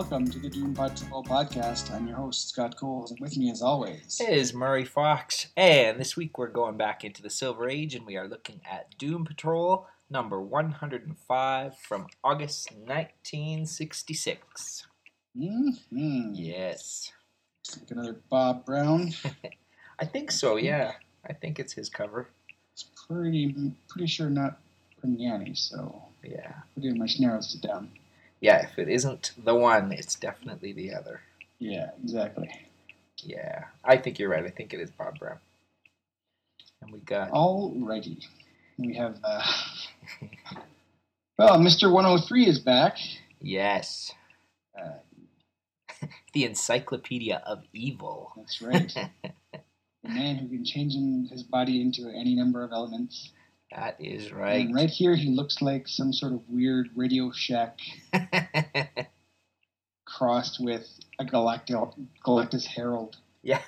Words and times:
Welcome 0.00 0.30
to 0.30 0.38
the 0.38 0.48
Doom 0.48 0.72
Patrol 0.72 1.22
podcast. 1.22 1.94
I'm 1.94 2.08
your 2.08 2.16
host, 2.16 2.48
Scott 2.48 2.74
Coles, 2.74 3.10
and 3.10 3.20
with 3.20 3.36
me, 3.36 3.50
as 3.50 3.60
always, 3.60 4.18
is 4.26 4.54
Murray 4.54 4.86
Fox, 4.86 5.48
and 5.58 6.00
this 6.00 6.16
week 6.16 6.38
we're 6.38 6.48
going 6.48 6.78
back 6.78 7.04
into 7.04 7.20
the 7.20 7.28
Silver 7.28 7.68
Age 7.68 7.94
and 7.94 8.06
we 8.06 8.16
are 8.16 8.26
looking 8.26 8.62
at 8.68 8.96
Doom 8.96 9.26
Patrol 9.26 9.86
number 10.08 10.40
105 10.40 11.76
from 11.76 12.06
August 12.24 12.72
1966. 12.72 14.86
mm-hmm. 15.38 16.30
Yes. 16.32 17.12
Like 17.78 17.90
another 17.90 18.16
Bob 18.30 18.64
Brown. 18.64 19.12
I 19.98 20.06
think 20.06 20.30
so, 20.30 20.56
yeah. 20.56 20.92
I 21.28 21.34
think 21.34 21.58
it's 21.58 21.74
his 21.74 21.90
cover. 21.90 22.30
It's 22.72 22.86
pretty, 23.06 23.54
pretty 23.86 24.06
sure 24.06 24.30
not 24.30 24.60
Premiani, 25.04 25.54
so 25.54 26.04
Yeah. 26.24 26.54
pretty 26.72 26.98
much 26.98 27.20
narrows 27.20 27.54
it 27.54 27.60
down. 27.60 27.90
Yeah, 28.40 28.62
if 28.62 28.78
it 28.78 28.88
isn't 28.88 29.32
the 29.42 29.54
one, 29.54 29.92
it's 29.92 30.14
definitely 30.14 30.72
the 30.72 30.94
other. 30.94 31.20
Yeah, 31.58 31.90
exactly. 32.02 32.50
Yeah. 33.22 33.64
I 33.84 33.96
think 33.98 34.18
you're 34.18 34.30
right. 34.30 34.44
I 34.44 34.50
think 34.50 34.72
it 34.72 34.80
is 34.80 34.90
Bob 34.90 35.18
Brown. 35.18 35.38
And 36.82 36.92
we 36.92 37.00
got. 37.00 37.30
Alrighty, 37.30 38.24
we 38.78 38.94
have. 38.94 39.18
Uh, 39.22 39.42
well, 41.38 41.62
Hundred 41.62 42.26
Three 42.26 42.46
is 42.46 42.58
back. 42.58 42.96
Yes. 43.40 44.12
Uh, 44.78 44.98
The 46.32 46.44
Encyclopedia 46.44 47.42
of 47.44 47.64
Evil. 47.74 48.32
that's 48.36 48.62
right. 48.62 48.94
the 50.02 50.08
man 50.08 50.36
who 50.36 50.48
can 50.48 50.64
change 50.64 50.94
his 51.30 51.42
body 51.42 51.82
into 51.82 52.08
any 52.08 52.34
number 52.34 52.64
of 52.64 52.72
elements. 52.72 53.32
That 53.74 53.96
is 54.00 54.32
right. 54.32 54.66
And 54.66 54.74
right 54.74 54.90
here, 54.90 55.14
he 55.14 55.30
looks 55.30 55.62
like 55.62 55.86
some 55.86 56.12
sort 56.12 56.32
of 56.32 56.40
weird 56.48 56.90
Radio 56.96 57.30
Shack 57.30 57.78
crossed 60.04 60.58
with 60.60 60.88
a 61.18 61.24
Galactic 61.24 61.76
Galactus 62.24 62.64
Herald 62.64 63.16
yeah. 63.42 63.60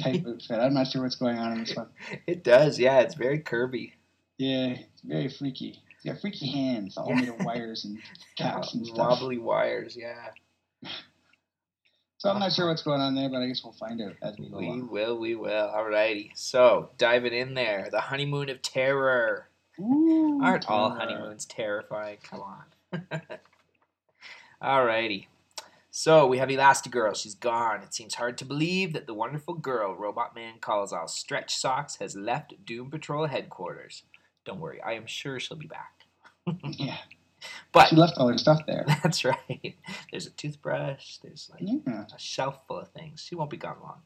type 0.00 0.26
outfit. 0.26 0.58
I'm 0.58 0.74
not 0.74 0.88
sure 0.88 1.02
what's 1.02 1.16
going 1.16 1.38
on 1.38 1.52
in 1.52 1.64
this 1.64 1.74
one. 1.74 1.88
it 2.26 2.44
does, 2.44 2.78
yeah. 2.78 3.00
It's 3.00 3.14
very 3.14 3.38
Kirby. 3.40 3.94
Yeah, 4.38 4.74
it's 4.92 5.02
very 5.02 5.28
freaky. 5.28 5.80
He's 6.02 6.12
got 6.12 6.20
freaky 6.20 6.50
hands, 6.50 6.96
all 6.98 7.14
made 7.14 7.28
of 7.28 7.40
wires 7.40 7.84
and 7.84 7.98
caps 8.36 8.74
and 8.74 8.86
stuff. 8.86 9.20
Wobbly 9.20 9.38
wires, 9.38 9.96
yeah. 9.96 10.30
So 12.18 12.30
I'm 12.30 12.38
not 12.40 12.52
sure 12.52 12.68
what's 12.68 12.82
going 12.82 13.00
on 13.00 13.14
there, 13.14 13.28
but 13.28 13.42
I 13.42 13.46
guess 13.46 13.62
we'll 13.62 13.74
find 13.74 14.00
out 14.00 14.14
as 14.22 14.38
we 14.38 14.48
go 14.48 14.58
We 14.58 14.66
along. 14.66 14.88
will, 14.90 15.18
we 15.18 15.34
will. 15.34 15.50
Alrighty. 15.68 16.30
So, 16.34 16.90
diving 16.96 17.34
in 17.34 17.54
there. 17.54 17.88
The 17.90 18.00
honeymoon 18.00 18.48
of 18.48 18.62
terror. 18.62 19.48
Ooh, 19.78 20.40
Aren't 20.42 20.68
all 20.70 20.88
terror. 20.90 21.00
honeymoons 21.00 21.44
terrifying? 21.44 22.16
Come 22.22 22.40
on. 22.40 23.10
Alrighty. 24.62 25.26
So, 25.90 26.26
we 26.26 26.38
have 26.38 26.48
Elastigirl. 26.48 27.16
She's 27.16 27.34
gone. 27.34 27.82
It 27.82 27.92
seems 27.94 28.14
hard 28.14 28.38
to 28.38 28.44
believe 28.46 28.94
that 28.94 29.06
the 29.06 29.14
wonderful 29.14 29.54
girl 29.54 29.94
Robot 29.94 30.34
Man 30.34 30.54
calls 30.60 30.92
all 30.94 31.08
Stretch 31.08 31.54
Socks 31.54 31.96
has 31.96 32.16
left 32.16 32.54
Doom 32.64 32.90
Patrol 32.90 33.26
headquarters. 33.26 34.04
Don't 34.46 34.60
worry, 34.60 34.80
I 34.80 34.92
am 34.92 35.06
sure 35.06 35.38
she'll 35.40 35.56
be 35.58 35.66
back. 35.66 35.92
Yeah, 36.78 36.96
But 37.72 37.88
she 37.88 37.96
left 37.96 38.18
all 38.18 38.28
her 38.28 38.38
stuff 38.38 38.64
there. 38.66 38.84
that's 39.02 39.24
right. 39.24 39.76
There's 40.10 40.26
a 40.26 40.30
toothbrush. 40.30 41.18
There's 41.18 41.50
like 41.52 41.62
Yeah. 41.62 42.04
a 42.14 42.18
shelf 42.18 42.60
full 42.66 42.78
of 42.78 42.88
things. 42.88 43.22
She 43.22 43.34
won't 43.34 43.50
be 43.50 43.56
gone 43.56 43.76
long. 43.82 44.02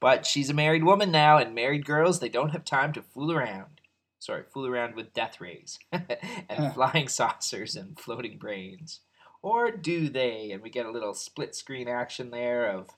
But 0.00 0.26
she's 0.26 0.48
a 0.50 0.54
married 0.54 0.84
woman 0.84 1.10
now, 1.10 1.38
and 1.38 1.54
married 1.54 1.84
girls, 1.84 2.20
they 2.20 2.28
don't 2.28 2.50
have 2.50 2.64
time 2.64 2.92
to 2.92 3.02
fool 3.02 3.32
around. 3.32 3.80
Sorry, 4.20 4.42
fool 4.52 4.66
around 4.66 4.94
with 4.94 5.12
death 5.14 5.40
rays 5.40 5.78
and 5.92 6.72
flying 6.74 7.08
saucers 7.08 7.74
and 7.76 7.98
floating 7.98 8.36
brains. 8.38 9.00
Or 9.42 9.70
do 9.70 10.08
they? 10.08 10.50
And 10.52 10.62
we 10.62 10.70
get 10.70 10.86
a 10.86 10.90
little 10.90 11.14
split 11.14 11.54
screen 11.54 11.88
action 11.88 12.30
there 12.30 12.70
of 12.70 12.88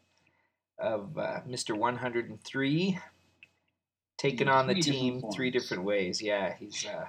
of 0.79 1.19
uh, 1.19 1.41
Mr. 1.47 1.77
103 1.77 2.99
taking 4.17 4.49
on 4.49 4.67
the 4.67 4.75
team 4.75 5.23
three 5.33 5.51
different 5.51 5.85
ways. 5.85 6.23
Yeah, 6.23 6.55
he's 6.59 6.87
uh, 6.87 7.05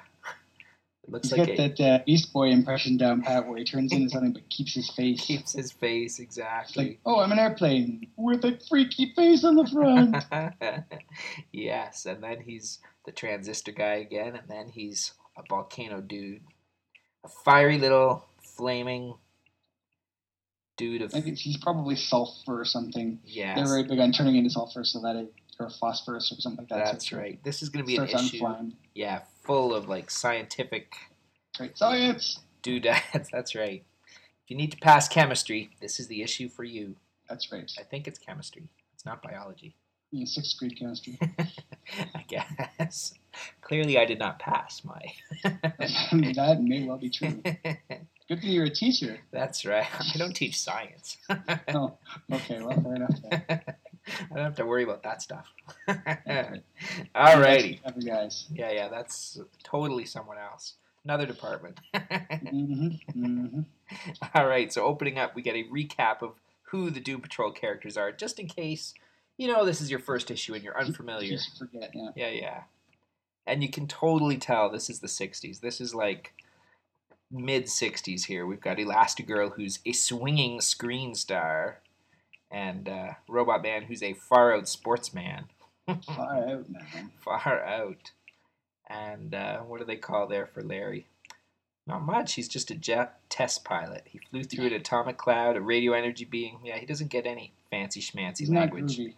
it 1.04 1.10
looks 1.10 1.30
He's 1.30 1.38
like 1.38 1.48
got 1.48 1.60
it 1.60 1.78
that 1.78 1.84
uh, 1.84 2.04
Beast 2.06 2.32
Boy 2.32 2.50
impression 2.50 2.98
down 2.98 3.22
pat 3.22 3.48
where 3.48 3.58
he 3.58 3.64
turns 3.64 3.92
into 3.92 4.10
something 4.10 4.34
but 4.34 4.50
keeps 4.50 4.74
his 4.76 4.90
face. 4.90 5.22
keeps 5.22 5.54
his 5.54 5.72
face 5.72 6.20
exactly. 6.20 6.86
like, 6.86 7.00
oh, 7.06 7.20
I'm 7.20 7.32
an 7.32 7.40
airplane 7.40 8.08
with 8.18 8.46
a 8.46 8.60
freaky 8.70 9.14
face 9.16 9.44
on 9.44 9.56
the 9.56 9.66
front. 9.66 10.84
yes, 11.52 12.06
and 12.06 12.24
then 12.24 12.42
he's 12.42 12.80
the 13.06 13.12
transistor 13.12 13.72
guy 13.72 13.96
again, 13.96 14.36
and 14.36 14.48
then 14.48 14.70
he's 14.70 15.14
a 15.38 15.42
volcano 15.50 16.02
dude, 16.02 16.42
a 17.24 17.28
fiery 17.28 17.80
little 17.80 18.26
flaming 18.44 19.16
dude 20.78 21.02
of 21.02 21.14
I 21.16 21.22
think 21.22 21.38
he's 21.38 21.58
probably 21.58 21.96
sulfur 21.96 22.62
or 22.62 22.66
something. 22.66 23.20
yes, 23.26 23.58
They're 23.58 23.68
very 23.68 23.84
big 23.84 24.00
on 24.00 24.12
turning 24.12 24.36
into 24.36 24.50
sulfur 24.50 24.84
so 24.84 25.02
that 25.02 25.16
it, 25.16 25.34
or 25.62 25.70
phosphorus 25.70 26.32
or 26.32 26.42
something 26.42 26.66
like 26.70 26.70
that. 26.70 26.92
that's 26.92 27.10
so 27.10 27.18
right. 27.18 27.42
This 27.44 27.62
is 27.62 27.70
going 27.70 27.86
to 27.86 27.88
be 27.88 27.98
an 27.98 28.08
issue, 28.10 28.40
flying. 28.40 28.74
yeah, 28.96 29.22
full 29.44 29.74
of 29.74 29.88
like 29.88 30.10
scientific 30.12 30.94
Right. 31.60 31.78
Science. 31.78 32.40
doodads. 32.62 33.02
That's 33.32 33.56
right. 33.56 33.84
If 34.08 34.50
you 34.50 34.56
need 34.56 34.72
to 34.72 34.78
pass 34.78 35.08
chemistry, 35.10 35.70
this 35.82 36.00
is 36.00 36.08
the 36.08 36.22
issue 36.24 36.48
for 36.50 36.64
you. 36.64 36.96
That's 37.30 37.52
right. 37.52 37.70
I 37.78 37.84
think 37.84 38.08
it's 38.08 38.18
chemistry. 38.18 38.70
It's 38.94 39.06
not 39.06 39.22
biology. 39.22 39.76
In 40.14 40.26
sixth 40.26 40.58
grade 40.58 40.78
chemistry. 40.80 41.18
I 42.16 42.24
guess. 42.28 43.14
Clearly, 43.62 43.98
I 43.98 44.06
did 44.06 44.18
not 44.20 44.40
pass 44.40 44.82
my. 44.84 45.02
that 45.44 46.60
may 46.62 46.84
well 46.86 46.98
be 46.98 47.10
true. 47.10 47.42
Good 47.44 48.40
thing 48.42 48.52
you're 48.52 48.66
a 48.66 48.70
teacher. 48.70 49.20
That's 49.32 49.66
right. 49.66 49.86
I 50.14 50.18
don't 50.18 50.34
teach 50.34 50.60
science. 50.60 51.18
Oh, 51.74 51.98
okay. 52.32 52.62
Well, 52.62 52.82
fair 52.82 52.96
enough. 52.96 53.20
Then. 53.30 53.62
I 54.08 54.36
don't 54.36 54.44
have 54.44 54.56
to 54.56 54.66
worry 54.66 54.84
about 54.84 55.04
that 55.04 55.22
stuff. 55.22 55.48
right. 55.88 56.64
Alrighty. 57.16 57.80
Other 57.86 58.02
guys. 58.02 58.48
Yeah, 58.52 58.72
yeah, 58.72 58.88
that's 58.90 59.40
totally 59.64 60.06
someone 60.06 60.38
else. 60.38 60.74
Another 61.04 61.26
department. 61.26 61.80
hmm 61.96 62.90
hmm 63.14 63.62
All 64.34 64.48
right, 64.48 64.72
so 64.72 64.84
opening 64.86 65.18
up, 65.18 65.36
we 65.36 65.42
get 65.42 65.56
a 65.56 65.66
recap 65.66 66.22
of 66.22 66.34
who 66.64 66.90
the 66.90 67.00
Doom 67.00 67.22
Patrol 67.22 67.52
characters 67.52 67.98
are, 67.98 68.12
just 68.12 68.40
in 68.40 68.48
case, 68.48 68.94
you 69.38 69.48
know, 69.48 69.66
this 69.66 69.82
is 69.82 69.92
your 69.92 70.00
first 70.00 70.32
issue 70.32 70.54
and 70.54 70.64
you're 70.64 70.80
unfamiliar. 70.80 71.32
Just 71.32 71.58
forget. 71.58 71.92
Yeah. 71.94 72.10
Yeah, 72.16 72.30
yeah. 72.30 72.64
And 73.46 73.62
you 73.62 73.70
can 73.70 73.88
totally 73.88 74.38
tell 74.38 74.70
this 74.70 74.90
is 74.90 75.00
the 75.00 75.08
60s. 75.08 75.60
This 75.60 75.82
is 75.82 75.94
like 75.94 76.34
mid 77.32 77.66
60s 77.66 78.26
here. 78.26 78.46
We've 78.46 78.62
got 78.62 78.78
Elastigirl, 78.78 79.54
who's 79.56 79.80
a 79.86 79.92
swinging 79.92 80.62
screen 80.62 81.16
star, 81.16 81.80
and 82.52 82.88
uh, 82.90 83.14
Robot 83.28 83.64
Man, 83.64 83.84
who's 83.84 84.04
a 84.04 84.14
far 84.14 84.54
out 84.56 84.68
sportsman. 84.68 85.46
Far 86.06 86.38
out, 86.48 86.70
man. 86.70 87.12
Far 87.24 87.64
out. 87.66 88.12
And 88.90 89.34
uh, 89.34 89.60
what 89.60 89.80
do 89.80 89.86
they 89.86 89.96
call 89.98 90.28
there 90.28 90.46
for 90.46 90.62
Larry? 90.62 91.08
Not 91.88 92.04
much. 92.04 92.34
He's 92.34 92.48
just 92.48 92.70
a 92.72 92.76
jet 92.76 93.20
test 93.30 93.64
pilot. 93.66 94.04
He 94.06 94.20
flew 94.30 94.44
through 94.44 94.68
an 94.68 94.74
atomic 94.74 95.18
cloud, 95.18 95.58
a 95.58 95.62
radio 95.62 95.94
energy 95.94 96.24
being. 96.26 96.60
Yeah, 96.64 96.78
he 96.78 96.86
doesn't 96.86 97.10
get 97.10 97.26
any 97.26 97.52
fancy 97.72 98.00
schmancy 98.02 98.40
He's 98.40 98.50
not 98.52 98.72
language. 98.72 98.98
groovy. 98.98 99.14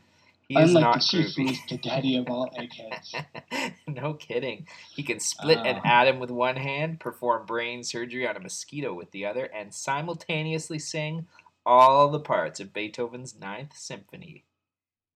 He 0.47 0.57
is 0.59 0.69
Unlike 0.69 0.83
not 0.83 0.93
the 0.95 0.99
chief, 1.01 1.35
groovy. 1.35 1.69
the 1.69 1.77
daddy 1.77 2.17
of 2.17 2.29
all 2.29 2.49
eggheads. 2.57 3.15
no 3.87 4.13
kidding. 4.13 4.67
He 4.95 5.03
can 5.03 5.19
split 5.19 5.57
an 5.59 5.81
Ah. 5.83 6.01
atom 6.01 6.19
with 6.19 6.31
one 6.31 6.55
hand, 6.55 6.99
perform 6.99 7.45
brain 7.45 7.83
surgery 7.83 8.27
on 8.27 8.35
a 8.37 8.39
mosquito 8.39 8.93
with 8.93 9.11
the 9.11 9.25
other, 9.25 9.45
and 9.45 9.73
simultaneously 9.73 10.79
sing 10.79 11.27
all 11.65 12.09
the 12.09 12.19
parts 12.19 12.59
of 12.59 12.73
Beethoven's 12.73 13.37
Ninth 13.39 13.75
Symphony. 13.75 14.45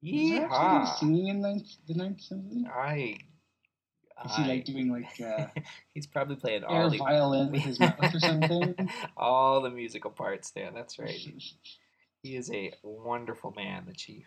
Actually 0.04 0.86
singing 1.00 1.28
in 1.28 1.42
ninth, 1.42 1.68
the 1.88 1.94
ninth 1.96 2.22
symphony? 2.22 2.68
I. 2.68 3.18
Is 4.26 4.36
he 4.36 4.44
like 4.46 4.66
doing 4.66 4.92
like 4.92 5.22
uh, 5.22 5.48
he's 5.94 6.08
probably 6.08 6.38
playing 6.38 6.64
all 6.64 6.90
the 6.90 6.98
violin 6.98 7.52
with 7.52 7.62
his 7.62 7.80
mouth 7.80 7.96
or 8.02 8.20
something? 8.20 8.90
all 9.18 9.62
the 9.62 9.70
musical 9.70 10.10
parts 10.10 10.52
there. 10.52 10.72
That's 10.74 11.00
right. 11.00 11.20
He 12.24 12.36
is 12.36 12.52
a 12.52 12.74
wonderful 12.82 13.54
man, 13.56 13.86
the 13.88 13.94
chief. 13.94 14.26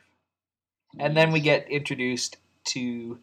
And 0.99 1.17
then 1.17 1.33
we 1.33 1.41
get 1.41 1.69
introduced 1.69 2.37
to 2.67 3.19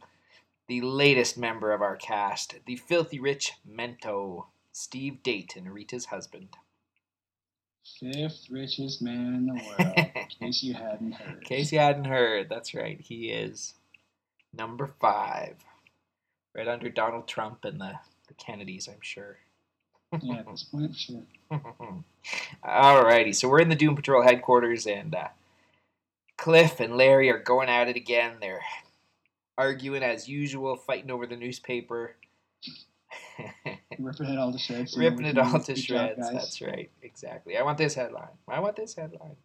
the 0.68 0.82
latest 0.82 1.38
member 1.38 1.72
of 1.72 1.82
our 1.82 1.96
cast, 1.96 2.56
the 2.66 2.76
filthy 2.76 3.18
rich 3.18 3.54
Mento, 3.68 4.48
Steve 4.74 5.24
Dayton, 5.24 5.70
Rita's 5.70 6.06
husband. 6.06 6.50
Fifth 8.00 8.50
richest 8.50 9.02
man 9.02 9.34
in 9.34 9.46
the 9.46 9.54
world, 9.54 9.98
in 9.98 10.28
case 10.40 10.62
you 10.62 10.74
hadn't 10.74 11.14
heard. 11.14 11.38
In 11.38 11.44
case 11.44 11.72
you 11.72 11.80
hadn't 11.80 12.06
heard, 12.06 12.50
that's 12.50 12.74
right. 12.74 13.00
He 13.00 13.30
is 13.30 13.74
number 14.54 14.88
five. 15.00 15.56
Right 16.56 16.68
under 16.68 16.90
Donald 16.90 17.28
Trump 17.28 17.66
and 17.66 17.80
the, 17.80 17.94
the 18.28 18.34
Kennedys, 18.34 18.88
I'm 18.88 19.02
sure. 19.02 19.38
yeah, 20.22 20.38
at 20.38 20.48
this 20.48 20.64
point, 20.64 20.96
sure. 20.96 21.24
Alrighty, 22.66 23.34
so 23.34 23.48
we're 23.48 23.62
in 23.62 23.70
the 23.70 23.76
Doom 23.76 23.96
Patrol 23.96 24.24
headquarters, 24.24 24.86
and 24.88 25.14
uh, 25.16 25.28
Cliff 26.38 26.80
and 26.80 26.98
Larry 26.98 27.30
are 27.30 27.40
going 27.40 27.70
at 27.70 27.88
it 27.88 27.96
again. 27.96 28.34
They're 28.42 28.64
arguing 29.58 30.04
as 30.04 30.28
usual, 30.28 30.76
fighting 30.76 31.12
over 31.12 31.26
the 31.26 31.36
newspaper. 31.36 32.16
Ripping 34.00 34.28
it 34.30 34.38
all 34.38 34.52
to 34.52 34.58
shreds. 34.58 34.98
Ripping 34.98 35.26
it 35.26 35.38
all 35.38 35.60
to 35.60 35.74
job, 35.74 35.84
shreds. 36.16 36.32
That's 36.32 36.62
right, 36.62 36.90
exactly. 37.02 37.58
I 37.58 37.64
want 37.64 37.78
this 37.78 37.94
headline. 37.96 38.30
I 38.48 38.60
want 38.60 38.76
this 38.76 38.96
headline. 38.96 39.36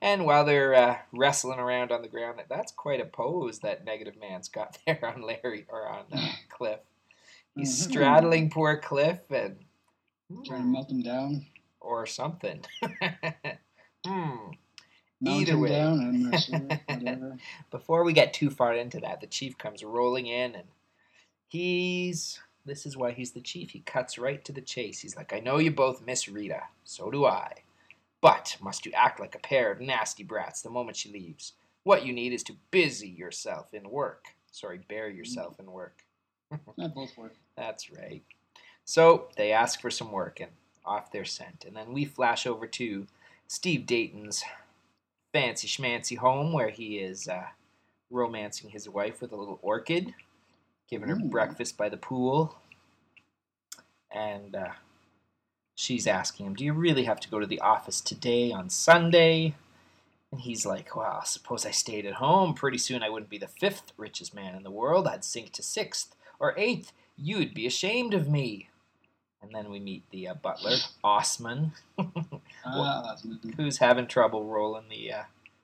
And 0.00 0.24
while 0.26 0.44
they're 0.44 0.74
uh, 0.74 0.98
wrestling 1.12 1.58
around 1.58 1.90
on 1.92 2.02
the 2.02 2.08
ground, 2.08 2.40
that's 2.48 2.72
quite 2.72 3.00
a 3.00 3.04
pose 3.04 3.60
that 3.60 3.84
Negative 3.84 4.14
Man's 4.20 4.48
got 4.48 4.78
there 4.86 5.00
on 5.04 5.22
Larry 5.22 5.66
or 5.68 5.88
on 5.88 6.04
uh, 6.12 6.28
Cliff. 6.50 6.80
He's 7.56 7.70
Mhm. 7.86 7.90
straddling 7.90 8.50
poor 8.50 8.76
Cliff 8.76 9.20
and 9.30 9.56
Trying 10.44 10.60
to 10.62 10.66
melt 10.68 10.90
him 10.90 11.02
down. 11.02 11.46
or 11.80 12.06
something. 12.06 12.62
hmm. 14.06 14.36
Either 15.26 15.58
way. 15.58 15.68
down. 15.70 16.32
Sure. 16.38 17.36
Before 17.70 18.04
we 18.04 18.12
get 18.12 18.32
too 18.34 18.50
far 18.50 18.74
into 18.74 19.00
that, 19.00 19.20
the 19.20 19.26
chief 19.26 19.58
comes 19.58 19.82
rolling 19.82 20.26
in 20.26 20.54
and 20.54 20.68
he's 21.48 22.38
this 22.64 22.86
is 22.86 22.96
why 22.96 23.12
he's 23.12 23.32
the 23.32 23.40
chief. 23.40 23.70
He 23.70 23.80
cuts 23.80 24.18
right 24.18 24.44
to 24.44 24.52
the 24.52 24.60
chase. 24.60 25.00
He's 25.00 25.16
like, 25.16 25.32
I 25.32 25.40
know 25.40 25.58
you 25.58 25.70
both 25.70 26.04
miss 26.04 26.28
Rita. 26.28 26.62
So 26.84 27.10
do 27.10 27.24
I. 27.24 27.52
But 28.20 28.56
must 28.60 28.84
you 28.84 28.92
act 28.92 29.20
like 29.20 29.34
a 29.34 29.40
pair 29.40 29.70
of 29.70 29.80
nasty 29.80 30.24
brats 30.24 30.62
the 30.62 30.70
moment 30.70 30.96
she 30.96 31.12
leaves? 31.12 31.52
What 31.84 32.04
you 32.04 32.12
need 32.12 32.32
is 32.32 32.42
to 32.44 32.56
busy 32.70 33.08
yourself 33.08 33.72
in 33.72 33.88
work. 33.88 34.26
Sorry, 34.50 34.80
bury 34.88 35.14
yourself 35.14 35.58
in 35.60 35.70
work. 35.70 36.04
Not 36.76 36.94
both 36.94 37.16
work. 37.16 37.34
That's 37.56 37.90
right. 37.90 38.22
So 38.84 39.28
they 39.36 39.52
ask 39.52 39.80
for 39.80 39.90
some 39.90 40.10
work 40.10 40.40
and 40.40 40.50
off 40.84 41.12
they're 41.12 41.24
sent. 41.24 41.64
And 41.66 41.76
then 41.76 41.92
we 41.92 42.04
flash 42.04 42.46
over 42.46 42.66
to 42.66 43.06
Steve 43.46 43.86
Dayton's 43.86 44.42
fancy 45.32 45.68
schmancy 45.68 46.16
home 46.16 46.52
where 46.52 46.70
he 46.70 46.98
is 46.98 47.28
uh, 47.28 47.46
romancing 48.10 48.70
his 48.70 48.88
wife 48.88 49.20
with 49.20 49.32
a 49.32 49.36
little 49.36 49.58
orchid, 49.62 50.14
giving 50.88 51.08
her 51.08 51.16
Ooh. 51.16 51.28
breakfast 51.28 51.76
by 51.76 51.88
the 51.88 51.96
pool. 51.96 52.56
And 54.10 54.54
uh, 54.54 54.70
she's 55.74 56.06
asking 56.06 56.46
him, 56.46 56.54
Do 56.54 56.64
you 56.64 56.72
really 56.72 57.04
have 57.04 57.20
to 57.20 57.28
go 57.28 57.38
to 57.38 57.46
the 57.46 57.60
office 57.60 58.00
today 58.00 58.50
on 58.52 58.70
Sunday? 58.70 59.54
And 60.32 60.40
he's 60.40 60.64
like, 60.66 60.94
Well, 60.96 61.22
suppose 61.24 61.66
I 61.66 61.70
stayed 61.70 62.06
at 62.06 62.14
home. 62.14 62.54
Pretty 62.54 62.78
soon 62.78 63.02
I 63.02 63.10
wouldn't 63.10 63.30
be 63.30 63.38
the 63.38 63.48
fifth 63.48 63.92
richest 63.96 64.34
man 64.34 64.54
in 64.54 64.62
the 64.62 64.70
world. 64.70 65.06
I'd 65.06 65.24
sink 65.24 65.52
to 65.52 65.62
sixth 65.62 66.14
or 66.40 66.54
eighth. 66.58 66.92
You'd 67.16 67.54
be 67.54 67.66
ashamed 67.66 68.14
of 68.14 68.28
me. 68.28 68.68
And 69.42 69.54
then 69.54 69.70
we 69.70 69.78
meet 69.78 70.02
the 70.10 70.28
uh, 70.28 70.34
butler, 70.34 70.76
Osman, 71.04 71.70
Ah, 72.64 73.16
who's 73.56 73.78
having 73.78 74.08
trouble 74.08 74.44
rolling 74.44 74.88
the 74.88 75.12
uh, 75.12 75.22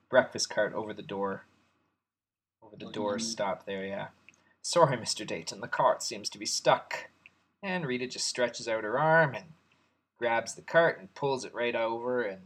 breakfast 0.09 0.49
cart 0.49 0.73
over 0.73 0.93
the 0.93 1.01
door. 1.01 1.43
Over 2.63 2.77
the 2.77 2.85
Oh, 2.85 2.91
door 2.91 3.11
mean- 3.17 3.19
stop 3.19 3.65
there, 3.65 3.85
yeah. 3.85 4.07
Sorry, 4.67 4.97
Mr. 4.97 5.27
Dayton, 5.27 5.61
the 5.61 5.67
cart 5.67 6.01
seems 6.01 6.27
to 6.27 6.39
be 6.39 6.45
stuck. 6.47 7.11
And 7.61 7.85
Rita 7.85 8.07
just 8.07 8.25
stretches 8.25 8.67
out 8.67 8.83
her 8.83 8.97
arm 8.97 9.35
and 9.35 9.45
grabs 10.17 10.55
the 10.55 10.63
cart 10.63 10.99
and 10.99 11.13
pulls 11.13 11.45
it 11.45 11.53
right 11.53 11.75
over, 11.75 12.23
and 12.23 12.41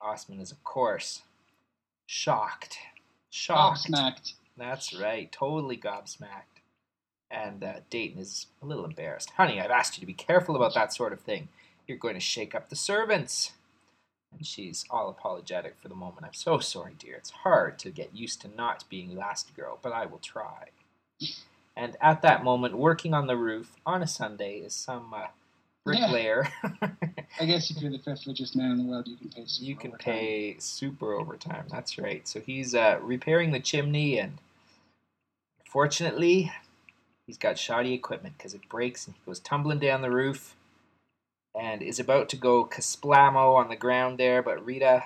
Osman 0.00 0.40
is, 0.40 0.50
of 0.50 0.64
course, 0.64 1.20
shocked. 2.06 2.78
Shocked. 3.28 3.90
Gobsmacked. 3.90 4.32
That's 4.56 4.94
right, 4.98 5.30
totally 5.30 5.76
gobsmacked. 5.76 6.62
And 7.30 7.62
uh, 7.62 7.74
Dayton 7.90 8.22
is 8.22 8.46
a 8.62 8.66
little 8.66 8.86
embarrassed. 8.86 9.32
Honey, 9.36 9.60
I've 9.60 9.70
asked 9.70 9.98
you 9.98 10.00
to 10.00 10.06
be 10.06 10.14
careful 10.14 10.56
about 10.56 10.72
that 10.72 10.94
sort 10.94 11.12
of 11.12 11.20
thing. 11.20 11.48
You're 11.86 11.98
going 11.98 12.14
to 12.14 12.20
shake 12.20 12.54
up 12.54 12.70
the 12.70 12.76
servants. 12.76 13.52
And 14.32 14.46
she's 14.46 14.86
all 14.88 15.10
apologetic 15.10 15.76
for 15.78 15.88
the 15.88 15.94
moment. 15.94 16.24
I'm 16.24 16.32
so 16.32 16.58
sorry, 16.58 16.94
dear. 16.98 17.16
It's 17.16 17.30
hard 17.30 17.78
to 17.80 17.90
get 17.90 18.16
used 18.16 18.40
to 18.40 18.48
not 18.48 18.84
being 18.88 19.10
Elastigirl, 19.10 19.80
but 19.82 19.92
I 19.92 20.06
will 20.06 20.20
try. 20.20 20.70
And 21.76 21.96
at 22.00 22.22
that 22.22 22.44
moment, 22.44 22.78
working 22.78 23.14
on 23.14 23.26
the 23.26 23.36
roof 23.36 23.76
on 23.84 24.02
a 24.02 24.06
Sunday 24.06 24.58
is 24.58 24.74
some 24.74 25.12
uh, 25.12 25.26
bricklayer. 25.84 26.48
I 27.40 27.46
guess 27.46 27.70
if 27.70 27.82
you're 27.82 27.90
the 27.90 27.98
fifth 27.98 28.26
richest 28.26 28.56
man 28.56 28.72
in 28.72 28.78
the 28.78 28.84
world, 28.84 29.08
you 29.08 29.16
can 29.16 29.28
pay. 29.30 29.44
super 29.46 29.64
you 29.64 29.76
can 29.76 29.90
overtime. 29.90 30.14
pay 30.14 30.56
super 30.58 31.12
overtime. 31.14 31.64
That's 31.70 31.98
right. 31.98 32.26
So 32.28 32.40
he's 32.40 32.74
uh, 32.74 32.98
repairing 33.02 33.52
the 33.52 33.60
chimney, 33.60 34.18
and 34.18 34.38
fortunately, 35.68 36.52
he's 37.26 37.38
got 37.38 37.58
shoddy 37.58 37.92
equipment 37.92 38.38
because 38.38 38.54
it 38.54 38.68
breaks, 38.68 39.06
and 39.06 39.16
he 39.16 39.22
goes 39.26 39.40
tumbling 39.40 39.80
down 39.80 40.02
the 40.02 40.10
roof, 40.10 40.54
and 41.54 41.82
is 41.82 41.98
about 41.98 42.28
to 42.30 42.36
go 42.36 42.64
kasplamo 42.64 43.56
on 43.56 43.68
the 43.68 43.76
ground 43.76 44.18
there. 44.18 44.42
But 44.42 44.64
Rita 44.64 45.04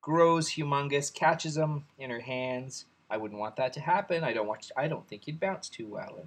grows 0.00 0.50
humongous, 0.50 1.12
catches 1.12 1.56
him 1.56 1.86
in 1.98 2.10
her 2.10 2.20
hands. 2.20 2.84
I 3.12 3.18
wouldn't 3.18 3.38
want 3.38 3.56
that 3.56 3.74
to 3.74 3.80
happen. 3.80 4.24
I 4.24 4.32
don't 4.32 4.46
want. 4.46 4.72
I 4.74 4.88
don't 4.88 5.06
think 5.06 5.26
you'd 5.26 5.38
bounce 5.38 5.68
too 5.68 5.86
well. 5.86 6.26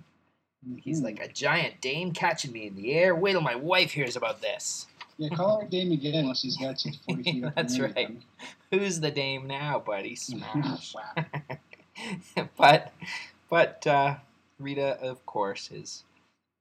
And 0.63 0.79
he's 0.79 1.01
Mhm. 1.01 1.05
like 1.05 1.19
a 1.19 1.27
giant 1.27 1.81
dame 1.81 2.13
catching 2.13 2.51
me 2.51 2.67
in 2.67 2.75
the 2.75 2.93
air. 2.93 3.15
Wait 3.15 3.31
till 3.31 3.41
my 3.41 3.55
wife 3.55 3.91
hears 3.93 4.15
about 4.15 4.41
this. 4.41 4.85
Yeah, 5.17 5.29
call 5.29 5.61
her 5.61 5.67
Dame 5.67 5.93
again 5.93 6.13
unless 6.15 6.41
she's 6.41 6.57
got 6.57 6.83
you 6.85 6.91
40 7.07 7.23
feet 7.23 7.45
That's 7.55 7.79
right. 7.79 8.07
from 8.07 8.21
Who's 8.71 8.99
the 8.99 9.09
dame 9.11 9.47
now, 9.47 9.79
buddy? 9.79 10.15
Smash. 10.15 10.93
but 12.57 12.93
but 13.49 13.87
uh, 13.87 14.17
Rita, 14.59 14.99
of 15.01 15.25
course, 15.25 15.71
is 15.71 16.03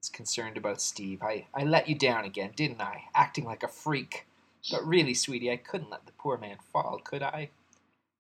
is 0.03 0.09
concerned 0.09 0.57
about 0.57 0.81
Steve. 0.81 1.23
I, 1.23 1.47
I 1.55 1.65
let 1.65 1.89
you 1.89 1.95
down 1.97 2.25
again, 2.25 2.53
didn't 2.57 2.81
I? 2.81 3.05
Acting 3.15 3.45
like 3.45 3.63
a 3.63 3.69
freak. 3.69 4.27
But 4.71 4.87
really, 4.87 5.13
sweetie, 5.13 5.51
I 5.53 5.57
couldn't 5.59 5.91
let 5.91 6.07
the 6.07 6.13
poor 6.13 6.39
man 6.39 6.57
fall, 6.73 6.99
could 7.05 7.23
I? 7.23 7.51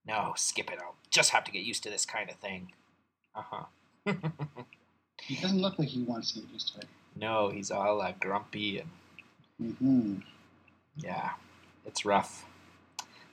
No, 0.06 0.32
skip 0.36 0.70
it. 0.70 0.78
I'll 0.80 0.96
just 1.10 1.30
have 1.30 1.44
to 1.44 1.52
get 1.52 1.62
used 1.62 1.82
to 1.84 1.90
this 1.90 2.04
kind 2.06 2.28
of 2.30 2.36
thing. 2.36 2.72
Uh 3.34 3.42
huh. 3.50 4.14
He 5.22 5.36
doesn't 5.36 5.60
look 5.60 5.78
like 5.78 5.88
he 5.88 6.02
wants 6.02 6.32
to 6.32 6.40
get 6.40 6.50
used 6.50 6.74
to 6.74 6.80
it. 6.80 6.86
no, 7.16 7.48
he's 7.48 7.70
all 7.70 8.02
uh, 8.02 8.12
grumpy 8.20 8.80
and 8.80 8.90
Mm-hmm. 9.62 10.16
Yeah, 10.96 11.30
it's 11.86 12.04
rough. 12.04 12.44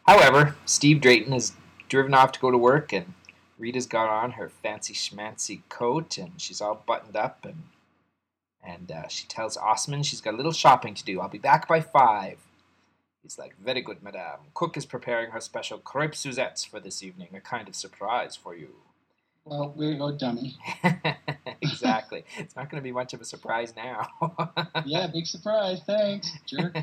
However, 0.06 0.56
Steve 0.65 1.01
Drayton 1.01 1.33
is 1.33 1.53
driven 1.89 2.13
off 2.13 2.31
to 2.33 2.39
go 2.39 2.51
to 2.51 2.57
work, 2.57 2.94
and 2.94 3.13
Rita's 3.57 3.85
got 3.87 4.09
on 4.09 4.31
her 4.31 4.49
fancy 4.49 4.94
schmancy 4.94 5.61
coat, 5.69 6.18
and 6.18 6.40
she's 6.40 6.61
all 6.61 6.83
buttoned 6.85 7.16
up, 7.16 7.45
and 7.45 7.63
and 8.63 8.92
uh, 8.92 9.07
she 9.07 9.25
tells 9.28 9.57
Osman 9.57 10.04
she's 10.04 10.21
got 10.21 10.35
a 10.35 10.37
little 10.37 10.51
shopping 10.51 10.94
to 10.94 11.04
do. 11.04 11.19
I'll 11.19 11.30
be 11.30 11.40
back 11.40 11.68
by 11.68 11.81
five. 11.81 12.37
He's 13.23 13.37
like, 13.37 13.56
very 13.63 13.81
good, 13.81 14.01
madame. 14.01 14.40
Cook 14.54 14.78
is 14.78 14.85
preparing 14.85 15.31
her 15.31 15.40
special 15.42 15.78
crepe 15.78 16.16
Suzettes 16.16 16.63
for 16.66 16.80
this 16.80 17.04
evening, 17.04 17.30
a 17.35 17.40
kind 17.40 17.68
of 17.68 17.75
surprise 17.75 18.35
for 18.35 18.56
you. 18.56 18.69
Well, 19.45 19.73
we're 19.75 19.95
go, 19.97 20.11
dummy. 20.11 20.56
exactly. 21.61 22.23
it's 22.37 22.56
not 22.56 22.69
going 22.69 22.81
to 22.81 22.83
be 22.83 22.92
much 22.92 23.13
of 23.13 23.21
a 23.21 23.25
surprise 23.25 23.73
now. 23.75 24.07
Yeah, 24.85 25.07
big 25.07 25.28
surprise. 25.28 25.81
Thanks, 25.85 26.31
jerk. 26.45 26.75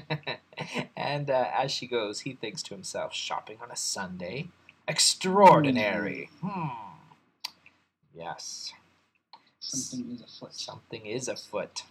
and 0.96 1.30
uh, 1.30 1.46
as 1.56 1.70
she 1.72 1.86
goes, 1.86 2.20
he 2.20 2.34
thinks 2.34 2.62
to 2.64 2.74
himself, 2.74 3.12
shopping 3.14 3.58
on 3.62 3.70
a 3.70 3.76
Sunday? 3.76 4.48
Extraordinary. 4.86 6.30
Hmm. 6.42 6.68
Yes, 8.14 8.72
Something 9.60 10.12
is 10.14 10.22
afoot. 10.22 10.54
something 10.54 11.06
is 11.06 11.28
afoot. 11.28 11.82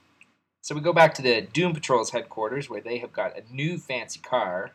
So 0.68 0.76
we 0.76 0.82
go 0.82 0.92
back 0.92 1.14
to 1.14 1.22
the 1.22 1.40
Doom 1.40 1.72
Patrol's 1.72 2.10
headquarters 2.10 2.70
where 2.70 2.82
they 2.82 2.98
have 2.98 3.14
got 3.14 3.38
a 3.38 3.56
new 3.56 3.78
fancy 3.78 4.20
car. 4.20 4.72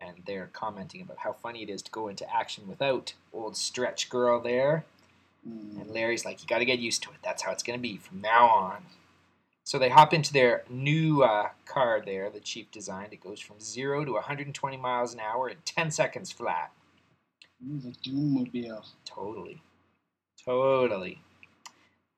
And 0.00 0.16
they're 0.26 0.50
commenting 0.52 1.02
about 1.02 1.18
how 1.18 1.34
funny 1.34 1.62
it 1.62 1.70
is 1.70 1.82
to 1.82 1.90
go 1.92 2.08
into 2.08 2.28
action 2.34 2.66
without 2.66 3.14
old 3.32 3.56
stretch 3.56 4.10
girl 4.10 4.40
there. 4.40 4.84
Mm. 5.48 5.80
And 5.80 5.90
Larry's 5.92 6.24
like, 6.24 6.42
you 6.42 6.48
got 6.48 6.58
to 6.58 6.64
get 6.64 6.80
used 6.80 7.04
to 7.04 7.10
it. 7.10 7.18
That's 7.22 7.42
how 7.42 7.52
it's 7.52 7.62
going 7.62 7.78
to 7.78 7.80
be 7.80 7.96
from 7.96 8.22
now 8.22 8.48
on. 8.48 8.86
So 9.62 9.78
they 9.78 9.88
hop 9.88 10.12
into 10.12 10.32
their 10.32 10.64
new 10.68 11.22
uh, 11.22 11.50
car 11.64 12.02
there, 12.04 12.28
the 12.28 12.40
Chief 12.40 12.68
designed. 12.72 13.12
It 13.12 13.22
goes 13.22 13.38
from 13.38 13.60
0 13.60 14.06
to 14.06 14.12
120 14.14 14.76
miles 14.78 15.14
an 15.14 15.20
hour 15.20 15.48
in 15.48 15.58
10 15.64 15.92
seconds 15.92 16.32
flat. 16.32 16.72
Ooh, 17.64 17.78
the 17.78 17.92
Doommobile. 18.04 18.84
Totally. 19.04 19.62
Totally. 20.44 21.20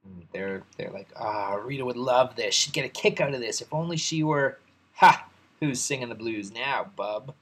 And 0.07 0.27
they're, 0.33 0.63
they're 0.77 0.91
like, 0.91 1.09
ah, 1.17 1.55
Rita 1.55 1.85
would 1.85 1.97
love 1.97 2.37
this. 2.37 2.55
She'd 2.55 2.73
get 2.73 2.85
a 2.85 2.89
kick 2.89 3.21
out 3.21 3.35
of 3.35 3.41
this 3.41 3.61
if 3.61 3.73
only 3.73 3.97
she 3.97 4.23
were. 4.23 4.59
Ha! 4.99 5.29
Who's 5.61 5.83
singing 5.83 6.09
the 6.09 6.15
blues 6.15 6.51
now, 6.51 6.91
bub? 6.97 7.35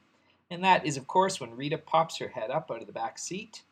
And 0.51 0.65
that 0.65 0.85
is, 0.85 0.97
of 0.97 1.07
course, 1.07 1.41
when 1.41 1.57
Rita 1.57 1.79
pops 1.79 2.19
her 2.19 2.27
head 2.27 2.51
up 2.51 2.69
out 2.69 2.81
of 2.81 2.89
the 2.89 2.93
back 2.93 3.17
seat. 3.17 3.63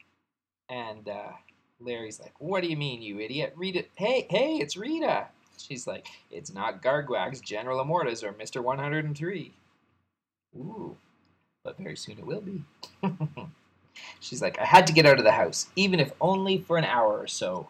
And 0.68 1.08
uh, 1.08 1.32
Larry's 1.80 2.20
like, 2.20 2.34
What 2.38 2.62
do 2.62 2.68
you 2.68 2.76
mean, 2.76 3.02
you 3.02 3.18
idiot? 3.18 3.52
Rita, 3.56 3.84
hey, 3.96 4.26
hey, 4.30 4.56
it's 4.58 4.76
Rita. 4.76 5.26
She's 5.58 5.86
like, 5.86 6.06
It's 6.30 6.54
not 6.54 6.82
Garguax, 6.82 7.42
General 7.42 7.84
Immortus, 7.84 8.22
or 8.22 8.32
Mr. 8.32 8.62
103. 8.62 9.52
Ooh, 10.56 10.96
but 11.64 11.78
very 11.78 11.96
soon 11.96 12.18
it 12.18 12.26
will 12.26 12.40
be. 12.40 12.62
She's 14.20 14.42
like, 14.42 14.58
I 14.58 14.64
had 14.64 14.86
to 14.86 14.92
get 14.92 15.06
out 15.06 15.18
of 15.18 15.24
the 15.24 15.32
house, 15.32 15.68
even 15.76 16.00
if 16.00 16.12
only 16.20 16.58
for 16.58 16.78
an 16.78 16.84
hour 16.84 17.18
or 17.18 17.26
so. 17.26 17.68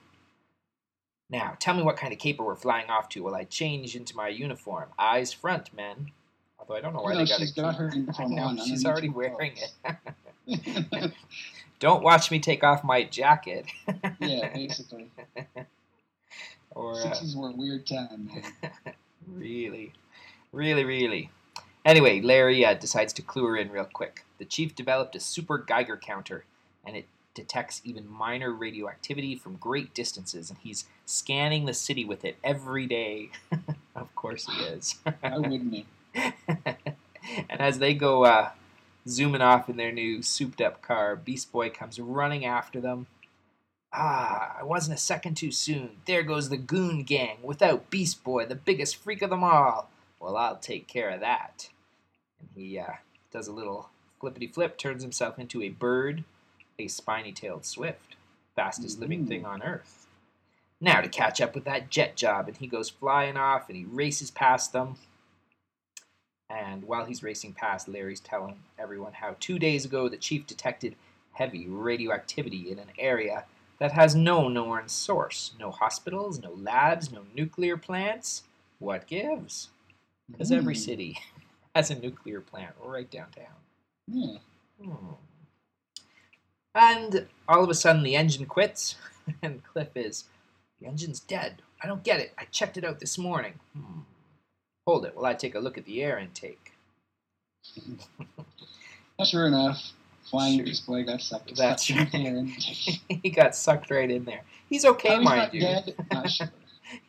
Now, 1.33 1.57
tell 1.59 1.75
me 1.75 1.83
what 1.83 1.97
kind 1.97 2.13
of 2.13 2.19
caper 2.19 2.45
we're 2.45 2.55
flying 2.57 2.91
off 2.91 3.09
to 3.11 3.23
while 3.23 3.35
I 3.35 3.45
change 3.45 3.97
into 3.97 4.15
my 4.15 4.29
uniform. 4.29 4.91
Eyes 4.99 5.33
front, 5.33 5.73
men. 5.75 6.13
Although 6.59 6.75
I 6.77 6.81
don't 6.83 6.93
know 6.93 7.01
why 7.01 7.13
You 7.15 7.19
they 7.21 7.25
got 7.27 7.41
she's 7.41 7.51
it. 7.53 7.57
got 7.57 7.75
her 7.77 7.89
I 7.93 7.97
uniform 7.97 8.35
know, 8.35 8.43
on. 8.45 8.59
she's 8.65 8.85
already 8.85 9.09
wearing 9.09 9.55
it. 10.47 11.13
don't 11.81 12.03
watch 12.03 12.31
me 12.31 12.39
take 12.39 12.63
off 12.63 12.85
my 12.85 13.03
jacket. 13.05 13.65
yeah, 14.21 14.51
basically. 14.55 15.11
or 16.73 16.93
uh, 16.93 16.97
Sixties 16.97 17.35
were 17.35 17.49
a 17.49 17.53
weird 17.53 17.87
time, 17.87 18.29
man. 18.33 18.95
Really, 19.27 19.93
really, 20.53 20.85
really. 20.85 21.31
Anyway, 21.85 22.21
Larry 22.21 22.65
uh, 22.65 22.75
decides 22.75 23.13
to 23.15 23.23
clue 23.23 23.45
her 23.47 23.57
in 23.57 23.71
real 23.71 23.89
quick. 23.91 24.25
The 24.39 24.45
chief 24.45 24.75
developed 24.75 25.17
a 25.17 25.21
super 25.21 25.59
Geiger 25.59 25.97
counter, 25.97 26.45
and 26.85 26.95
it 26.97 27.07
detects 27.35 27.81
even 27.85 28.09
minor 28.09 28.53
radioactivity 28.53 29.35
from 29.35 29.57
great 29.57 29.95
distances, 29.95 30.51
and 30.51 30.59
he's 30.63 30.87
scanning 31.07 31.65
the 31.65 31.75
city 31.75 32.05
with 32.05 32.25
it 32.25 32.37
every 32.45 32.87
day. 32.87 33.31
of 33.97 34.15
course 34.15 34.47
he 34.47 34.63
is. 34.65 34.97
Why 35.21 35.39
wouldn't 35.39 35.73
he? 35.73 35.87
and 36.15 37.61
as 37.61 37.79
they 37.79 37.95
go 37.95 38.25
uh, 38.25 38.51
zooming 39.09 39.41
off 39.41 39.69
in 39.69 39.77
their 39.77 39.93
new 39.93 40.23
souped 40.23 40.61
up 40.61 40.83
car, 40.83 41.17
Beast 41.17 41.53
Boy 41.53 41.71
comes 41.71 41.99
running 41.99 42.45
after 42.45 42.81
them. 42.81 43.07
Ah, 43.93 44.57
I 44.59 44.65
wasn't 44.65 44.97
a 44.97 45.01
second 45.01 45.35
too 45.35 45.51
soon. 45.51 45.99
There 46.07 46.23
goes 46.23 46.49
the 46.49 46.57
goon 46.57 47.03
gang 47.03 47.39
without 47.43 47.91
Beast 47.91 48.25
Boy, 48.25 48.47
the 48.47 48.55
biggest 48.55 48.97
freak 48.97 49.21
of 49.23 49.31
them 49.31 49.45
all. 49.45 49.91
Well, 50.19 50.37
I'll 50.37 50.57
take 50.57 50.87
care 50.87 51.11
of 51.11 51.21
that. 51.21 51.69
And 52.41 52.49
he 52.55 52.79
uh, 52.79 52.95
does 53.31 53.49
a 53.49 53.53
little 53.53 53.91
flippity 54.21 54.47
flip, 54.47 54.79
turns 54.79 55.03
himself 55.03 55.39
into 55.39 55.63
a 55.63 55.69
bird, 55.69 56.25
a 56.85 56.89
spiny 56.89 57.33
tailed 57.33 57.65
swift, 57.65 58.17
fastest 58.57 59.01
living 59.01 59.27
thing 59.27 59.45
on 59.45 59.63
Earth. 59.63 60.07
Now 60.81 61.01
to 61.01 61.09
catch 61.09 61.41
up 61.41 61.55
with 61.55 61.65
that 61.65 61.91
jet 61.91 62.17
job, 62.17 62.49
and 62.49 62.57
he 62.57 62.67
goes 62.67 62.91
flying 62.91 63.37
off 63.37 63.69
and 63.69 63.77
he 63.77 63.85
races 63.85 64.31
past 64.31 64.73
them. 64.73 64.97
And 66.51 66.85
while 66.85 67.05
he's 67.07 67.23
racing 67.23 67.55
past, 67.55 67.89
Larry's 67.89 68.21
telling 68.21 68.57
everyone 68.79 69.15
how 69.15 69.37
two 69.41 69.59
days 69.59 69.85
ago 69.85 70.09
the 70.09 70.17
chief 70.17 70.47
detected 70.47 70.97
heavy 71.33 71.67
radioactivity 71.67 72.71
in 72.71 72.79
an 72.79 72.91
area 72.99 73.45
that 73.79 73.93
has 73.93 74.15
no 74.15 74.49
known 74.49 74.89
source. 74.89 75.53
No 75.59 75.71
hospitals, 75.71 76.41
no 76.41 76.53
labs, 76.53 77.11
no 77.11 77.23
nuclear 77.35 77.77
plants. 77.77 78.43
What 78.79 79.07
gives? 79.07 79.71
Because 80.31 80.53
every 80.53 80.75
Hmm. 80.75 80.81
city 80.81 81.19
has 81.75 81.91
a 81.91 81.99
nuclear 81.99 82.41
plant 82.41 82.75
right 82.85 83.11
downtown. 83.11 83.47
Yeah. 84.09 84.39
Hmm. 84.83 85.15
And 86.75 87.27
all 87.49 87.63
of 87.65 87.71
a 87.71 87.75
sudden 87.75 88.03
the 88.03 88.17
engine 88.17 88.47
quits, 88.47 88.97
and 89.43 89.63
Cliff 89.65 89.89
is, 89.95 90.25
the 90.81 90.87
engine's 90.89 91.21
dead. 91.21 91.63
I 91.83 91.87
don't 91.87 92.03
get 92.05 92.21
it. 92.21 92.33
I 92.39 92.45
checked 92.47 92.77
it 92.77 92.85
out 92.85 93.01
this 93.01 93.19
morning. 93.19 93.55
Hmm. 93.77 94.01
Hold 94.87 95.05
it 95.07 95.15
while 95.15 95.27
I 95.27 95.35
take 95.35 95.55
a 95.55 95.61
look 95.61 95.79
at 95.79 95.85
the 95.85 96.03
air 96.03 96.19
intake. 96.19 96.73
Sure 99.25 99.47
enough, 99.47 99.81
flying 100.29 100.57
Sure. 100.59 100.65
display 100.67 101.03
got 101.05 101.21
sucked. 101.21 101.55
That's 101.57 101.87
sucked 101.95 102.15
in 102.15 102.47
right. 102.47 103.01
he 103.23 103.31
got 103.31 103.55
sucked 103.55 103.91
right 103.91 104.11
in 104.11 104.25
there. 104.25 104.43
He's 104.69 104.85
okay, 104.85 105.17
he's 105.17 105.25
mind 105.25 105.39
not 105.39 105.55
you. 105.55 105.61
dead? 105.61 105.95
Sure. 106.29 106.51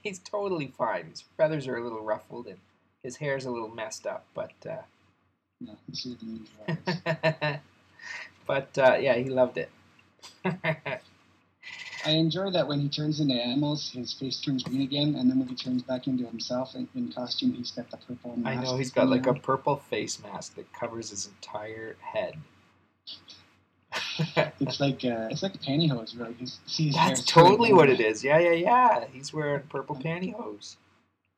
He's 0.03 0.20
totally 0.20 0.67
fine. 0.77 1.08
His 1.10 1.22
feathers 1.38 1.67
are 1.67 1.77
a 1.77 1.84
little 1.84 2.01
ruffled 2.03 2.48
and 2.48 2.58
his 3.01 3.15
hair's 3.17 3.46
a 3.46 3.51
little 3.51 3.70
messed 3.74 4.05
up, 4.05 4.25
but 4.36 4.51
uh, 4.70 4.77
No, 5.60 5.75
this 8.47 8.57
is 8.57 8.63
the 8.75 8.77
news 8.77 8.77
rise. 8.77 8.77
but 8.77 8.77
uh, 8.77 8.95
yeah, 8.97 9.15
he 9.15 9.29
loved 9.29 9.57
it. 9.57 9.69
I 12.05 12.12
enjoy 12.12 12.51
that 12.51 12.67
when 12.67 12.79
he 12.81 12.89
turns 12.89 13.19
into 13.19 13.35
animals, 13.35 13.91
his 13.91 14.13
face 14.13 14.39
turns 14.41 14.63
green 14.63 14.81
again, 14.81 15.15
and 15.15 15.29
then 15.29 15.39
when 15.39 15.47
he 15.47 15.55
turns 15.55 15.83
back 15.83 16.07
into 16.07 16.25
himself 16.25 16.75
in, 16.75 16.88
in 16.95 17.12
costume, 17.12 17.53
he's 17.53 17.71
got 17.71 17.89
the 17.91 17.97
purple 17.97 18.35
mask. 18.38 18.57
I 18.57 18.62
know 18.63 18.77
he's 18.77 18.91
got 18.91 19.09
like 19.09 19.25
a 19.27 19.33
purple 19.33 19.77
face 19.77 20.21
mask 20.21 20.55
that 20.55 20.71
covers 20.73 21.09
his 21.09 21.27
entire 21.27 21.95
head. 22.01 22.35
It's 24.59 24.79
like 24.79 25.03
uh, 25.05 25.27
it's 25.29 25.43
like 25.43 25.55
a 25.55 25.57
pantyhose, 25.59 26.17
really. 26.19 26.35
You 26.39 26.47
see 26.65 26.88
his 26.88 26.95
That's 26.95 27.23
totally 27.25 27.73
what 27.73 27.89
it 27.89 28.00
is. 28.00 28.23
Yeah, 28.23 28.39
yeah, 28.39 28.51
yeah. 28.51 29.05
He's 29.12 29.33
wearing 29.33 29.63
purple 29.69 29.95
pantyhose. 29.95 30.77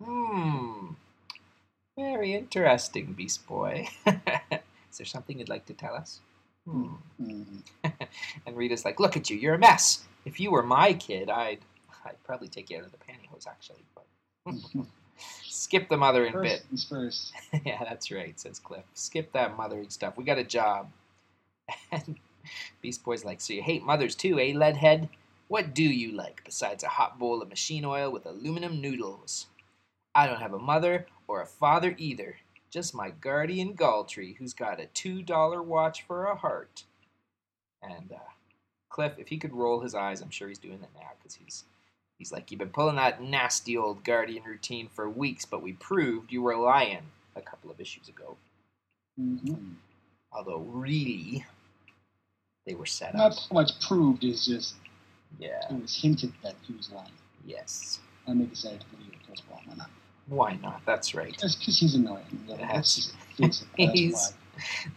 Hmm. 0.04 0.92
Very 1.98 2.34
interesting, 2.34 3.14
Beast 3.14 3.46
Boy. 3.48 3.88
is 4.08 4.98
there 4.98 5.06
something 5.06 5.40
you'd 5.40 5.50
like 5.50 5.66
to 5.66 5.74
tell 5.74 5.96
us? 5.96 6.20
Hmm. 6.68 6.94
And 8.46 8.56
Rita's 8.56 8.86
like, 8.86 9.00
"Look 9.00 9.18
at 9.18 9.30
you, 9.30 9.38
you're 9.38 9.56
a 9.56 9.60
mess. 9.60 10.06
If 10.26 10.40
you 10.40 10.52
were 10.52 10.64
my 10.64 10.94
kid, 10.94 11.30
I'd, 11.30 11.60
I'd 12.06 12.22
probably 12.24 12.48
take 12.48 12.70
you 12.70 12.78
out 12.78 12.86
of 12.86 12.92
the 12.92 12.98
pantyhose, 12.98 13.48
actually." 13.48 13.84
But 13.94 14.06
skip 15.44 15.90
the 15.90 15.98
mothering 15.98 16.34
First 16.34 16.70
bit. 16.70 16.80
first. 16.90 17.34
yeah, 17.66 17.84
that's 17.84 18.12
right," 18.12 18.40
says 18.40 18.60
Cliff. 18.60 18.84
"Skip 18.94 19.32
that 19.34 19.58
mothering 19.58 19.90
stuff. 19.90 20.18
We 20.18 20.24
got 20.24 20.38
a 20.38 20.44
job." 20.44 20.90
And 21.92 22.18
Beast 22.82 23.04
Boy's 23.04 23.26
like, 23.26 23.42
"So 23.42 23.54
you 23.54 23.62
hate 23.64 23.84
mothers 23.84 24.16
too, 24.16 24.40
eh, 24.40 24.54
Leadhead? 24.54 25.10
What 25.48 25.74
do 25.74 25.84
you 25.84 26.12
like 26.12 26.42
besides 26.44 26.84
a 26.84 26.88
hot 26.90 27.20
bowl 27.20 27.42
of 27.42 27.50
machine 27.50 27.86
oil 27.86 28.12
with 28.12 28.26
aluminum 28.26 28.82
noodles?" 28.82 29.48
I 30.14 30.28
don't 30.28 30.40
have 30.42 30.54
a 30.54 30.60
mother 30.60 31.08
or 31.28 31.42
a 31.42 31.46
father 31.46 31.94
either. 31.98 32.38
Just 32.76 32.94
my 32.94 33.10
guardian 33.10 33.74
Galtry, 33.74 34.36
who's 34.36 34.54
got 34.54 34.82
a 34.82 34.88
two 34.88 35.22
dollar 35.24 35.64
watch 35.64 36.02
for 36.06 36.26
a 36.26 36.36
heart. 36.36 36.84
And 37.82 38.12
uh, 38.12 38.18
Cliff, 38.90 39.14
if 39.18 39.30
he 39.30 39.38
could 39.38 39.54
roll 39.54 39.80
his 39.80 39.96
eyes, 39.96 40.20
I'm 40.20 40.30
sure 40.30 40.50
he's 40.50 40.58
doing 40.60 40.84
it 40.84 40.90
now 40.94 41.12
because 41.18 41.36
he's 41.36 41.64
he's 42.18 42.34
like, 42.34 42.52
you've 42.52 42.60
been 42.60 42.68
pulling 42.68 42.98
that 42.98 43.22
nasty 43.24 43.78
old 43.78 44.04
guardian 44.04 44.44
routine 44.44 44.90
for 44.94 45.10
weeks, 45.10 45.46
but 45.46 45.62
we 45.62 45.72
proved 45.72 46.34
you 46.34 46.42
were 46.42 46.58
lying 46.58 47.04
a 47.38 47.42
couple 47.42 47.72
of 47.72 47.80
issues 47.80 48.10
ago. 48.10 48.36
Mhm. 49.18 49.76
Although 50.34 50.60
really, 50.60 51.46
they 52.66 52.74
were 52.76 52.86
set 52.86 53.12
up. 53.12 53.16
Not 53.16 53.34
so 53.36 53.54
much 53.54 53.80
proved 53.88 54.26
is 54.26 54.46
just 54.46 54.76
Yeah. 55.40 55.66
it 55.74 55.82
was 55.82 55.96
hinted 55.96 56.34
that 56.44 56.56
he 56.64 56.74
was 56.74 56.92
lying. 56.92 57.14
Yes. 57.46 58.02
And 58.28 58.42
they 58.42 58.46
decided 58.48 58.82
to 58.82 58.88
believe 58.88 59.14
it 59.14 59.26
goes 59.30 59.42
well. 59.50 59.62
Why 60.28 60.58
not? 60.62 60.82
That's 60.86 61.14
right. 61.14 61.38
Just 61.38 61.60
because 61.60 61.80
he's 61.80 61.96
annoying. 61.96 62.24
Yeah, 62.48 62.56
That's- 62.58 63.12
let's 63.40 63.60
just 63.60 63.62
face 63.62 63.62
it. 63.62 63.68
That's 63.78 64.00
He's- 64.00 64.34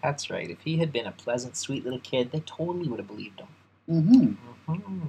That's 0.02 0.30
right. 0.30 0.48
If 0.48 0.60
he 0.60 0.76
had 0.78 0.92
been 0.92 1.06
a 1.06 1.12
pleasant, 1.12 1.56
sweet 1.56 1.84
little 1.84 1.98
kid, 2.00 2.30
they 2.30 2.40
totally 2.40 2.88
would 2.88 3.00
have 3.00 3.08
believed 3.08 3.40
him. 3.40 3.48
Mm-hmm. 3.90 4.72
Mhm. 4.72 5.08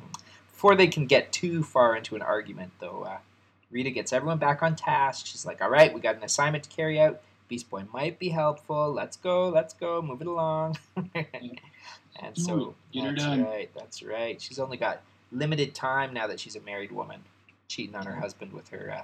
Before 0.51 0.75
they 0.75 0.87
can 0.87 1.05
get 1.05 1.31
too 1.31 1.63
far 1.63 1.95
into 1.95 2.15
an 2.15 2.21
argument, 2.21 2.71
though, 2.79 3.03
uh, 3.03 3.17
Rita 3.71 3.91
gets 3.91 4.11
everyone 4.11 4.39
back 4.39 4.63
on 4.63 4.75
task. 4.75 5.25
She's 5.27 5.45
like, 5.45 5.61
"All 5.61 5.69
right, 5.69 5.93
we 5.93 6.01
got 6.01 6.15
an 6.15 6.23
assignment 6.23 6.63
to 6.63 6.69
carry 6.69 6.99
out. 6.99 7.21
Beast 7.47 7.69
Boy 7.69 7.83
might 7.93 8.17
be 8.19 8.29
helpful. 8.29 8.91
Let's 8.91 9.15
go, 9.17 9.49
let's 9.49 9.73
go, 9.73 10.01
move 10.01 10.21
it 10.21 10.27
along." 10.27 10.77
and 11.15 12.35
so 12.35 12.73
her 12.95 13.11
that's 13.11 13.23
done. 13.23 13.43
right. 13.45 13.69
That's 13.75 14.01
right. 14.01 14.41
She's 14.41 14.59
only 14.59 14.77
got 14.77 15.01
limited 15.31 15.75
time 15.75 16.13
now 16.13 16.25
that 16.27 16.39
she's 16.39 16.55
a 16.55 16.61
married 16.61 16.91
woman, 16.91 17.21
cheating 17.67 17.95
on 17.95 18.05
her 18.05 18.15
husband 18.15 18.51
with 18.53 18.69
her 18.69 18.91
uh, 18.97 19.03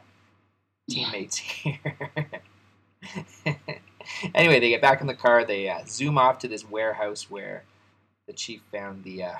teammates 0.90 1.38
here. 1.38 1.80
anyway, 4.36 4.60
they 4.60 4.70
get 4.70 4.82
back 4.82 5.02
in 5.02 5.08
the 5.08 5.16
car. 5.16 5.46
They 5.46 5.70
uh, 5.70 5.80
zoom 5.88 6.18
off 6.18 6.40
to 6.40 6.48
this 6.48 6.70
warehouse 6.70 7.30
where 7.30 7.64
the 8.28 8.34
chief 8.34 8.62
found 8.72 9.04
the 9.04 9.24
uh, 9.24 9.34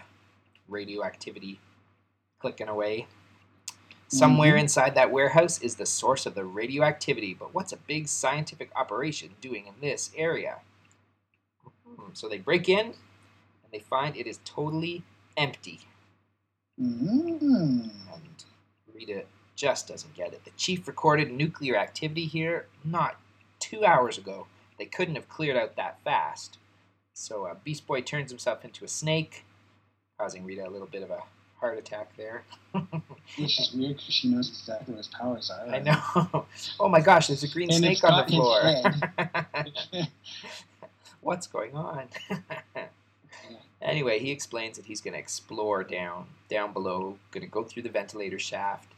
radioactivity 0.68 1.60
clicking 2.40 2.68
away. 2.68 3.08
Somewhere 4.08 4.56
Mhm. 4.56 4.62
inside 4.62 4.96
that 4.96 5.12
warehouse 5.12 5.60
is 5.62 5.76
the 5.76 5.86
source 5.86 6.26
of 6.26 6.36
the 6.36 6.46
radioactivity, 6.46 7.34
but 7.34 7.54
what's 7.54 7.74
a 7.74 7.78
big 7.78 8.08
scientific 8.08 8.72
operation 8.76 9.36
doing 9.42 9.68
in 9.68 9.74
this 9.82 10.12
area? 10.16 10.62
Hmm, 11.86 12.14
So 12.14 12.30
they 12.30 12.38
break 12.40 12.70
in 12.70 12.88
and 12.88 13.74
they 13.74 13.80
find 13.80 14.16
it 14.16 14.28
is 14.28 14.40
totally 14.46 15.04
empty. 15.38 15.82
Mm-hmm. 16.82 17.90
And 18.14 18.46
Rita 18.94 19.26
just 19.56 19.88
doesn't 19.88 20.16
get 20.16 20.34
it. 20.34 20.44
The 20.44 20.52
chief 20.58 20.88
recorded 20.88 21.32
nuclear 21.32 21.78
activity 21.78 22.26
here 22.26 22.68
not 22.84 23.16
two 23.60 23.86
hours 23.86 24.18
ago. 24.18 24.48
They 24.78 24.86
couldn't 24.86 25.16
have 25.16 25.30
cleared 25.30 25.58
out 25.58 25.76
that 25.76 26.00
fast. 26.04 26.58
So 27.14 27.46
uh, 27.46 27.56
Beast 27.64 27.88
Boy 27.88 28.02
turns 28.02 28.30
himself 28.30 28.66
into 28.66 28.84
a 28.84 28.90
snake, 28.90 29.46
causing 30.20 30.44
Rita 30.44 30.68
a 30.68 30.70
little 30.70 30.88
bit 30.88 31.02
of 31.02 31.10
a 31.10 31.24
heart 31.58 31.78
attack 31.78 32.16
there. 32.18 32.44
Which 33.38 33.60
is 33.60 33.74
weird 33.74 33.98
because 33.98 34.14
she 34.14 34.28
knows 34.28 34.50
exactly 34.50 34.94
what 34.94 34.98
his 34.98 35.08
powers 35.08 35.50
are. 35.50 35.68
I 35.74 35.80
know. 35.80 36.46
oh 36.80 36.90
my 36.90 37.00
gosh, 37.00 37.28
there's 37.28 37.44
a 37.44 37.48
green 37.48 37.70
And 37.70 37.80
snake 37.80 38.04
on 38.04 38.26
the 38.26 38.32
floor. 38.32 38.62
What's 41.22 41.48
going 41.48 41.74
on? 41.74 42.10
anyway, 43.82 44.20
he 44.20 44.32
explains 44.32 44.76
that 44.76 44.86
he's 44.86 45.02
going 45.02 45.14
to 45.14 45.20
explore 45.20 45.84
down 45.84 46.28
down 46.50 46.74
below, 46.74 47.18
going 47.32 47.46
to 47.46 47.50
go 47.50 47.64
through 47.64 47.84
the 47.84 47.90
ventilator 47.90 48.38
shaft, 48.38 48.90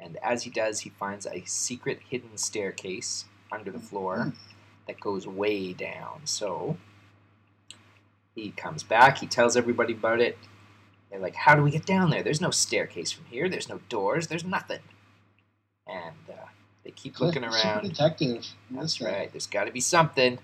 and 0.00 0.16
as 0.22 0.42
he 0.44 0.50
does, 0.50 0.80
he 0.80 0.90
finds 0.90 1.26
a 1.26 1.42
secret 1.44 2.00
hidden 2.08 2.36
staircase 2.36 3.26
under 3.52 3.70
the 3.70 3.78
floor 3.80 4.32
that 4.86 5.00
goes 5.00 5.26
way 5.26 5.72
down. 5.72 6.22
So 6.24 6.76
he 8.34 8.50
comes 8.52 8.82
back, 8.82 9.18
he 9.18 9.26
tells 9.26 9.56
everybody 9.56 9.92
about 9.92 10.20
it. 10.20 10.38
They're 11.10 11.20
like, 11.20 11.34
How 11.34 11.54
do 11.54 11.62
we 11.62 11.70
get 11.70 11.86
down 11.86 12.10
there? 12.10 12.22
There's 12.22 12.40
no 12.40 12.50
staircase 12.50 13.10
from 13.12 13.26
here, 13.26 13.48
there's 13.48 13.68
no 13.68 13.80
doors, 13.88 14.28
there's 14.28 14.44
nothing. 14.44 14.80
And 15.86 16.14
uh, 16.28 16.46
they 16.84 16.92
keep 16.92 17.14
Cliff, 17.16 17.34
looking 17.34 17.44
around. 17.44 17.82
detective. 17.88 18.46
That's 18.70 18.98
guy. 18.98 19.06
right. 19.10 19.32
There's 19.32 19.46
got 19.46 19.64
to 19.64 19.72
be 19.72 19.80
something. 19.80 20.38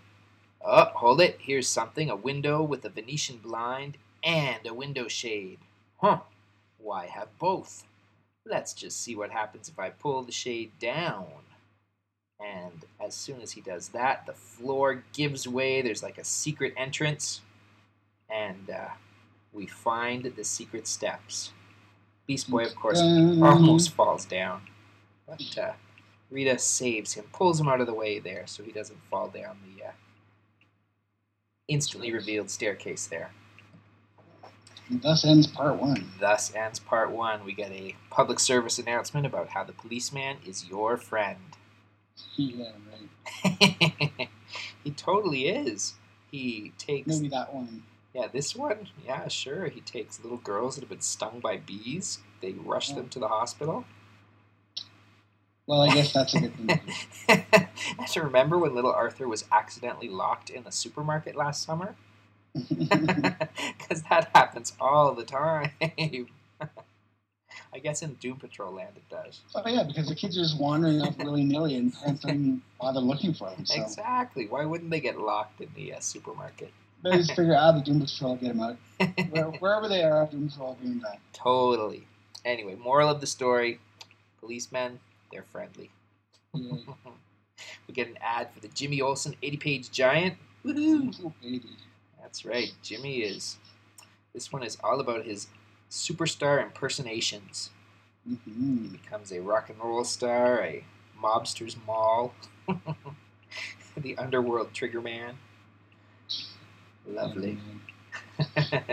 Oh, 0.65 0.87
hold 0.95 1.21
it. 1.21 1.37
Here's 1.41 1.69
something. 1.69 2.11
A 2.11 2.17
window 2.17 2.63
with 2.63 2.85
a 2.85 2.89
Venetian 2.89 3.37
blind 3.39 3.97
and 4.25 4.67
a 4.67 4.75
window 4.75 5.07
shade. 5.07 5.59
Huh. 5.99 6.21
Why 6.79 7.07
have 7.07 7.29
both? 7.39 7.85
Let's 8.49 8.73
just 8.73 9.03
see 9.03 9.17
what 9.17 9.31
happens 9.31 9.69
if 9.69 9.79
I 9.79 9.91
pull 9.91 10.23
the 10.23 10.33
shade 10.33 10.71
down. 10.79 11.27
And 12.39 12.85
as 13.01 13.15
soon 13.15 13.41
as 13.41 13.53
he 13.53 13.61
does 13.61 13.89
that, 13.89 14.25
the 14.27 14.35
floor 14.35 15.03
gives 15.13 15.49
way. 15.49 15.83
There's 15.83 16.03
like 16.03 16.19
a 16.19 16.25
secret 16.25 16.75
entrance. 16.77 17.41
And 18.31 18.71
uh, 18.71 18.89
we 19.53 19.67
find 19.67 20.25
the 20.25 20.45
secret 20.45 20.87
steps. 20.87 21.53
Beast 22.27 22.51
Boy, 22.51 22.65
of 22.65 22.75
course, 22.75 23.01
almost 23.01 23.93
falls 23.93 24.25
down. 24.25 24.63
But 25.27 25.59
uh, 25.59 25.73
Rita 26.31 26.59
saves 26.59 27.15
him, 27.15 27.25
pulls 27.33 27.61
him 27.61 27.69
out 27.69 27.81
of 27.81 27.87
the 27.87 27.95
way 27.95 28.19
there 28.19 28.47
so 28.47 28.63
he 28.63 28.73
doesn't 28.73 29.01
fall 29.11 29.29
down 29.29 29.59
the 29.65 29.87
uh, 29.87 29.91
instantly 31.69 32.13
revealed 32.13 32.51
staircase 32.51 33.07
there. 33.07 33.31
And 34.89 35.03
thus 35.03 35.25
ends 35.25 35.47
part 35.47 35.77
one. 35.77 36.13
Thus 36.21 36.55
ends 36.55 36.79
part 36.79 37.11
one. 37.11 37.45
We 37.45 37.53
get 37.53 37.73
a 37.73 37.97
public 38.11 38.39
service 38.39 38.79
announcement 38.79 39.27
about 39.27 39.49
how 39.49 39.65
the 39.65 39.73
policeman 39.73 40.39
is 40.47 40.69
your 40.69 40.97
friend. 40.97 41.39
Yeah, 42.39 42.71
right. 43.45 44.29
he 44.85 44.91
totally 44.91 45.49
is. 45.49 45.95
He 46.31 46.73
takes. 46.79 47.09
Maybe 47.09 47.29
that 47.29 47.53
one. 47.55 47.83
Yeah, 48.15 48.29
this 48.33 48.57
one, 48.57 48.89
yeah, 49.05 49.29
sure. 49.29 49.69
He 49.69 49.83
takes 49.83 50.23
little 50.23 50.39
girls 50.39 50.75
that 50.77 50.81
have 50.81 50.89
been 50.89 51.03
stung 51.03 51.41
by 51.41 51.59
bees. 51.59 52.21
They 52.41 52.53
rush 52.53 52.93
them 52.93 53.11
to 53.11 53.19
the 53.19 53.29
hospital. 53.29 53.85
Well, 55.67 55.83
I 55.83 55.95
guess 55.95 56.15
that's 56.15 56.35
a 56.35 56.41
good 56.41 56.55
thing. 56.57 56.81
I 57.99 58.05
to 58.07 58.23
remember 58.23 58.57
when 58.57 58.75
little 58.75 58.93
Arthur 58.93 59.29
was 59.29 59.45
accidentally 59.53 60.09
locked 60.09 60.49
in 60.49 60.65
the 60.65 60.73
supermarket 60.73 61.37
last 61.37 61.63
summer? 61.63 61.97
Because 63.79 64.03
that 64.11 64.31
happens 64.35 64.73
all 64.81 65.15
the 65.15 65.25
time. 65.25 65.71
I 67.73 67.79
guess 67.79 68.03
in 68.03 68.15
Doom 68.15 68.37
Patrol 68.39 68.73
Land 68.73 68.97
it 68.97 69.09
does. 69.11 69.41
oh 69.55 69.63
yeah, 69.67 69.83
because 69.83 70.09
the 70.09 70.15
kids 70.15 70.37
are 70.39 70.43
just 70.43 70.59
wandering 70.59 71.01
off 71.03 71.17
willy 71.19 71.45
nilly 71.45 71.77
and 71.77 71.93
parents 71.95 72.23
don't 72.23 72.31
even 72.35 72.63
bother 72.81 73.01
looking 73.01 73.35
for 73.35 73.51
them. 73.51 73.65
So 73.67 73.83
Exactly. 73.83 74.47
Why 74.49 74.65
wouldn't 74.65 74.91
they 74.91 75.01
get 75.01 75.19
locked 75.19 75.61
in 75.61 75.69
the 75.75 75.95
uh, 75.95 76.01
supermarket? 76.01 76.73
they 77.03 77.19
just 77.19 77.33
figure 77.37 77.55
out 77.55 77.75
the 77.75 77.83
Doom 77.83 78.01
Patrol 78.01 78.37
get 78.37 78.49
them 78.49 78.61
out. 78.61 78.77
Where, 79.31 79.45
wherever 79.45 79.89
they 79.89 80.03
are, 80.03 80.27
Doom 80.27 80.49
Patrol 80.49 80.77
will 80.81 80.89
them 80.89 80.99
back. 81.01 81.21
Totally. 81.33 82.07
Anyway, 82.45 82.75
moral 82.77 83.09
of 83.09 83.21
the 83.21 83.27
story 83.27 83.81
policemen, 84.41 85.01
they're 85.33 85.43
friendly. 85.43 85.91
Yeah. 86.55 86.77
We 87.89 87.95
get 87.95 88.09
an 88.09 88.19
ad 88.21 88.49
for 88.53 88.61
the 88.61 88.69
Jimmy 88.69 89.01
Olsen 89.01 89.35
80 89.43 89.57
page 89.57 89.91
giant. 89.91 90.35
Woohoo! 90.65 91.15
Oh, 91.25 91.33
baby. 91.43 91.65
That's 92.37 92.45
right. 92.45 92.75
Jimmy 92.83 93.21
is. 93.21 93.57
This 94.35 94.53
one 94.53 94.63
is 94.63 94.77
all 94.85 95.01
about 95.01 95.25
his 95.25 95.49
superstar 95.91 96.63
impersonations. 96.63 97.71
He 98.35 98.35
hmm 98.53 98.89
becomes 98.89 99.33
a 99.33 99.41
rock 99.41 99.71
and 99.71 99.79
roll 99.83 100.05
star, 100.05 100.61
a 100.63 100.85
mobster's 101.19 101.77
mall, 101.87 102.35
the 103.97 104.19
underworld 104.19 104.75
trigger 104.75 105.01
man. 105.01 105.39
Lovely. 107.07 107.59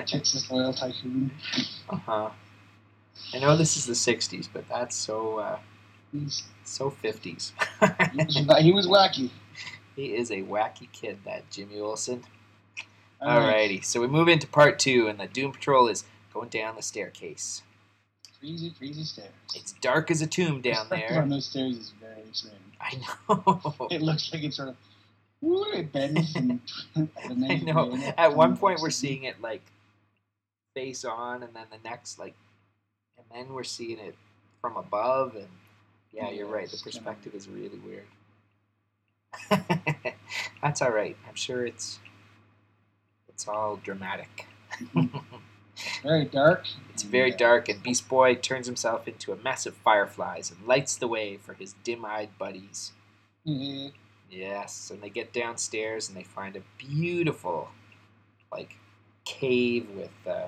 Texas 0.06 0.50
oil 0.52 0.74
tycoon. 0.74 1.32
uh 1.90 1.98
huh. 1.98 2.30
I 3.34 3.40
know 3.40 3.58
this 3.58 3.76
is 3.78 3.86
the 3.86 3.94
'60s, 3.94 4.48
but 4.54 4.70
that's 4.70 4.96
so 4.96 5.40
uh, 5.40 5.60
so 6.64 6.92
'50s. 6.92 7.52
he, 8.12 8.24
was, 8.26 8.38
he 8.62 8.72
was 8.72 8.88
wacky. 8.88 9.32
he 9.96 10.16
is 10.16 10.32
a 10.32 10.44
wacky 10.44 10.92
kid, 10.94 11.20
that 11.26 11.50
Jimmy 11.52 11.80
Olsen. 11.82 12.24
Alrighty, 13.24 13.84
so 13.84 14.02
we 14.02 14.08
move 14.08 14.28
into 14.28 14.48
part 14.48 14.80
two, 14.80 15.08
and 15.08 15.20
the 15.20 15.28
Doom 15.28 15.54
Patrol 15.54 15.88
is 15.88 16.04
going 16.34 16.50
down 16.50 16.76
the 16.76 16.82
staircase. 16.82 17.62
Crazy, 18.40 18.74
crazy 18.78 19.04
stairs. 19.04 19.30
It's 19.56 19.72
dark 19.74 20.12
as 20.12 20.22
a 20.22 20.28
tomb 20.28 20.62
down 20.62 20.88
Perspective 20.88 21.10
there. 21.10 21.22
on 21.22 21.30
those 21.30 21.46
stairs 21.46 21.78
is 21.78 21.94
very 22.02 22.24
strange. 22.34 22.58
I 22.82 22.98
know. 23.30 23.88
It 23.90 24.02
looks 24.02 24.34
like 24.34 24.44
it's 24.44 24.58
sort 24.58 24.70
of. 24.70 24.76
Woo, 25.42 25.72
it 25.74 25.92
bends 25.94 26.36
and. 26.36 26.60
I 27.18 27.56
know. 27.56 27.98
At 28.18 28.36
one 28.36 28.58
point, 28.58 28.82
we're 28.82 28.90
seeing 28.90 29.24
it 29.24 29.42
like 29.42 29.62
face 30.74 31.06
on, 31.06 31.44
and 31.44 31.54
then 31.54 31.68
the 31.72 31.78
next, 31.88 32.20
like, 32.20 32.34
and 33.18 33.26
then 33.32 33.54
we're 33.54 33.64
seeing 33.64 34.00
it 34.00 34.16
from 34.60 34.76
above. 34.76 35.36
And 35.36 35.48
yeah, 36.12 36.30
you're 36.30 36.48
right. 36.48 36.70
The 36.70 36.78
perspective 36.84 37.34
is 37.36 37.48
really 37.48 37.80
weird. 37.80 38.08
That's 40.62 40.82
all 40.82 40.92
right. 40.92 41.16
I'm 41.28 41.36
sure 41.36 41.66
it's 41.66 42.00
it's 43.44 43.50
all 43.50 43.76
dramatic. 43.76 44.48
very 46.04 46.24
dark. 46.24 46.66
It's 46.92 47.04
very 47.04 47.34
uh, 47.34 47.38
dark, 47.38 47.68
and 47.68 47.84
Beast 47.84 48.08
Boy 48.08 48.36
turns 48.36 48.68
himself 48.68 49.06
into 49.06 49.34
a 49.34 49.36
mess 49.36 49.66
of 49.66 49.76
fireflies 49.76 50.50
and 50.50 50.66
lights 50.66 50.96
the 50.96 51.10
way 51.10 51.36
for 51.36 51.54
his 51.54 51.76
dim-eyed 51.84 52.30
buddies. 52.40 52.94
yeah, 53.44 53.90
Yes, 54.32 54.90
and 54.92 55.04
they 55.04 55.10
get 55.10 55.34
downstairs 55.34 56.08
and 56.08 56.18
they 56.18 56.24
find 56.24 56.56
a 56.56 56.62
beautiful, 56.78 57.68
like, 58.50 58.78
cave 59.26 59.90
with 59.94 60.12
a 60.26 60.48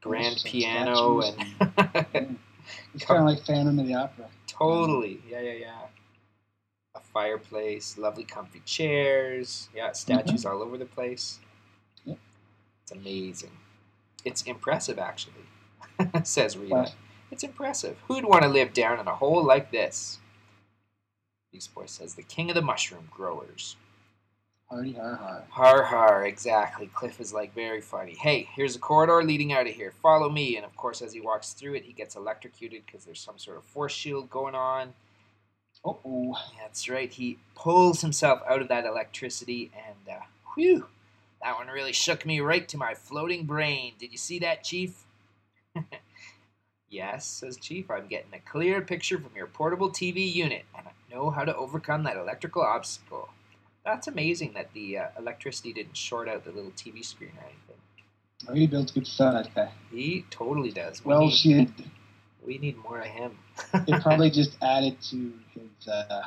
grand 0.00 0.38
Some 0.38 0.48
uh, 0.48 0.50
piano 0.50 1.20
statues 1.20 1.36
and. 1.60 1.74
Mm-hmm. 1.74 2.34
It's 2.94 3.06
kind 3.06 3.20
of 3.20 3.26
like 3.26 3.42
Phantom 3.46 3.78
of 3.78 3.86
the 3.86 3.94
Opera. 3.94 4.26
totally, 4.46 5.22
yeah, 5.26 5.40
yeah, 5.40 5.52
yeah. 5.52 5.80
A 6.94 7.00
fireplace, 7.00 7.96
lovely, 7.96 8.24
comfy 8.24 8.60
chairs. 8.66 9.70
Yeah, 9.74 9.92
statues 9.92 10.44
mm-hmm. 10.44 10.54
all 10.54 10.62
over 10.62 10.76
the 10.76 10.84
place. 10.84 11.38
It's 12.88 12.98
amazing. 12.98 13.50
It's 14.24 14.42
impressive, 14.44 14.98
actually, 14.98 15.44
says 16.24 16.56
Rita. 16.56 16.92
It's 17.30 17.42
impressive. 17.42 17.98
Who'd 18.08 18.24
want 18.24 18.44
to 18.44 18.48
live 18.48 18.72
down 18.72 18.98
in 18.98 19.06
a 19.06 19.14
hole 19.14 19.44
like 19.44 19.70
this? 19.70 20.18
Beast 21.52 21.74
Boy 21.74 21.84
says, 21.84 22.14
the 22.14 22.22
king 22.22 22.48
of 22.48 22.54
the 22.54 22.62
mushroom 22.62 23.08
growers. 23.10 23.76
Hardy 24.70 24.94
har 24.94 25.16
har. 25.16 25.44
Har 25.50 25.82
har, 25.82 26.24
exactly. 26.24 26.86
Cliff 26.94 27.20
is 27.20 27.30
like 27.30 27.54
very 27.54 27.82
funny. 27.82 28.14
Hey, 28.14 28.48
here's 28.54 28.76
a 28.76 28.78
corridor 28.78 29.22
leading 29.22 29.52
out 29.52 29.66
of 29.66 29.74
here. 29.74 29.92
Follow 30.02 30.30
me. 30.30 30.56
And 30.56 30.64
of 30.64 30.74
course, 30.74 31.02
as 31.02 31.12
he 31.12 31.20
walks 31.20 31.52
through 31.52 31.74
it, 31.74 31.84
he 31.84 31.92
gets 31.92 32.16
electrocuted 32.16 32.84
because 32.86 33.04
there's 33.04 33.20
some 33.20 33.36
sort 33.36 33.58
of 33.58 33.64
force 33.64 33.92
shield 33.92 34.30
going 34.30 34.54
on. 34.54 34.94
Oh, 35.84 35.98
oh. 36.06 36.38
That's 36.58 36.88
right. 36.88 37.12
He 37.12 37.36
pulls 37.54 38.00
himself 38.00 38.40
out 38.48 38.62
of 38.62 38.68
that 38.68 38.86
electricity, 38.86 39.70
and 39.76 40.16
uh, 40.16 40.24
whew, 40.54 40.86
that 41.42 41.56
one 41.56 41.68
really 41.68 41.92
shook 41.92 42.26
me 42.26 42.40
right 42.40 42.66
to 42.68 42.76
my 42.76 42.94
floating 42.94 43.44
brain. 43.44 43.94
Did 43.98 44.12
you 44.12 44.18
see 44.18 44.38
that, 44.40 44.64
Chief? 44.64 45.04
yes, 46.90 47.26
says 47.26 47.56
Chief. 47.56 47.90
I'm 47.90 48.06
getting 48.08 48.32
a 48.34 48.40
clear 48.40 48.80
picture 48.80 49.18
from 49.18 49.30
your 49.36 49.46
portable 49.46 49.90
TV 49.90 50.32
unit, 50.32 50.64
and 50.76 50.86
I 50.88 51.14
know 51.14 51.30
how 51.30 51.44
to 51.44 51.54
overcome 51.56 52.04
that 52.04 52.16
electrical 52.16 52.62
obstacle. 52.62 53.28
That's 53.84 54.08
amazing 54.08 54.52
that 54.54 54.72
the 54.74 54.98
uh, 54.98 55.06
electricity 55.18 55.72
didn't 55.72 55.96
short 55.96 56.28
out 56.28 56.44
the 56.44 56.52
little 56.52 56.72
TV 56.72 57.04
screen 57.04 57.32
or 57.38 57.44
anything. 57.44 57.76
Oh, 58.48 58.54
he 58.54 58.66
built 58.66 58.92
good 58.94 59.06
stuff, 59.06 59.44
that 59.44 59.54
guy. 59.54 59.72
He 59.90 60.24
totally 60.30 60.70
does. 60.70 61.04
We, 61.04 61.08
Well, 61.08 61.20
need, 61.22 61.32
shit. 61.32 61.68
we 62.44 62.58
need 62.58 62.76
more 62.78 63.00
of 63.00 63.06
him. 63.06 63.38
They 63.86 63.98
probably 64.00 64.30
just 64.40 64.56
added 64.62 65.00
to 65.10 65.32
his 65.54 65.88
uh, 65.88 66.22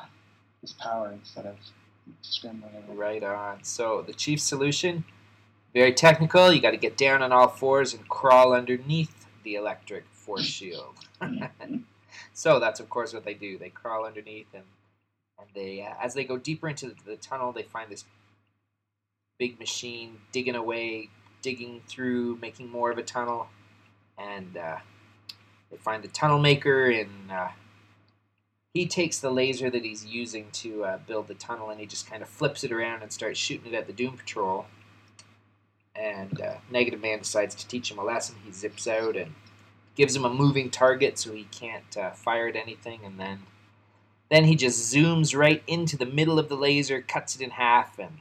his 0.62 0.74
power 0.74 1.12
instead 1.12 1.46
of 1.46 1.56
scrambling. 2.22 2.74
Right 2.96 3.24
on. 3.24 3.64
So 3.64 4.02
the 4.02 4.14
chief's 4.14 4.44
solution, 4.44 5.04
very 5.74 5.94
technical. 5.94 6.52
You 6.52 6.62
got 6.62 6.72
to 6.72 6.78
get 6.78 6.98
down 6.98 7.22
on 7.22 7.32
all 7.32 7.48
fours 7.48 7.94
and 7.94 8.08
crawl 8.10 8.54
underneath 8.54 9.28
the 9.44 9.56
electric 9.56 10.06
force 10.12 10.44
shield. 10.46 10.96
so 12.34 12.60
that's 12.60 12.80
of 12.80 12.90
course 12.90 13.14
what 13.14 13.26
they 13.26 13.34
do. 13.34 13.58
They 13.58 13.70
crawl 13.70 14.06
underneath, 14.06 14.48
and 14.54 14.64
and 15.40 15.50
they 15.54 15.82
uh, 15.82 15.94
as 16.04 16.14
they 16.14 16.24
go 16.24 16.38
deeper 16.38 16.70
into 16.70 16.90
the, 16.90 16.96
the 17.06 17.16
tunnel, 17.18 17.52
they 17.52 17.64
find 17.64 17.92
this 17.92 18.06
big 19.38 19.60
machine 19.60 20.18
digging 20.32 20.56
away, 20.56 21.10
digging 21.42 21.82
through, 21.88 22.38
making 22.42 22.70
more 22.70 22.92
of 22.92 22.98
a 22.98 23.04
tunnel, 23.04 23.48
and 24.18 24.58
uh, 24.58 24.78
they 25.72 25.78
find 25.78 26.04
the 26.04 26.10
tunnel 26.10 26.40
maker 26.40 26.90
and. 26.90 27.32
Uh, 27.32 27.50
he 28.74 28.88
takes 28.88 29.20
the 29.20 29.32
laser 29.32 29.70
that 29.70 29.86
he's 29.86 30.06
using 30.06 30.48
to 30.54 30.86
uh, 30.86 31.00
build 31.08 31.28
the 31.28 31.36
tunnel 31.36 31.70
and 31.72 31.80
he 31.80 31.86
just 31.88 32.10
kind 32.10 32.24
of 32.24 32.30
flips 32.30 32.64
it 32.64 32.72
around 32.72 33.04
and 33.04 33.14
starts 33.14 33.40
shooting 33.40 33.74
it 33.74 33.78
at 33.78 33.88
the 33.88 33.94
Doom 33.94 34.18
Patrol. 34.18 34.68
And 35.96 36.42
uh, 36.42 36.56
Negative 36.72 37.02
Man 37.02 37.20
decides 37.20 37.56
to 37.56 37.68
teach 37.68 37.92
him 37.92 38.00
a 38.00 38.04
lesson. 38.06 38.38
He 38.46 38.52
zips 38.52 38.88
out 38.88 39.16
and 39.18 39.34
gives 39.96 40.16
him 40.16 40.26
a 40.26 40.34
moving 40.34 40.70
target 40.72 41.20
so 41.20 41.34
he 41.34 41.46
can't 41.46 41.98
uh, 41.98 42.12
fire 42.12 42.48
at 42.50 42.56
anything. 42.58 43.02
And 43.06 43.20
then 43.20 43.40
Then 44.30 44.46
he 44.46 44.58
just 44.58 44.94
zooms 44.94 45.38
right 45.38 45.64
into 45.68 45.98
the 45.98 46.08
middle 46.08 46.40
of 46.40 46.50
the 46.50 46.58
laser, 46.58 47.02
cuts 47.02 47.38
it 47.38 47.44
in 47.44 47.52
half, 47.52 48.00
and 48.00 48.20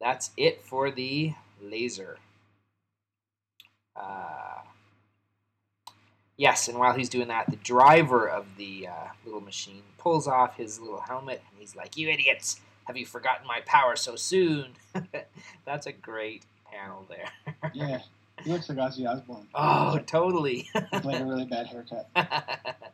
that's 0.00 0.32
it 0.36 0.62
for 0.62 0.90
the 0.90 1.34
laser. 1.62 2.18
Uh, 3.96 4.62
yes, 6.36 6.68
and 6.68 6.78
while 6.78 6.92
he's 6.94 7.08
doing 7.08 7.28
that, 7.28 7.50
the 7.50 7.56
driver 7.56 8.28
of 8.28 8.46
the 8.56 8.88
uh, 8.88 9.08
little 9.24 9.40
machine 9.40 9.82
pulls 9.98 10.26
off 10.26 10.56
his 10.56 10.80
little 10.80 11.00
helmet, 11.00 11.42
and 11.50 11.58
he's 11.60 11.76
like, 11.76 11.96
"You 11.96 12.08
idiots! 12.08 12.60
Have 12.86 12.96
you 12.96 13.06
forgotten 13.06 13.46
my 13.46 13.60
power 13.66 13.96
so 13.96 14.16
soon?" 14.16 14.72
that's 15.64 15.86
a 15.86 15.92
great 15.92 16.44
panel 16.70 17.06
there. 17.08 17.28
Yeah, 17.74 18.00
he 18.44 18.50
looks 18.52 18.68
like 18.68 18.78
Ozzy 18.78 19.08
Osbourne. 19.08 19.46
oh, 19.54 19.98
totally. 20.06 20.68
With 20.74 21.04
like 21.04 21.20
a 21.20 21.24
really 21.24 21.44
bad 21.46 21.66
haircut. 21.68 22.08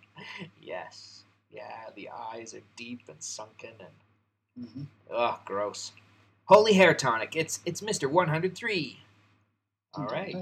yes. 0.61 1.25
Yeah, 1.51 1.87
the 1.97 2.11
eyes 2.11 2.55
are 2.55 2.61
deep 2.77 3.01
and 3.09 3.23
sunken 3.23 3.71
and 3.81 4.69
hmm 4.73 4.83
ugh, 5.13 5.39
gross. 5.45 5.93
Holy 6.45 6.75
hair 6.75 6.95
tonic. 6.95 7.35
It's 7.35 7.61
it's 7.65 7.81
Mr. 7.81 8.11
103. 8.11 8.99
All 9.95 10.07
right. 10.07 10.37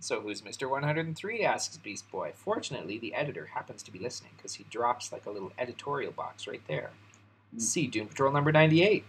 So 0.00 0.20
who's 0.20 0.42
Mr. 0.42 0.68
103? 0.68 1.42
asks 1.42 1.76
Beast 1.78 2.10
Boy. 2.10 2.32
Fortunately, 2.34 2.98
the 2.98 3.14
editor 3.14 3.46
happens 3.46 3.82
to 3.84 3.92
be 3.92 3.98
listening 3.98 4.32
because 4.36 4.54
he 4.54 4.64
drops 4.70 5.12
like 5.12 5.26
a 5.26 5.30
little 5.30 5.52
editorial 5.58 6.12
box 6.12 6.46
right 6.46 6.62
there. 6.68 6.90
Mm. 7.54 7.60
See 7.60 7.86
Doom 7.86 8.08
Patrol 8.08 8.32
number 8.32 8.52
98. 8.52 9.04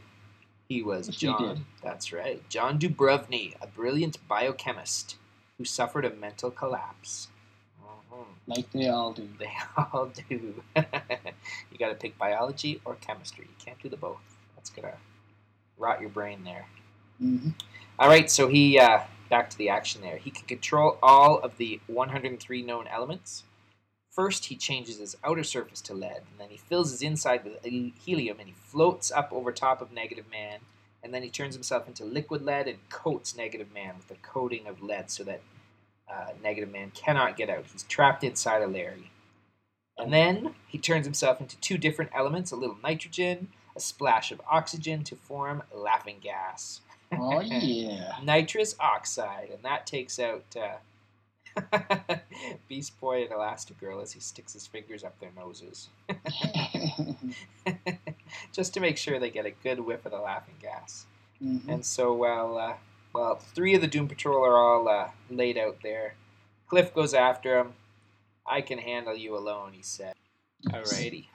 He 0.70 0.84
was 0.84 1.08
Yes, 1.08 1.18
John. 1.18 1.66
That's 1.84 2.12
right. 2.12 2.48
John 2.50 2.78
Dubrovny, 2.78 3.56
a 3.62 3.68
brilliant 3.68 4.18
biochemist 4.28 5.16
who 5.58 5.66
suffered 5.66 6.06
a 6.06 6.10
mental 6.10 6.52
collapse. 6.52 7.30
Mhm. 8.12 8.26
Like 8.48 8.72
they 8.72 8.90
all 8.90 9.14
do. 9.14 9.28
They 9.40 9.52
all 9.94 10.08
do. 10.30 10.62
you 10.76 11.78
got 11.80 11.90
to 11.90 11.96
pick 11.96 12.18
biology 12.18 12.82
or 12.86 12.96
chemistry. 12.96 13.46
You 13.46 13.66
can't 13.66 13.82
do 13.82 13.90
the 13.90 13.98
both. 13.98 14.20
That's 14.56 14.70
gonna 14.70 14.96
rot 15.78 16.02
your 16.02 16.10
brain 16.10 16.44
there. 16.44 16.66
hmm 17.20 17.50
All 18.00 18.08
right, 18.10 18.30
so 18.30 18.48
he 18.48 18.78
uh, 18.80 19.02
back 19.30 19.50
to 19.50 19.58
the 19.58 19.70
action 19.70 20.02
there. 20.02 20.18
He 20.18 20.32
can 20.32 20.48
control 20.48 20.98
all 21.02 21.40
of 21.40 21.58
the 21.58 21.80
103 21.88 22.62
known 22.62 22.88
elements. 22.88 23.44
First, 24.12 24.46
he 24.46 24.56
changes 24.56 24.98
his 24.98 25.16
outer 25.24 25.44
surface 25.44 25.82
to 25.82 25.94
lead, 25.94 26.24
and 26.32 26.40
then 26.40 26.50
he 26.50 26.58
fills 26.58 26.92
his 26.92 27.04
inside 27.04 27.44
with 27.44 27.64
helium, 27.64 28.40
and 28.40 28.48
he 28.48 28.56
floats 28.58 29.12
up 29.12 29.32
over 29.32 29.52
top 29.52 29.82
of 29.82 29.92
Negative 29.92 30.26
Man. 30.32 30.60
And 31.04 31.14
then 31.14 31.22
he 31.22 31.30
turns 31.30 31.54
himself 31.54 31.88
into 31.88 32.04
liquid 32.04 32.42
lead 32.42 32.68
and 32.68 32.90
coats 32.90 33.38
Negative 33.38 33.72
Man 33.72 33.96
with 33.98 34.10
a 34.10 34.20
coating 34.22 34.66
of 34.66 34.82
lead, 34.82 35.12
so 35.12 35.24
that 35.24 35.42
uh, 36.12 36.32
Negative 36.42 36.72
Man 36.72 36.92
cannot 36.96 37.38
get 37.38 37.50
out. 37.50 37.66
He's 37.72 37.84
trapped 37.84 38.24
inside 38.24 38.64
of 38.64 38.72
Larry. 38.72 39.12
And 40.00 40.12
then 40.12 40.56
he 40.68 40.80
turns 40.80 41.06
himself 41.06 41.40
into 41.40 41.56
two 41.58 41.78
different 41.78 42.12
elements: 42.16 42.52
a 42.52 42.56
little 42.56 42.78
nitrogen, 42.84 43.50
a 43.76 43.80
splash 43.80 44.32
of 44.32 44.42
oxygen 44.50 45.04
to 45.04 45.16
form 45.16 45.62
laughing 45.72 46.18
gas 46.22 46.82
Oh 47.14 47.40
yeah. 47.42 48.18
nitrous 48.24 48.76
oxide, 48.80 49.50
and 49.54 49.64
that 49.64 49.88
takes 49.88 50.20
out 50.20 50.56
uh, 50.56 50.78
Beast 52.68 53.00
Boy 53.00 53.24
and 53.24 53.32
Elastigirl 53.32 54.02
as 54.02 54.14
he 54.14 54.20
sticks 54.20 54.54
his 54.54 54.68
fingers 54.68 55.04
up 55.04 55.20
their 55.20 55.32
noses, 55.36 55.90
just 58.52 58.74
to 58.74 58.80
make 58.80 58.98
sure 58.98 59.20
they 59.20 59.30
get 59.30 59.46
a 59.46 59.52
good 59.52 59.80
whiff 59.80 60.06
of 60.06 60.12
the 60.12 60.20
laughing 60.20 60.56
gas. 60.62 61.06
hmm 61.40 61.58
And 61.68 61.86
so, 61.86 62.14
while 62.14 62.58
uh, 62.58 62.74
well, 63.14 63.36
three 63.36 63.76
of 63.76 63.82
the 63.82 63.88
Doom 63.88 64.08
Patrol 64.08 64.46
are 64.46 64.58
all 64.58 64.88
uh, 64.88 65.10
laid 65.30 65.58
out 65.58 65.78
there, 65.84 66.16
Cliff 66.68 66.94
goes 66.94 67.14
after 67.14 67.60
him. 67.60 67.74
I 68.46 68.62
can 68.62 68.80
handle 68.80 69.16
you 69.16 69.36
alone, 69.36 69.74
he 69.74 69.84
said. 69.84 70.14
Alrighty. 70.68 71.26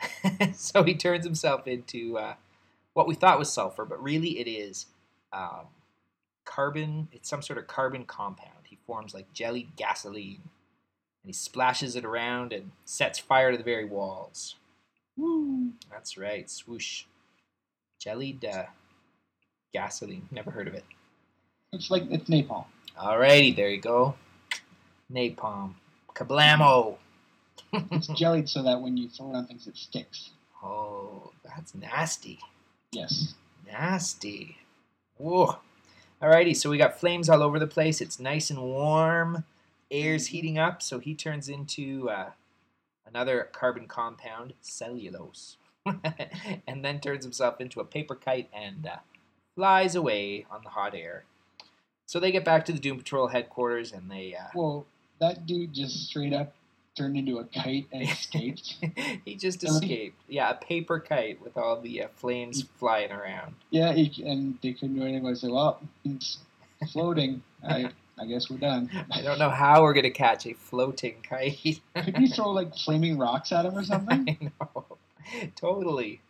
so 0.54 0.82
he 0.82 0.94
turns 0.94 1.24
himself 1.24 1.66
into 1.66 2.18
uh, 2.18 2.34
what 2.94 3.06
we 3.06 3.14
thought 3.14 3.38
was 3.38 3.52
sulfur, 3.52 3.84
but 3.84 4.02
really 4.02 4.38
it 4.38 4.48
is 4.48 4.86
um, 5.32 5.66
carbon. 6.44 7.08
It's 7.12 7.28
some 7.28 7.42
sort 7.42 7.58
of 7.58 7.66
carbon 7.66 8.04
compound. 8.04 8.50
He 8.64 8.78
forms 8.86 9.14
like 9.14 9.32
jellied 9.32 9.76
gasoline, 9.76 10.40
and 10.42 11.26
he 11.26 11.32
splashes 11.32 11.96
it 11.96 12.04
around 12.04 12.52
and 12.52 12.70
sets 12.84 13.18
fire 13.18 13.50
to 13.50 13.58
the 13.58 13.64
very 13.64 13.84
walls. 13.84 14.56
Woo. 15.16 15.72
That's 15.90 16.16
right, 16.16 16.48
swoosh. 16.48 17.04
Jellied 17.98 18.44
uh, 18.44 18.64
gasoline. 19.72 20.28
Never 20.30 20.50
heard 20.50 20.68
of 20.68 20.74
it. 20.74 20.84
It's 21.72 21.90
like 21.90 22.04
it's 22.10 22.28
napalm. 22.28 22.66
Alrighty, 22.98 23.54
there 23.54 23.70
you 23.70 23.80
go. 23.80 24.14
Napalm. 25.12 25.74
Kablamo! 26.14 26.96
It's 27.72 28.06
jellied 28.18 28.48
so 28.48 28.62
that 28.62 28.80
when 28.80 28.96
you 28.96 29.08
throw 29.08 29.30
it 29.30 29.36
on 29.36 29.46
things, 29.46 29.66
it 29.66 29.76
sticks. 29.76 30.30
Oh, 30.62 31.32
that's 31.44 31.74
nasty. 31.74 32.38
Yes. 32.92 33.34
Nasty. 33.66 34.58
Whoa. 35.22 35.58
Alrighty, 36.20 36.56
so 36.56 36.68
we 36.68 36.78
got 36.78 36.98
flames 36.98 37.28
all 37.28 37.44
over 37.44 37.60
the 37.60 37.66
place. 37.68 38.00
It's 38.00 38.18
nice 38.18 38.50
and 38.50 38.60
warm. 38.60 39.44
Air's 39.88 40.28
heating 40.28 40.58
up, 40.58 40.82
so 40.82 40.98
he 40.98 41.14
turns 41.14 41.48
into 41.48 42.10
uh, 42.10 42.30
another 43.06 43.48
carbon 43.52 43.86
compound, 43.86 44.54
cellulose. 44.60 45.58
and 46.66 46.84
then 46.84 46.98
turns 46.98 47.24
himself 47.24 47.60
into 47.60 47.78
a 47.78 47.84
paper 47.84 48.16
kite 48.16 48.50
and 48.52 48.84
uh, 48.84 48.96
flies 49.54 49.94
away 49.94 50.44
on 50.50 50.62
the 50.64 50.70
hot 50.70 50.92
air. 50.92 51.22
So 52.06 52.18
they 52.18 52.32
get 52.32 52.44
back 52.44 52.64
to 52.64 52.72
the 52.72 52.80
Doom 52.80 52.98
Patrol 52.98 53.28
headquarters 53.28 53.92
and 53.92 54.10
they. 54.10 54.34
Uh, 54.34 54.48
Well, 54.56 54.86
that 55.20 55.46
dude 55.46 55.72
just 55.72 56.08
straight 56.08 56.32
up 56.32 56.52
turned 56.94 57.16
into 57.16 57.38
a 57.38 57.44
kite 57.44 57.86
and 57.92 58.02
escaped. 58.02 58.76
he 59.24 59.34
just 59.34 59.64
escaped. 59.64 60.20
Yeah, 60.28 60.50
a 60.50 60.54
paper 60.54 61.00
kite 61.00 61.40
with 61.42 61.56
all 61.56 61.80
the 61.80 62.02
uh, 62.04 62.08
flames 62.16 62.64
flying 62.78 63.10
around. 63.12 63.54
yeah, 63.70 63.92
he, 63.92 64.22
and 64.24 64.58
they 64.62 64.72
couldn't 64.72 64.94
do 64.96 65.02
anything 65.02 65.22
but 65.22 65.36
said, 65.38 65.50
"Well, 65.50 65.80
he's 66.04 66.38
floating. 66.92 67.42
I, 67.66 67.90
I 68.18 68.26
guess 68.26 68.50
we're 68.50 68.58
done." 68.58 68.90
I 69.10 69.22
don't 69.22 69.38
know 69.38 69.50
how 69.50 69.82
we're 69.82 69.94
gonna 69.94 70.10
catch 70.10 70.46
a 70.46 70.54
floating 70.54 71.16
kite. 71.22 71.80
Could 71.94 72.18
you 72.18 72.28
throw 72.34 72.50
like 72.50 72.74
flaming 72.76 73.18
rocks 73.18 73.52
at 73.52 73.64
him 73.64 73.76
or 73.76 73.84
something? 73.84 74.36
I 74.40 74.44
know. 74.64 74.84
Totally. 75.56 76.20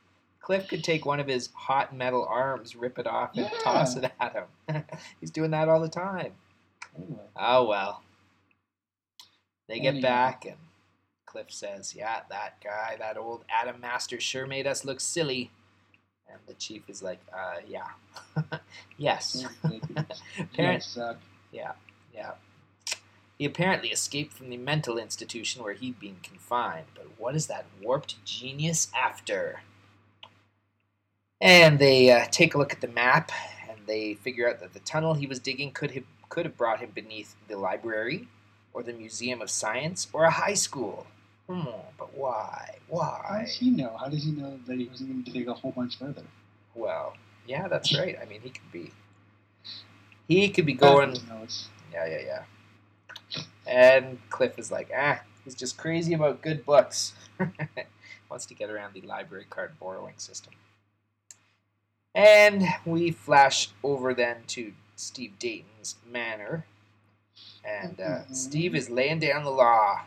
Cliff 0.40 0.66
could 0.68 0.82
take 0.82 1.06
one 1.06 1.20
of 1.20 1.28
his 1.28 1.50
hot 1.54 1.94
metal 1.94 2.24
arms, 2.28 2.74
rip 2.74 2.98
it 2.98 3.06
off, 3.06 3.30
and 3.36 3.46
Yeah. 3.46 3.58
toss 3.62 3.94
it 3.96 4.10
at 4.20 4.32
him. 4.32 4.84
He's 5.20 5.30
doing 5.30 5.52
that 5.52 5.68
all 5.68 5.80
the 5.80 5.88
time. 5.88 6.32
Anyway. 6.96 7.20
Oh 7.36 7.66
well. 7.68 8.02
They 9.68 9.78
get 9.80 9.94
Anyhow. 9.94 10.08
back, 10.08 10.44
and 10.44 10.56
Cliff 11.26 11.50
says, 11.50 11.94
"Yeah, 11.94 12.20
that 12.30 12.60
guy, 12.62 12.96
that 12.98 13.16
old 13.16 13.44
Adam 13.48 13.80
Master, 13.80 14.20
sure 14.20 14.46
made 14.46 14.66
us 14.66 14.84
look 14.84 15.00
silly." 15.00 15.50
And 16.28 16.38
the 16.46 16.54
chief 16.54 16.82
is 16.88 17.02
like, 17.02 17.20
"Uh, 17.32 17.60
yeah, 17.66 17.88
yes." 18.96 19.44
You 19.70 19.80
Parent- 20.54 20.82
guys 20.82 20.86
suck. 20.86 21.18
Yeah. 21.50 21.72
He 23.38 23.46
apparently 23.46 23.88
escaped 23.88 24.32
from 24.34 24.50
the 24.50 24.56
mental 24.56 24.98
institution 24.98 25.64
where 25.64 25.72
he'd 25.72 25.98
been 25.98 26.18
confined, 26.22 26.86
but 26.94 27.06
what 27.18 27.34
is 27.34 27.48
that 27.48 27.64
warped 27.82 28.24
genius 28.24 28.88
after? 28.96 29.62
And 31.40 31.78
they 31.80 32.10
uh, 32.12 32.26
take 32.30 32.54
a 32.54 32.58
look 32.58 32.72
at 32.72 32.80
the 32.80 32.86
map, 32.88 33.32
and 33.68 33.78
they 33.86 34.14
figure 34.14 34.48
out 34.48 34.60
that 34.60 34.74
the 34.74 34.80
tunnel 34.80 35.14
he 35.14 35.26
was 35.26 35.40
digging 35.40 35.72
could 35.72 35.90
have 35.92 36.04
could 36.28 36.44
have 36.46 36.56
brought 36.56 36.78
him 36.80 36.90
beneath 36.94 37.34
the 37.48 37.56
library, 37.58 38.28
or 38.72 38.82
the 38.82 38.92
Museum 38.92 39.42
of 39.42 39.50
Science, 39.50 40.08
or 40.12 40.24
a 40.24 40.30
high 40.30 40.54
school. 40.54 41.06
Hmm, 41.48 41.64
but 41.98 42.16
why? 42.16 42.78
Why? 42.88 43.20
How 43.28 43.40
does 43.40 43.54
he 43.54 43.70
know? 43.70 43.96
How 43.98 44.08
does 44.08 44.24
he 44.24 44.30
know 44.32 44.58
that 44.66 44.78
he 44.78 44.86
wasn't 44.86 45.10
going 45.10 45.24
to 45.24 45.30
dig 45.30 45.48
a 45.48 45.54
whole 45.54 45.72
bunch 45.72 45.98
further? 45.98 46.22
Well, 46.74 47.14
yeah, 47.46 47.68
that's 47.68 47.96
right. 47.98 48.16
I 48.20 48.24
mean, 48.26 48.40
he 48.40 48.50
could 48.50 48.72
be. 48.72 48.92
He 50.28 50.48
could 50.48 50.66
be 50.66 50.74
going. 50.74 51.16
Yeah, 51.92 52.06
yeah, 52.06 52.20
yeah. 52.24 52.42
And 53.66 54.18
Cliff 54.30 54.58
is 54.58 54.70
like, 54.70 54.90
ah, 54.96 55.20
he's 55.44 55.54
just 55.54 55.76
crazy 55.76 56.14
about 56.14 56.42
good 56.42 56.64
books. 56.64 57.12
Wants 58.30 58.46
to 58.46 58.54
get 58.54 58.70
around 58.70 58.94
the 58.94 59.02
library 59.02 59.46
card 59.48 59.72
borrowing 59.78 60.14
system. 60.16 60.54
And 62.14 62.64
we 62.84 63.10
flash 63.10 63.70
over 63.82 64.14
then 64.14 64.38
to 64.48 64.72
Steve 64.96 65.38
Dayton's 65.38 65.96
manor. 66.10 66.66
And 67.64 68.00
uh, 68.00 68.24
Mhm. 68.24 68.34
Steve 68.36 68.74
is 68.74 68.90
laying 68.90 69.20
down 69.20 69.44
the 69.44 69.50
law. 69.50 70.02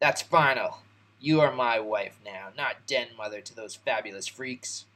That's 0.00 0.22
final. 0.22 0.80
You 1.20 1.40
are 1.40 1.52
my 1.52 1.80
wife 1.80 2.18
now, 2.24 2.48
not 2.56 2.86
den 2.86 3.08
mother 3.16 3.40
to 3.40 3.54
those 3.56 3.74
fabulous 3.74 4.26
freaks. 4.28 4.86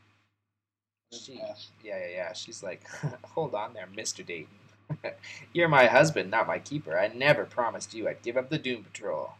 She, 1.12 1.35
yeah, 1.35 1.54
yeah, 1.98 2.08
yeah. 2.08 2.32
She's 2.32 2.62
like, 2.62 2.88
hold 3.24 3.54
on 3.54 3.74
there, 3.74 3.87
Mr. 3.87 4.24
Dayton. 4.24 4.54
You're 5.52 5.68
my 5.68 5.87
husband, 5.87 6.30
not 6.30 6.46
my 6.46 6.58
keeper. 6.58 6.98
I 6.98 7.08
never 7.08 7.44
promised 7.44 7.94
you 7.94 8.08
I'd 8.08 8.22
give 8.22 8.37
up 8.37 8.50
the 8.50 8.58
Doom 8.58 8.85
Patrol. 8.85 9.32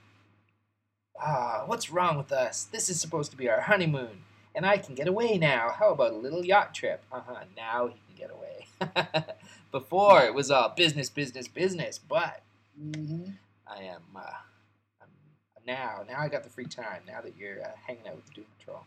Ah, 1.21 1.65
what's 1.67 1.91
wrong 1.91 2.17
with 2.17 2.33
us? 2.33 2.65
This 2.65 2.89
is 2.89 3.01
supposed 3.01 3.31
to 3.31 3.37
be 3.37 3.49
our 3.49 3.61
honeymoon, 3.63 4.23
and 4.55 4.67
I 4.67 4.79
can 4.79 4.95
get 4.95 5.09
away 5.09 5.39
now. 5.39 5.71
How 5.71 5.91
about 5.93 6.13
a 6.13 6.17
little 6.17 6.45
yacht 6.45 6.75
trip? 6.75 7.03
Uh 7.13 7.21
huh. 7.27 7.45
Now 7.57 7.89
he 7.89 8.12
can 8.23 8.29
get 8.29 8.37
away. 8.37 9.25
Before 9.73 10.23
it 10.23 10.35
was 10.35 10.51
all 10.51 10.71
business, 10.77 11.11
business, 11.11 11.49
business. 11.49 11.99
But 11.99 12.43
Mhm. 12.81 13.39
I 13.67 13.83
am, 13.85 14.03
uh, 14.17 14.21
I'm, 15.03 15.09
Now, 15.67 16.05
now 16.09 16.21
I 16.21 16.29
got 16.29 16.45
the 16.45 16.51
free 16.51 16.67
time. 16.67 17.03
Now 17.07 17.21
that 17.23 17.37
you're 17.37 17.63
uh, 17.63 17.73
hanging 17.87 18.09
out 18.09 18.17
with 18.17 18.27
the 18.27 18.35
Doom 18.35 18.47
Patrol. 18.59 18.85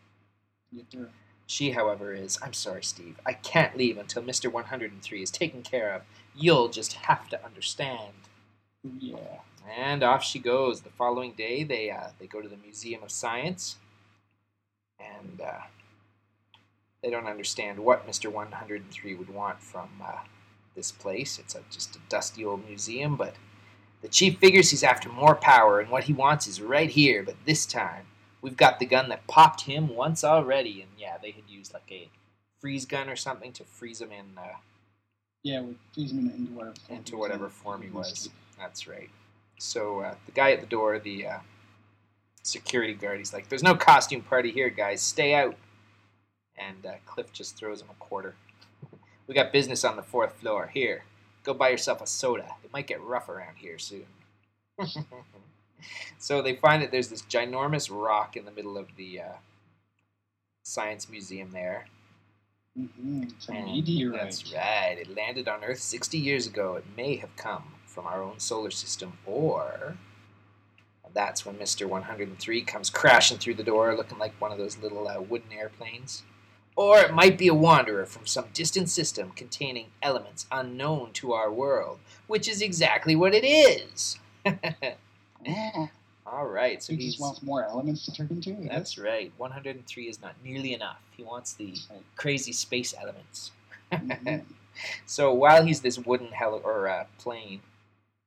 She, 1.48 1.72
however, 1.72 2.14
is, 2.14 2.40
I'm 2.42 2.54
sorry, 2.54 2.84
Steve. 2.84 3.20
I 3.26 3.34
can't 3.34 3.78
leave 3.78 3.98
until 3.98 4.24
Mr. 4.24 4.52
103 4.52 5.24
is 5.24 5.32
taken 5.32 5.64
care 5.64 5.94
of. 5.94 6.04
You'll 6.36 6.70
just 6.70 6.94
have 6.94 7.30
to 7.30 7.46
understand. 7.46 8.14
Yeah. 9.00 9.42
And 9.70 10.04
off 10.04 10.24
she 10.24 10.40
goes. 10.40 10.82
The 10.82 10.92
following 10.92 11.34
day, 11.34 11.64
they 11.64 11.92
uh, 11.92 12.10
they 12.20 12.28
go 12.28 12.42
to 12.42 12.50
the 12.50 12.58
Museum 12.58 13.04
of 13.04 13.12
Science, 13.12 13.78
and 15.00 15.42
uh, 15.42 15.62
they 17.06 17.12
don't 17.12 17.28
understand 17.28 17.78
what 17.78 18.08
Mister 18.08 18.32
One 18.32 18.52
Hundred 18.52 18.82
and 18.82 18.92
Three 18.92 19.14
would 19.14 19.30
want 19.30 19.62
from 19.62 19.90
uh, 20.04 20.24
this 20.76 20.92
place. 20.92 21.38
It's 21.38 21.54
a, 21.54 21.62
just 21.70 21.96
a 21.96 22.00
dusty 22.10 22.44
old 22.44 22.68
museum, 22.68 23.16
but 23.16 23.36
the 24.02 24.08
chief 24.08 24.40
figures 24.40 24.72
he's 24.72 24.84
after 24.84 25.08
more 25.10 25.36
power, 25.36 25.80
and 25.80 25.92
what 25.92 26.06
he 26.06 26.14
wants 26.14 26.48
is 26.48 26.60
right 26.60 26.90
here. 26.90 27.22
But 27.22 27.36
this 27.46 27.68
time, 27.68 28.08
we've 28.42 28.58
got 28.58 28.80
the 28.80 28.88
gun 28.88 29.10
that 29.10 29.28
popped 29.28 29.62
him 29.62 29.88
once 29.96 30.24
already, 30.24 30.82
and 30.82 30.90
yeah, 30.98 31.18
they 31.22 31.30
had 31.30 31.44
used 31.48 31.74
like 31.76 31.92
a 31.92 32.10
freeze 32.60 32.86
gun 32.86 33.08
or 33.08 33.16
something 33.16 33.52
to 33.54 33.64
freeze 33.64 34.02
him 34.02 34.12
in. 34.12 34.26
Uh, 34.36 34.58
Yeah, 35.44 35.62
we 35.62 35.76
freeze 35.94 36.12
him 36.12 36.32
into 36.32 36.54
whatever 36.54 36.74
form 36.80 36.98
Into 36.98 37.12
he 37.12 37.16
was 37.16 37.22
whatever 37.22 37.50
form 37.50 37.82
he 37.84 37.90
was. 37.90 38.30
That's 38.58 38.88
right. 38.88 39.12
So 39.60 40.00
uh, 40.00 40.16
the 40.26 40.32
guy 40.32 40.54
at 40.54 40.62
the 40.62 40.66
door, 40.66 40.98
the 40.98 41.28
uh, 41.28 41.40
security 42.42 42.96
guard, 42.96 43.20
he's 43.20 43.32
like, 43.32 43.48
"There's 43.48 43.62
no 43.62 43.76
costume 43.76 44.24
party 44.24 44.50
here, 44.50 44.72
guys. 44.72 45.02
Stay 45.02 45.36
out." 45.36 45.56
And 46.58 46.86
uh, 46.86 46.94
Cliff 47.06 47.32
just 47.34 47.58
throws 47.58 47.82
him 47.82 47.90
a 47.90 47.96
quarter. 47.96 48.36
we 49.28 49.36
got 49.36 49.52
business 49.52 49.84
on 49.84 49.96
the 49.96 50.04
fourth 50.04 50.34
floor. 50.40 50.70
Here, 50.74 51.04
go 51.44 51.54
buy 51.54 51.70
yourself 51.70 52.02
a 52.02 52.08
soda. 52.08 52.56
It 52.64 52.72
might 52.72 52.88
get 52.88 53.02
rough 53.02 53.30
around 53.30 53.58
here 53.58 53.78
soon. 53.78 54.06
so 56.18 56.42
they 56.42 56.56
find 56.56 56.82
that 56.82 56.92
there's 56.92 57.10
this 57.10 57.24
ginormous 57.24 57.90
rock 57.92 58.36
in 58.38 58.46
the 58.46 58.52
middle 58.52 58.78
of 58.78 58.88
the 58.98 59.22
uh, 59.22 59.34
science 60.64 61.10
museum 61.10 61.52
there. 61.52 61.88
Mm-hmm. 62.78 63.24
It's 63.24 63.48
a 63.48 63.54
meteorite. 63.54 64.22
That's 64.22 64.54
right. 64.54 64.98
It 65.00 65.16
landed 65.16 65.48
on 65.48 65.64
Earth 65.64 65.80
60 65.80 66.18
years 66.18 66.46
ago. 66.48 66.76
It 66.76 66.86
may 66.98 67.16
have 67.18 67.36
come 67.38 67.64
from 67.86 68.06
our 68.06 68.22
own 68.22 68.40
solar 68.40 68.72
system, 68.72 69.18
or 69.26 69.96
that's 71.14 71.46
when 71.46 71.56
Mr. 71.56 71.88
103 71.88 72.62
comes 72.64 72.90
crashing 72.90 73.38
through 73.38 73.54
the 73.54 73.64
door 73.64 73.96
looking 73.96 74.18
like 74.18 74.34
one 74.40 74.52
of 74.52 74.58
those 74.58 74.78
little 74.78 75.08
uh, 75.08 75.22
wooden 75.22 75.54
airplanes. 75.54 76.24
Or 76.78 77.00
it 77.00 77.14
might 77.14 77.38
be 77.38 77.48
a 77.48 77.54
wanderer 77.54 78.06
from 78.06 78.26
some 78.28 78.46
distant 78.54 78.90
system 78.90 79.32
containing 79.32 79.88
elements 80.02 80.46
unknown 80.52 81.12
to 81.14 81.32
our 81.34 81.50
world, 81.52 82.00
which 82.28 82.48
is 82.50 82.62
exactly 82.62 83.16
what 83.16 83.34
it 83.34 83.46
is. 83.46 84.20
Oh, 85.48 85.90
All 86.26 86.48
right, 86.48 86.82
so 86.82 86.94
he 86.94 87.06
just 87.06 87.20
wants 87.20 87.44
more 87.44 87.64
elements 87.64 88.04
to 88.06 88.12
turn 88.12 88.28
into. 88.32 88.56
That's 88.68 88.98
right. 88.98 89.32
103 89.38 90.04
is 90.10 90.20
not 90.20 90.34
nearly 90.44 90.74
enough. 90.74 90.98
He 91.16 91.22
wants 91.24 91.54
the 91.54 91.76
Right. 91.90 92.02
crazy 92.16 92.52
space 92.52 92.94
elements. 93.00 93.52
Mhm. 93.92 94.44
So 95.06 95.32
while 95.34 95.64
he's 95.64 95.82
this 95.82 95.98
wooden 96.00 96.30
heli- 96.34 96.62
or 96.64 96.88
uh, 96.90 97.06
plane, 97.20 97.62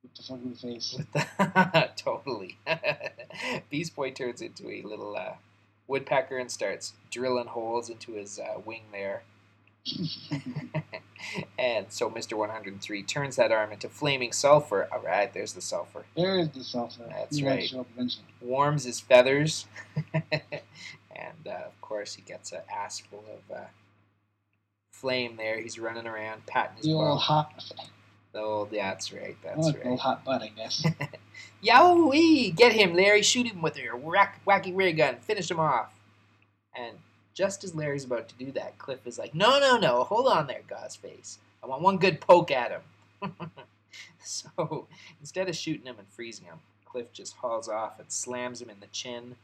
With 0.01 0.15
the 0.15 0.23
fucking 0.23 0.55
face. 0.55 0.95
with 0.97 1.11
the 1.13 1.89
totally, 1.97 2.57
Beast 3.69 3.95
Boy 3.95 4.11
turns 4.11 4.41
into 4.41 4.69
a 4.71 4.81
little 4.81 5.15
uh, 5.15 5.33
woodpecker 5.89 6.37
and 6.37 6.49
starts 6.49 6.93
drilling 7.11 7.47
holes 7.47 7.89
into 7.89 8.13
his 8.13 8.39
uh, 8.39 8.59
wing 8.63 8.83
there. 8.93 9.23
and 11.57 11.87
so 11.89 12.09
Mr. 12.09 12.33
103 12.33 13.03
turns 13.03 13.35
that 13.37 13.51
arm 13.51 13.71
into 13.71 13.89
flaming 13.89 14.31
sulfur. 14.31 14.87
All 14.91 15.01
right, 15.01 15.33
there's 15.33 15.53
the 15.53 15.61
sulfur. 15.61 16.05
there 16.15 16.37
is 16.39 16.49
the 16.49 16.63
sulfur. 16.63 17.03
That's 17.09 17.41
right. 17.41 17.67
show 17.67 17.81
up 17.81 17.87
eventually. 17.95 18.25
Warms 18.41 18.83
his 18.83 18.99
feathers, 18.99 19.65
and 20.13 21.47
uh, 21.47 21.51
of 21.65 21.81
course 21.81 22.13
he 22.13 22.21
gets 22.21 22.51
an 22.51 22.61
ass 22.73 22.99
full 22.99 23.25
of 23.27 23.57
uh, 23.57 23.65
flame 24.91 25.37
there. 25.37 25.59
He's 25.59 25.79
running 25.79 26.07
around 26.07 26.45
patting 26.45 26.77
his 26.77 26.85
The 26.85 26.93
old 26.93 27.19
hot, 27.19 27.63
The 28.31 28.39
old, 28.39 28.71
that's 28.71 29.11
right, 29.11 29.35
oh, 29.43 29.47
that's 29.47 29.71
the 29.71 29.77
right. 29.79 29.87
old 29.87 29.99
hot 29.99 30.23
butt, 30.23 30.43
I 30.43 30.49
guess. 30.49 30.85
Yowie! 31.63 32.55
Get 32.55 32.73
him, 32.73 32.93
Larry! 32.93 33.23
Shoot 33.23 33.47
him 33.47 33.61
with 33.61 33.77
your 33.77 33.95
whack, 33.95 34.41
wacky 34.47 34.75
ray 34.75 34.93
gun. 34.93 35.17
Finish 35.21 35.49
him 35.49 35.59
off. 35.59 35.93
And 36.77 36.97
just 37.33 37.63
as 37.63 37.73
Larry's 37.73 38.03
about 38.03 38.29
to 38.29 38.35
do 38.35 38.51
that, 38.51 38.77
Cliff 38.77 39.07
is 39.07 39.17
like, 39.17 39.33
"No, 39.33 39.59
no, 39.59 39.77
no! 39.77 40.03
Hold 40.03 40.27
on 40.27 40.45
there, 40.45 40.61
Ghostface. 40.69 41.37
I 41.63 41.67
want 41.67 41.81
one 41.81 41.97
good 41.97 42.21
poke 42.21 42.51
at 42.51 42.71
him." 42.71 43.31
so 44.23 44.87
instead 45.19 45.49
of 45.49 45.55
shooting 45.55 45.85
him 45.85 45.95
and 45.97 46.07
freezing 46.07 46.45
him, 46.45 46.59
Cliff 46.85 47.11
just 47.11 47.35
hauls 47.35 47.67
off 47.67 47.99
and 47.99 48.11
slams 48.11 48.61
him 48.61 48.69
in 48.69 48.79
the 48.79 48.87
chin. 48.87 49.35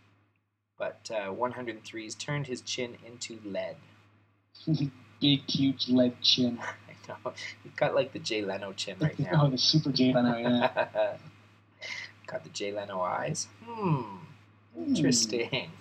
But 0.77 1.09
uh, 1.09 1.29
103's 1.31 2.15
turned 2.15 2.47
his 2.47 2.61
chin 2.61 2.97
into 3.05 3.39
lead. 3.45 3.77
Big, 5.21 5.49
huge 5.49 5.87
lead 5.87 6.21
chin. 6.21 6.59
Know. 7.07 7.15
You've 7.63 7.75
got 7.75 7.95
like 7.95 8.13
the 8.13 8.19
Jay 8.19 8.41
Leno 8.41 8.73
chin 8.73 8.95
right 8.99 9.15
oh, 9.19 9.23
now. 9.31 9.47
the 9.47 9.57
super 9.57 9.91
Jay 9.91 10.13
Leno, 10.13 10.37
yeah. 10.37 11.17
got 12.27 12.43
the 12.43 12.49
Jay 12.49 12.71
Leno 12.71 13.01
eyes. 13.01 13.47
Hmm. 13.63 14.01
Hmm. 14.75 14.95
Interesting. 14.95 15.71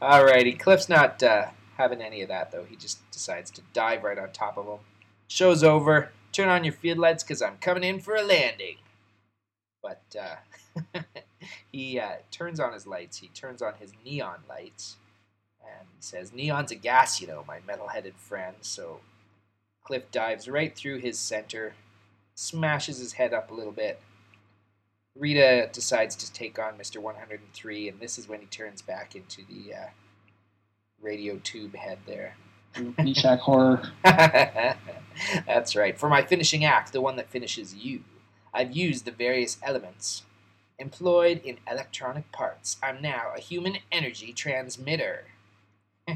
Alrighty, 0.00 0.58
Cliff's 0.58 0.88
not 0.88 1.22
uh, 1.22 1.46
having 1.76 2.00
any 2.00 2.22
of 2.22 2.28
that 2.28 2.50
though. 2.50 2.64
He 2.64 2.76
just 2.76 2.98
decides 3.10 3.50
to 3.52 3.62
dive 3.72 4.02
right 4.02 4.18
on 4.18 4.32
top 4.32 4.56
of 4.56 4.66
him. 4.66 4.78
Show's 5.28 5.62
over. 5.62 6.10
Turn 6.32 6.48
on 6.48 6.64
your 6.64 6.72
field 6.72 6.98
lights 6.98 7.22
because 7.22 7.42
I'm 7.42 7.58
coming 7.58 7.84
in 7.84 8.00
for 8.00 8.14
a 8.14 8.22
landing. 8.22 8.76
But 9.82 10.02
uh, 10.18 11.00
he 11.70 11.98
uh, 11.98 12.16
turns 12.30 12.60
on 12.60 12.72
his 12.72 12.86
lights. 12.86 13.18
He 13.18 13.28
turns 13.28 13.60
on 13.60 13.74
his 13.80 13.92
neon 14.04 14.38
lights 14.48 14.96
and 15.62 15.88
says, 16.00 16.32
Neon's 16.32 16.70
a 16.70 16.74
gas, 16.74 17.20
you 17.20 17.26
know, 17.26 17.44
my 17.46 17.58
metal 17.66 17.88
headed 17.88 18.14
friend. 18.16 18.56
So 18.60 19.00
Cliff 19.84 20.10
dives 20.10 20.48
right 20.48 20.74
through 20.74 20.98
his 20.98 21.18
center, 21.18 21.74
smashes 22.34 22.98
his 22.98 23.14
head 23.14 23.32
up 23.32 23.50
a 23.50 23.54
little 23.54 23.72
bit, 23.72 24.00
Rita 25.14 25.68
decides 25.72 26.16
to 26.16 26.32
take 26.32 26.58
on 26.58 26.78
Mr. 26.78 26.96
103, 26.98 27.88
and 27.88 28.00
this 28.00 28.18
is 28.18 28.28
when 28.28 28.40
he 28.40 28.46
turns 28.46 28.80
back 28.80 29.14
into 29.14 29.42
the 29.44 29.74
uh, 29.74 29.86
radio 31.00 31.38
tube 31.42 31.74
head 31.74 31.98
there. 32.06 32.36
Nishak 32.74 33.40
horror. 33.40 33.82
That's 35.46 35.76
right. 35.76 35.98
For 35.98 36.08
my 36.08 36.22
finishing 36.22 36.64
act, 36.64 36.92
the 36.92 37.02
one 37.02 37.16
that 37.16 37.28
finishes 37.30 37.74
you, 37.74 38.04
I've 38.54 38.74
used 38.74 39.04
the 39.04 39.10
various 39.10 39.58
elements 39.62 40.22
employed 40.78 41.42
in 41.44 41.58
electronic 41.70 42.32
parts. 42.32 42.78
I'm 42.82 43.02
now 43.02 43.32
a 43.36 43.40
human 43.40 43.76
energy 43.92 44.32
transmitter. 44.32 45.26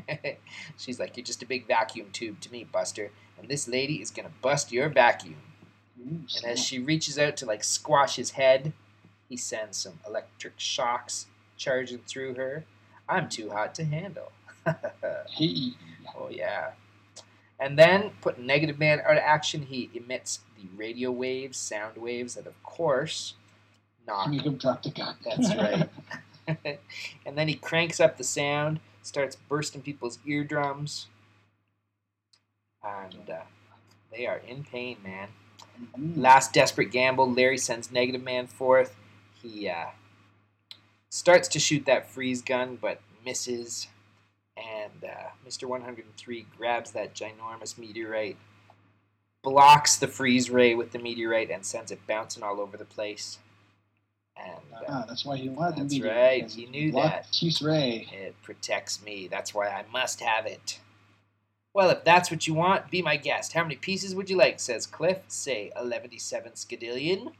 She's 0.78 0.98
like, 0.98 1.18
You're 1.18 1.24
just 1.24 1.42
a 1.42 1.46
big 1.46 1.66
vacuum 1.66 2.08
tube 2.12 2.40
to 2.40 2.50
me, 2.50 2.64
Buster, 2.64 3.10
and 3.38 3.48
this 3.48 3.68
lady 3.68 4.00
is 4.02 4.10
going 4.10 4.26
to 4.28 4.34
bust 4.42 4.72
your 4.72 4.88
vacuum. 4.88 5.36
Ooh, 6.00 6.20
And 6.36 6.44
as 6.46 6.58
she 6.58 6.78
reaches 6.78 7.18
out 7.18 7.36
to 7.38 7.46
like 7.46 7.64
squash 7.64 8.16
his 8.16 8.32
head, 8.32 8.72
he 9.28 9.36
sends 9.36 9.78
some 9.78 10.00
electric 10.06 10.54
shocks 10.58 11.26
charging 11.56 11.98
through 12.06 12.34
her. 12.34 12.64
I'm 13.08 13.28
too 13.28 13.50
hot 13.50 13.74
to 13.76 13.84
handle. 13.84 14.32
Hey. 15.30 15.72
oh 16.16 16.28
yeah. 16.30 16.70
And 17.58 17.78
then, 17.78 18.10
put 18.20 18.38
Negative 18.38 18.78
Man 18.78 19.00
out 19.00 19.12
of 19.16 19.22
action, 19.24 19.62
he 19.62 19.90
emits 19.94 20.40
the 20.56 20.68
radio 20.76 21.10
waves, 21.10 21.56
sound 21.58 21.96
waves 21.96 22.34
that, 22.34 22.46
of 22.46 22.60
course, 22.62 23.34
knock. 24.06 24.28
Make 24.30 24.42
him 24.42 24.56
drop 24.56 24.82
the 24.82 24.90
gun. 24.90 25.16
That's 25.24 25.54
right. 25.54 25.88
and 27.26 27.38
then 27.38 27.48
he 27.48 27.54
cranks 27.54 28.00
up 28.00 28.18
the 28.18 28.24
sound, 28.24 28.80
starts 29.02 29.36
bursting 29.36 29.82
people's 29.82 30.18
eardrums, 30.26 31.06
and 32.86 33.30
uh, 33.30 33.40
they 34.12 34.26
are 34.26 34.40
in 34.46 34.64
pain, 34.64 34.98
man. 35.02 35.28
Mm. 35.98 36.16
Last 36.16 36.52
desperate 36.52 36.90
gamble, 36.90 37.30
Larry 37.32 37.58
sends 37.58 37.90
Negative 37.90 38.22
Man 38.22 38.46
forth. 38.46 38.96
He 39.42 39.68
uh, 39.68 39.86
starts 41.10 41.48
to 41.48 41.58
shoot 41.58 41.86
that 41.86 42.10
freeze 42.10 42.42
gun, 42.42 42.78
but 42.80 43.00
misses. 43.24 43.88
And 44.56 45.04
uh, 45.04 45.30
Mr. 45.46 45.64
103 45.64 46.46
grabs 46.56 46.92
that 46.92 47.14
ginormous 47.14 47.76
meteorite, 47.76 48.38
blocks 49.42 49.96
the 49.96 50.08
freeze 50.08 50.48
ray 50.48 50.74
with 50.74 50.92
the 50.92 50.98
meteorite, 50.98 51.50
and 51.50 51.64
sends 51.64 51.90
it 51.90 52.06
bouncing 52.06 52.42
all 52.42 52.58
over 52.60 52.76
the 52.76 52.86
place. 52.86 53.38
And 54.36 54.60
uh, 54.74 54.84
Ah, 54.88 55.04
that's 55.06 55.24
why 55.26 55.36
he 55.36 55.48
wanted 55.50 55.84
That's 55.84 55.92
the 55.92 56.00
meteor, 56.00 56.14
right, 56.14 56.50
he 56.50 56.66
knew 56.66 56.92
that. 56.92 57.30
Chief's 57.32 57.60
ray. 57.60 58.08
it 58.12 58.34
protects 58.42 59.02
me. 59.04 59.28
That's 59.30 59.52
why 59.52 59.68
I 59.68 59.84
must 59.92 60.20
have 60.20 60.46
it. 60.46 60.80
Well, 61.76 61.90
if 61.90 62.04
that's 62.04 62.30
what 62.30 62.46
you 62.46 62.54
want, 62.54 62.90
be 62.90 63.02
my 63.02 63.18
guest. 63.18 63.52
How 63.52 63.62
many 63.62 63.76
pieces 63.76 64.14
would 64.14 64.30
you 64.30 64.36
like? 64.38 64.60
says 64.60 64.86
Cliff. 64.86 65.18
Say 65.28 65.64
1177 65.76 66.52
skadillion. 66.52 67.32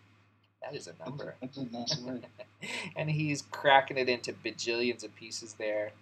That 0.61 0.77
is 0.77 0.87
a 0.87 0.93
number. 1.03 1.37
That's 1.41 1.57
a 1.57 1.65
nice 1.65 1.99
word. 2.01 2.27
and 2.97 3.09
he's 3.09 3.45
cracking 3.51 3.97
it 3.97 4.11
into 4.11 4.35
bajillions 4.35 5.03
of 5.03 5.17
pieces 5.17 5.55
there. 5.55 5.93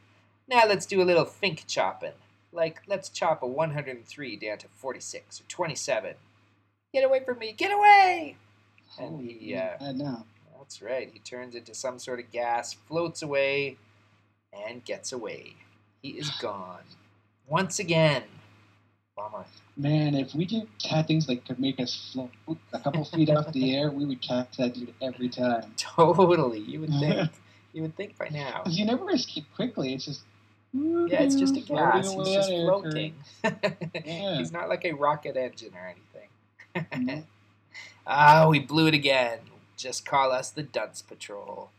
Now 0.49 0.63
let's 0.67 0.85
do 0.85 1.01
a 1.01 1.05
little 1.05 1.25
think 1.25 1.65
chopping. 1.69 2.15
Like, 2.51 2.83
let's 2.89 3.09
chop 3.09 3.45
a 3.45 3.47
103 3.47 4.37
down 4.37 4.59
to 4.59 4.67
46 4.67 5.41
or 5.41 5.45
27. 5.47 6.15
Get 6.93 7.05
away 7.05 7.21
from 7.25 7.39
me! 7.39 7.53
Get 7.53 7.71
away! 7.71 8.35
And 8.99 9.11
Holy 9.11 9.33
he, 9.35 9.55
uh, 9.55 9.79
bad 9.79 9.97
now. 9.97 10.25
That's 10.59 10.81
That's 10.81 10.83
right. 10.83 11.09
He 11.13 11.21
turns 11.21 11.55
into 11.55 11.73
some 11.73 12.01
sort 12.01 12.19
of 12.19 12.33
gas, 12.33 12.73
floats 12.73 13.23
away, 13.23 13.77
and 14.53 14.85
gets 14.85 15.13
away. 15.13 15.55
He 16.03 16.11
is 16.11 16.31
gone. 16.41 16.83
Once 17.49 17.79
again. 17.79 18.23
Bummer. 19.17 19.45
Man, 19.77 20.15
if 20.15 20.35
we 20.35 20.45
just 20.45 20.67
had 20.89 21.07
things 21.07 21.27
that 21.27 21.45
could 21.47 21.59
make 21.59 21.79
us 21.81 22.11
float 22.13 22.31
a 22.73 22.81
couple 22.81 23.05
feet 23.05 23.31
off 23.31 23.53
the 23.53 23.77
air, 23.77 23.91
we 23.91 24.05
would 24.05 24.21
catch 24.21 24.57
that 24.57 24.75
dude 24.75 24.95
every 25.03 25.29
time. 25.29 25.73
Totally. 25.77 26.61
You 26.61 26.81
would 26.81 26.91
think. 26.91 27.31
you 27.73 27.83
would 27.83 27.97
think 27.97 28.17
by 28.19 28.29
now. 28.29 28.63
you 28.67 28.85
never 28.85 29.11
escape 29.11 29.45
quickly. 29.55 29.95
It's 29.95 30.05
just 30.05 30.23
Yeah, 30.73 31.23
it's 31.23 31.35
just 31.37 31.57
a 31.57 31.61
gas. 31.61 32.13
He's 32.13 32.29
just 32.29 32.49
floating. 32.51 33.15
Yeah. 34.05 34.37
He's 34.39 34.53
not 34.53 34.69
like 34.69 34.85
a 34.85 34.93
rocket 34.93 35.37
engine 35.37 35.73
or 35.75 35.87
anything. 35.87 37.07
current. 37.07 37.27
Ah, 38.07 38.47
we 38.49 38.59
blew 38.59 38.87
it 38.87 38.95
again. 38.95 39.39
Just 39.77 40.05
call 40.05 40.31
us 40.33 40.51
the 40.51 40.63
Dunce 40.63 41.03
Patrol. 41.03 41.71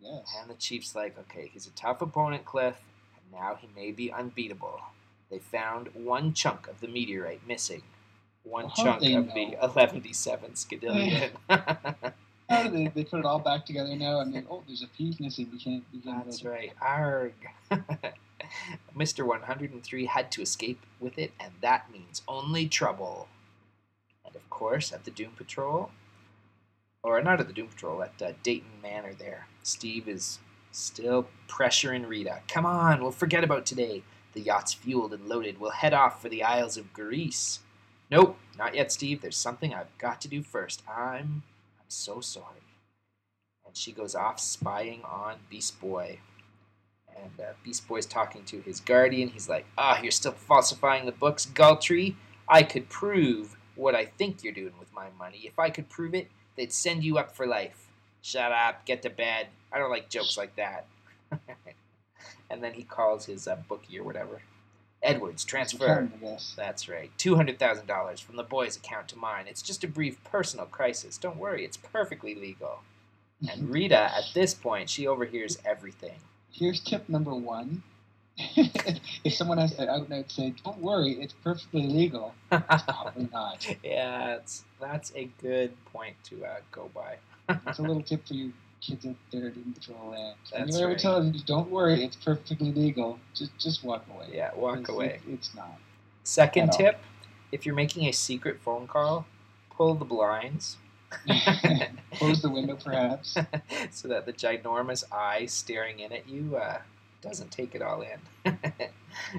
yes. 0.00 0.34
And 0.40 0.50
the 0.50 0.54
Chief's 0.54 0.94
like, 0.94 1.18
okay, 1.18 1.50
he's 1.52 1.66
a 1.66 1.70
tough 1.70 2.02
opponent, 2.02 2.44
Cliff, 2.44 2.76
now 3.32 3.56
he 3.60 3.68
may 3.74 3.92
be 3.92 4.12
unbeatable. 4.12 4.80
They 5.30 5.38
found 5.38 5.88
one 5.94 6.32
chunk 6.32 6.66
of 6.68 6.80
the 6.80 6.88
meteorite 6.88 7.46
missing. 7.46 7.82
One 8.42 8.64
Well, 8.64 8.74
chunk 8.74 9.02
of 9.02 9.26
know? 9.26 9.34
the 9.34 9.56
11D7 9.62 11.36
How 12.48 12.62
do 12.64 12.70
they, 12.70 12.88
they 12.88 13.04
put 13.04 13.20
it 13.20 13.24
all 13.24 13.38
back 13.38 13.64
together 13.64 13.94
now 13.94 14.20
and 14.20 14.34
then, 14.34 14.46
oh, 14.50 14.62
there's 14.66 14.82
a 14.82 14.88
piece 14.88 15.20
missing. 15.20 15.48
We 15.52 15.58
can't. 15.58 15.84
We 15.92 16.00
can't 16.00 16.24
That's 16.24 16.44
right. 16.44 16.72
Arg. 16.80 17.34
Mr. 18.96 19.24
103 19.24 20.06
had 20.06 20.32
to 20.32 20.42
escape 20.42 20.84
with 20.98 21.18
it, 21.18 21.32
and 21.38 21.52
that 21.60 21.90
means 21.92 22.22
only 22.26 22.66
trouble. 22.66 23.28
And 24.26 24.34
of 24.34 24.48
course, 24.50 24.92
at 24.92 25.04
the 25.04 25.10
Doom 25.12 25.32
Patrol, 25.36 25.90
or 27.04 27.22
not 27.22 27.38
at 27.38 27.46
the 27.46 27.52
Doom 27.52 27.68
Patrol, 27.68 28.02
at 28.02 28.20
uh, 28.20 28.32
Dayton 28.42 28.80
Manor 28.82 29.12
there, 29.14 29.46
Steve 29.62 30.08
is 30.08 30.40
still 30.72 31.28
pressuring 31.48 32.08
Rita. 32.08 32.40
Come 32.48 32.66
on, 32.66 33.02
we'll 33.02 33.10
forget 33.10 33.44
about 33.44 33.66
today. 33.66 34.02
The 34.32 34.40
yacht's 34.40 34.74
fueled 34.74 35.12
and 35.12 35.28
loaded. 35.28 35.60
We'll 35.60 35.70
head 35.70 35.92
off 35.92 36.22
for 36.22 36.28
the 36.28 36.42
Isles 36.42 36.76
of 36.76 36.92
Greece. 36.92 37.60
Nope, 38.10 38.38
not 38.58 38.74
yet, 38.74 38.92
Steve. 38.92 39.20
There's 39.20 39.36
something 39.36 39.74
I've 39.74 39.96
got 39.98 40.20
to 40.22 40.28
do 40.28 40.42
first. 40.42 40.82
I'm. 40.88 41.42
I'm 41.78 41.88
so 41.88 42.20
sorry. 42.20 42.62
And 43.66 43.76
she 43.76 43.92
goes 43.92 44.14
off 44.14 44.40
spying 44.40 45.02
on 45.04 45.36
Beast 45.48 45.80
Boy. 45.80 46.20
And 47.16 47.40
uh, 47.40 47.52
Beast 47.64 47.86
Boy's 47.86 48.06
talking 48.06 48.44
to 48.44 48.60
his 48.60 48.80
guardian. 48.80 49.28
He's 49.28 49.48
like, 49.48 49.66
Ah, 49.76 50.00
you're 50.00 50.10
still 50.10 50.32
falsifying 50.32 51.06
the 51.06 51.12
books, 51.12 51.46
Galtry? 51.46 52.14
I 52.48 52.62
could 52.62 52.88
prove 52.88 53.56
what 53.74 53.94
I 53.94 54.06
think 54.06 54.42
you're 54.42 54.52
doing 54.52 54.74
with 54.78 54.92
my 54.92 55.08
money. 55.18 55.42
If 55.44 55.58
I 55.58 55.70
could 55.70 55.88
prove 55.88 56.14
it, 56.14 56.28
they'd 56.56 56.72
send 56.72 57.04
you 57.04 57.18
up 57.18 57.34
for 57.34 57.46
life. 57.46 57.89
Shut 58.22 58.52
up, 58.52 58.84
get 58.84 59.02
to 59.02 59.10
bed. 59.10 59.48
I 59.72 59.78
don't 59.78 59.90
like 59.90 60.08
jokes 60.08 60.36
like 60.36 60.56
that. 60.56 60.86
and 62.50 62.62
then 62.62 62.74
he 62.74 62.82
calls 62.82 63.26
his 63.26 63.48
uh, 63.48 63.56
bookie 63.68 63.98
or 63.98 64.04
whatever. 64.04 64.40
Edwards, 65.02 65.44
transfer. 65.44 66.10
That's 66.56 66.88
right. 66.88 67.10
$200,000 67.16 68.22
from 68.22 68.36
the 68.36 68.42
boy's 68.42 68.76
account 68.76 69.08
to 69.08 69.16
mine. 69.16 69.46
It's 69.48 69.62
just 69.62 69.82
a 69.82 69.88
brief 69.88 70.22
personal 70.24 70.66
crisis. 70.66 71.16
Don't 71.16 71.38
worry, 71.38 71.64
it's 71.64 71.78
perfectly 71.78 72.34
legal. 72.34 72.80
And 73.50 73.70
Rita, 73.70 74.14
at 74.14 74.24
this 74.34 74.52
point, 74.52 74.90
she 74.90 75.06
overhears 75.06 75.58
everything. 75.64 76.18
Here's 76.52 76.80
tip 76.80 77.08
number 77.08 77.34
one. 77.34 77.82
if 78.56 79.34
someone 79.34 79.58
has 79.58 79.74
to 79.76 79.88
out 79.88 80.08
and 80.08 80.30
say, 80.30 80.54
"Don't 80.64 80.78
worry, 80.78 81.12
it's 81.20 81.34
perfectly 81.44 81.86
legal," 81.86 82.34
it's 82.50 82.82
probably 82.84 83.28
not. 83.30 83.66
yeah, 83.82 84.36
it's, 84.36 84.64
that's 84.80 85.12
a 85.14 85.28
good 85.42 85.72
point 85.86 86.16
to 86.24 86.44
uh, 86.46 86.56
go 86.72 86.90
by. 86.94 87.16
It's 87.66 87.78
a 87.78 87.82
little 87.82 88.02
tip 88.02 88.26
for 88.26 88.34
you 88.34 88.52
kids 88.80 89.04
out 89.06 89.14
there 89.30 89.50
doing 89.50 89.74
patrol 89.74 90.10
land. 90.10 90.36
That's 90.52 90.78
you 90.78 90.86
right. 90.86 90.98
tell 90.98 91.20
them, 91.22 91.34
"Don't 91.46 91.70
worry, 91.70 92.02
it's 92.04 92.16
perfectly 92.16 92.72
legal," 92.72 93.18
just 93.34 93.56
just 93.58 93.84
walk 93.84 94.04
away. 94.14 94.28
Yeah, 94.32 94.54
walk 94.54 94.88
away. 94.88 95.20
it- 95.26 95.32
it's 95.32 95.54
not. 95.54 95.78
Second 96.24 96.70
all. 96.70 96.76
tip 96.78 97.00
if 97.52 97.66
you're 97.66 97.74
making 97.74 98.06
a 98.06 98.12
secret 98.12 98.60
phone 98.60 98.86
call, 98.86 99.26
pull 99.70 99.94
the 99.94 100.04
blinds 100.04 100.76
Close 102.14 102.42
the 102.42 102.50
window, 102.50 102.76
perhaps. 102.76 103.36
so 103.90 104.08
that 104.08 104.26
the 104.26 104.32
ginormous 104.32 105.04
eye 105.12 105.46
staring 105.46 106.00
in 106.00 106.12
at 106.12 106.28
you 106.28 106.56
uh, 106.56 106.78
doesn't 107.22 107.50
take 107.50 107.74
it 107.74 107.82
all 107.82 108.02
in. 108.02 108.58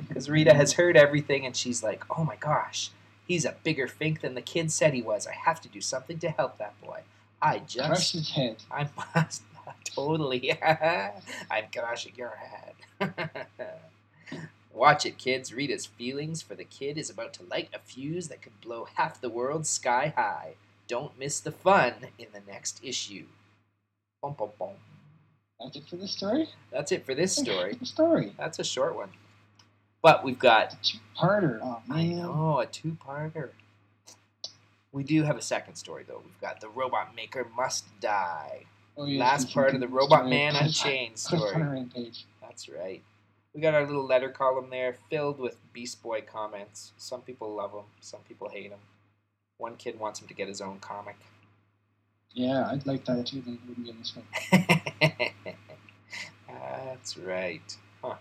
Because 0.08 0.30
Rita 0.30 0.54
has 0.54 0.74
heard 0.74 0.98
everything 0.98 1.46
and 1.46 1.56
she's 1.56 1.82
like, 1.82 2.04
oh 2.16 2.26
my 2.26 2.36
gosh, 2.36 2.92
he's 3.26 3.46
a 3.46 3.56
bigger 3.64 3.88
fink 3.88 4.20
than 4.20 4.36
the 4.36 4.42
kid 4.42 4.70
said 4.70 4.94
he 4.94 5.02
was. 5.02 5.26
I 5.26 5.32
have 5.34 5.62
to 5.62 5.70
do 5.70 5.80
something 5.80 6.20
to 6.20 6.30
help 6.30 6.58
that 6.58 6.80
boy. 6.82 7.00
I 7.42 7.60
just, 7.60 8.14
his 8.14 8.30
head. 8.30 8.58
I 8.72 8.88
must, 9.16 9.44
totally, 9.84 10.54
I'm 10.62 11.66
crushing 11.76 12.14
your 12.16 12.38
head. 12.38 13.14
Watch 14.74 15.06
it, 15.06 15.18
kids. 15.18 15.54
Rita's 15.54 15.86
feelings 15.86 16.42
for 16.42 16.56
the 16.56 16.64
kid 16.64 16.98
is 16.98 17.10
about 17.10 17.34
to 17.34 17.44
light 17.44 17.70
a 17.74 17.80
fuse 17.80 18.30
that 18.30 18.42
could 18.42 18.60
blow 18.62 18.88
half 18.96 19.20
the 19.20 19.30
world 19.30 19.68
sky 19.68 20.14
high. 20.16 20.54
Don't 20.88 21.18
miss 21.20 21.40
the 21.40 21.52
fun 21.52 21.94
in 22.18 22.28
the 22.34 22.42
next 22.50 22.80
issue. 22.84 23.26
Bum, 24.22 24.36
bum, 24.38 24.50
bum. 24.58 24.70
That's 25.60 25.76
it 25.76 25.88
for 25.88 25.96
this 25.98 26.12
story. 26.12 26.50
That's 26.72 26.92
it 26.92 27.06
for 27.06 27.14
this 27.14 27.36
story. 27.36 27.78
Story. 27.84 28.34
That's 28.38 28.60
a 28.60 28.64
short 28.64 28.96
one. 28.96 29.10
But 30.02 30.24
we've 30.24 30.40
got, 30.40 30.76
Two-parter. 30.84 31.60
Oh 31.62 31.82
man. 31.88 32.18
know, 32.18 32.60
a 32.60 32.66
two 32.66 32.98
parter. 33.06 33.50
We 34.92 35.04
do 35.04 35.24
have 35.24 35.38
a 35.38 35.42
second 35.42 35.76
story, 35.76 36.04
though. 36.08 36.22
We've 36.24 36.42
got 36.42 36.60
The 36.60 36.70
Robot 36.70 37.16
Maker 37.16 37.48
Must 37.56 37.86
Die. 38.02 38.66
Oh, 38.98 39.06
yes, 39.06 39.20
Last 39.20 39.54
part 39.54 39.74
of 39.74 39.80
the 39.80 39.88
Robot. 39.88 40.28
Man 40.28 40.56
Unchained 40.56 41.18
story. 41.18 41.86
That's 42.42 42.68
right. 42.68 43.02
We 43.54 43.62
got 43.62 43.74
our 43.74 43.86
little 43.86 44.06
letter 44.06 44.30
column 44.30 44.70
there 44.70 44.96
filled 45.10 45.40
with 45.40 45.58
Beast 45.74 46.02
Boy 46.02 46.22
comments. 46.22 46.94
Some 46.98 47.22
people 47.22 47.54
love 47.54 47.74
him, 47.74 47.84
some 48.00 48.22
people 48.28 48.50
hate 48.50 48.72
him. 48.72 48.80
One 49.58 49.76
kid 49.76 50.00
wants 50.00 50.22
him 50.22 50.28
to 50.28 50.34
get 50.34 50.48
his 50.48 50.62
own 50.62 50.80
comic. 50.80 51.18
Yeah, 52.34 52.70
I'd 52.70 52.88
like 52.88 53.04
that 53.06 53.28
too. 53.28 53.42
Then 53.42 53.60
wouldn't 53.68 53.86
be 53.86 53.92
in 53.92 53.98
this 54.00 54.16
one. 54.16 54.26
That's 56.48 57.18
right. 57.18 57.78
Huh. 58.02 58.16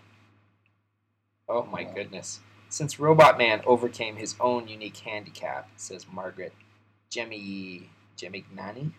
Oh 1.47 1.63
my 1.63 1.83
goodness. 1.83 2.39
Since 2.71 3.01
Robot 3.01 3.37
Man 3.37 3.61
overcame 3.65 4.15
his 4.15 4.35
own 4.39 4.69
unique 4.69 4.95
handicap, 4.95 5.69
says 5.75 6.05
Margaret 6.09 6.53
Jemmy 7.09 7.89
Jemignani, 8.17 8.91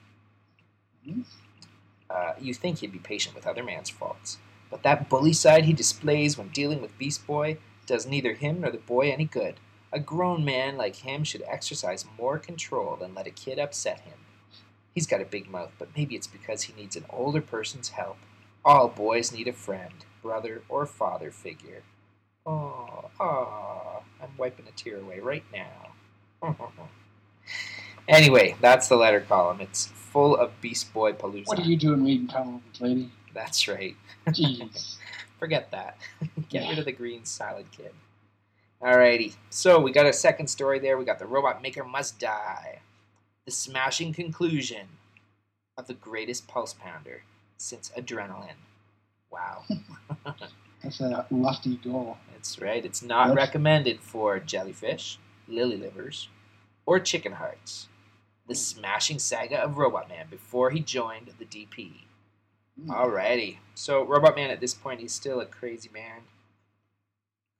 uh, 2.10 2.34
you 2.38 2.52
think 2.52 2.78
he'd 2.78 2.92
be 2.92 2.98
patient 2.98 3.34
with 3.34 3.46
other 3.46 3.64
man's 3.64 3.88
faults. 3.88 4.36
But 4.70 4.82
that 4.82 5.08
bully 5.08 5.32
side 5.32 5.64
he 5.64 5.72
displays 5.72 6.36
when 6.36 6.48
dealing 6.48 6.82
with 6.82 6.98
Beast 6.98 7.26
Boy 7.26 7.56
does 7.86 8.06
neither 8.06 8.34
him 8.34 8.60
nor 8.60 8.70
the 8.70 8.76
boy 8.76 9.10
any 9.10 9.24
good. 9.24 9.54
A 9.90 9.98
grown 9.98 10.44
man 10.44 10.76
like 10.76 10.96
him 10.96 11.24
should 11.24 11.42
exercise 11.48 12.04
more 12.18 12.38
control 12.38 12.96
than 12.96 13.14
let 13.14 13.26
a 13.26 13.30
kid 13.30 13.58
upset 13.58 14.00
him. 14.00 14.18
He's 14.94 15.06
got 15.06 15.22
a 15.22 15.24
big 15.24 15.50
mouth, 15.50 15.72
but 15.78 15.96
maybe 15.96 16.14
it's 16.14 16.26
because 16.26 16.64
he 16.64 16.74
needs 16.74 16.94
an 16.94 17.06
older 17.08 17.40
person's 17.40 17.88
help. 17.88 18.18
All 18.66 18.88
boys 18.88 19.32
need 19.32 19.48
a 19.48 19.54
friend, 19.54 20.04
brother, 20.22 20.60
or 20.68 20.84
father 20.84 21.30
figure. 21.30 21.84
Oh, 22.46 23.10
ah, 23.20 24.00
I'm 24.22 24.36
wiping 24.36 24.66
a 24.68 24.72
tear 24.72 24.98
away 24.98 25.20
right 25.20 25.44
now. 25.52 26.54
anyway, 28.08 28.56
that's 28.60 28.88
the 28.88 28.96
letter 28.96 29.20
column. 29.20 29.60
It's 29.60 29.86
full 29.86 30.36
of 30.36 30.58
Beast 30.60 30.92
Boy 30.92 31.12
palooza. 31.12 31.46
What 31.46 31.58
are 31.58 31.62
you 31.62 31.76
doing 31.76 32.04
reading 32.04 32.26
columns, 32.26 32.80
lady? 32.80 33.10
That's 33.34 33.68
right. 33.68 33.96
Jeez. 34.28 34.96
Forget 35.38 35.70
that. 35.70 35.96
Get 36.48 36.62
Yeah. 36.64 36.70
rid 36.70 36.78
of 36.78 36.84
the 36.84 36.92
green 36.92 37.24
salad 37.24 37.66
kid. 37.70 37.92
Alrighty. 38.82 39.34
So 39.50 39.80
we 39.80 39.92
got 39.92 40.06
a 40.06 40.12
second 40.12 40.48
story 40.48 40.78
there. 40.80 40.98
We 40.98 41.04
got 41.04 41.18
the 41.18 41.26
robot 41.26 41.62
maker 41.62 41.84
must 41.84 42.18
die. 42.18 42.80
The 43.44 43.52
smashing 43.52 44.12
conclusion 44.12 44.86
of 45.78 45.86
the 45.86 45.94
greatest 45.94 46.46
pulse 46.48 46.74
pounder 46.74 47.22
since 47.56 47.92
adrenaline. 47.96 48.58
Wow. 49.30 49.64
That's 50.82 51.00
a 51.00 51.26
lofty 51.30 51.76
goal. 51.76 52.18
Right. 52.60 52.84
It's 52.84 53.02
not 53.02 53.28
Yep. 53.28 53.36
recommended 53.36 54.00
for 54.00 54.38
jellyfish, 54.38 55.18
lily 55.48 55.76
livers, 55.76 56.28
or 56.86 56.98
chicken 57.00 57.32
hearts. 57.32 57.88
The 58.48 58.54
smashing 58.54 59.18
saga 59.18 59.58
of 59.58 59.78
Robot 59.78 60.08
Man 60.08 60.26
before 60.28 60.70
he 60.70 60.80
joined 60.80 61.32
the 61.38 61.44
DP. 61.44 62.06
Mm. 62.80 62.88
Alrighty. 62.88 63.58
So 63.74 64.02
Robot 64.02 64.34
Man 64.36 64.50
at 64.50 64.60
this 64.60 64.74
point 64.74 65.00
he's 65.00 65.12
still 65.12 65.40
a 65.40 65.46
crazy 65.46 65.88
man. 65.92 66.22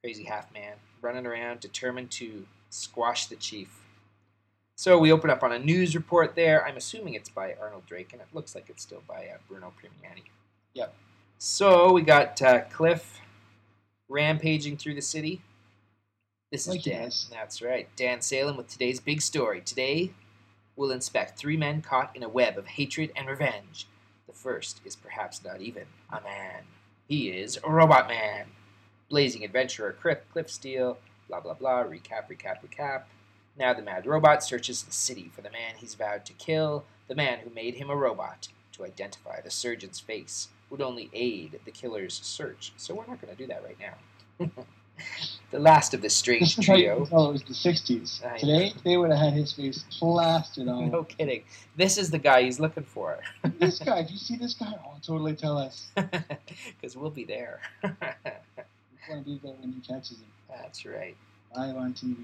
Crazy 0.02 0.24
half 0.24 0.52
man. 0.52 0.74
Running 1.00 1.26
around 1.26 1.60
determined 1.60 2.10
to 2.12 2.46
squash 2.70 3.26
the 3.26 3.36
chief. 3.36 3.78
So 4.74 4.98
we 4.98 5.12
open 5.12 5.30
up 5.30 5.42
on 5.44 5.52
a 5.52 5.58
news 5.58 5.94
report 5.94 6.34
there. 6.34 6.66
I'm 6.66 6.76
assuming 6.76 7.14
it's 7.14 7.28
by 7.28 7.54
Arnold 7.60 7.86
Drake, 7.86 8.12
and 8.12 8.20
it 8.20 8.26
looks 8.32 8.54
like 8.54 8.68
it's 8.68 8.82
still 8.82 9.02
by 9.06 9.26
uh, 9.28 9.36
Bruno 9.48 9.72
Premiani. 9.80 10.24
Yep. 10.74 10.92
So 11.38 11.92
we 11.92 12.02
got 12.02 12.40
uh, 12.42 12.62
Cliff 12.64 13.20
rampaging 14.12 14.76
through 14.76 14.94
the 14.94 15.02
city. 15.02 15.40
This 16.50 16.66
is 16.66 16.74
Like 16.74 16.82
Dan. 16.82 17.10
That's 17.30 17.62
right. 17.62 17.88
Dan 17.96 18.20
Salem 18.20 18.58
with 18.58 18.68
today's 18.68 19.00
big 19.00 19.22
story. 19.22 19.62
Today, 19.62 20.12
we'll 20.76 20.90
inspect 20.90 21.38
three 21.38 21.56
men 21.56 21.80
caught 21.80 22.14
in 22.14 22.22
a 22.22 22.28
web 22.28 22.58
of 22.58 22.66
hatred 22.66 23.10
and 23.16 23.26
revenge. 23.26 23.86
The 24.26 24.34
first 24.34 24.80
is 24.84 24.94
perhaps 24.94 25.42
not 25.42 25.62
even 25.62 25.84
a 26.10 26.20
man. 26.20 26.64
He 27.08 27.30
is 27.30 27.58
a 27.64 27.70
Robot 27.70 28.06
Man. 28.06 28.46
Blazing 29.08 29.44
adventurer 29.44 29.92
Cliff, 29.92 30.18
Cliff 30.30 30.50
Steele, 30.50 30.98
blah 31.28 31.40
blah 31.40 31.54
blah, 31.54 31.84
recap, 31.84 32.28
recap, 32.30 32.58
recap. 32.66 33.04
Now 33.58 33.74
the 33.74 33.82
mad 33.82 34.06
robot 34.06 34.44
searches 34.44 34.82
the 34.82 34.92
city 34.92 35.30
for 35.34 35.40
the 35.40 35.50
man 35.50 35.74
he's 35.78 35.94
vowed 35.94 36.24
to 36.26 36.32
kill, 36.34 36.84
the 37.08 37.14
man 37.14 37.40
who 37.40 37.50
made 37.50 37.74
him 37.74 37.90
a 37.90 37.96
robot. 37.96 38.48
To 38.72 38.84
identify 38.86 39.42
the 39.42 39.50
surgeon's 39.50 40.00
face 40.00 40.48
would 40.72 40.80
only 40.80 41.10
aid 41.12 41.60
the 41.66 41.70
killer's 41.70 42.14
search, 42.14 42.72
so 42.78 42.94
we're 42.94 43.06
not 43.06 43.20
going 43.20 43.36
to 43.36 43.38
do 43.40 43.46
that 43.46 43.62
right 43.62 43.76
now. 43.78 44.48
the 45.50 45.58
last 45.58 45.92
of 45.92 46.00
this 46.00 46.16
strange 46.16 46.56
This 46.56 46.58
is 46.58 46.66
how 46.66 46.74
you 46.74 46.84
trio. 46.86 47.08
oh, 47.12 47.28
it 47.28 47.32
was 47.32 47.42
the 47.42 47.52
60s. 47.52 48.24
I 48.24 48.38
Today, 48.38 48.72
they 48.82 48.96
would 48.96 49.10
have 49.10 49.18
had 49.18 49.34
his 49.34 49.52
face 49.52 49.84
plastered 49.90 50.68
on. 50.68 50.90
No 50.90 51.04
kidding. 51.04 51.44
This 51.76 51.98
is 51.98 52.10
the 52.10 52.18
guy 52.18 52.42
he's 52.44 52.58
looking 52.58 52.84
for. 52.84 53.18
this 53.60 53.78
guy, 53.80 54.02
do 54.02 54.14
you 54.14 54.18
see 54.18 54.36
this 54.36 54.54
guy? 54.54 54.72
Oh, 54.82 54.94
totally 55.02 55.34
tell 55.34 55.58
us. 55.58 55.92
Because 56.80 56.96
we'll 56.96 57.10
be 57.10 57.24
there. 57.24 57.60
we're 57.82 57.94
going 59.08 59.22
to 59.22 59.30
be 59.30 59.40
there 59.42 59.54
when 59.60 59.72
he 59.72 59.80
catches 59.80 60.18
him. 60.18 60.26
That's 60.48 60.86
right. 60.86 61.16
Live 61.54 61.76
on 61.76 61.92
TV. 61.92 62.16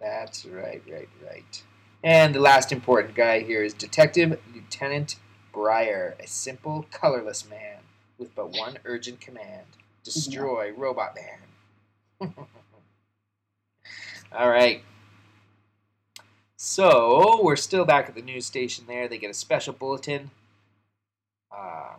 That's 0.00 0.46
right, 0.46 0.82
right, 0.90 1.08
right. 1.24 1.62
And 2.02 2.34
the 2.34 2.40
last 2.40 2.72
important 2.72 3.14
guy 3.14 3.40
here 3.40 3.62
is 3.62 3.72
Detective 3.74 4.40
Lieutenant 4.54 5.16
Breyer, 5.54 6.18
a 6.18 6.26
simple, 6.26 6.86
colorless 6.90 7.48
man 7.48 7.78
with 8.18 8.34
but 8.34 8.56
one 8.56 8.78
urgent 8.84 9.20
command 9.20 9.66
destroy 10.02 10.72
Robot 10.76 11.16
Man. 12.20 12.34
All 14.32 14.50
right. 14.50 14.82
So, 16.56 17.40
we're 17.42 17.56
still 17.56 17.84
back 17.84 18.08
at 18.08 18.14
the 18.14 18.22
news 18.22 18.46
station 18.46 18.84
there. 18.86 19.06
They 19.06 19.18
get 19.18 19.30
a 19.30 19.34
special 19.34 19.74
bulletin. 19.74 20.30
Uh, 21.52 21.96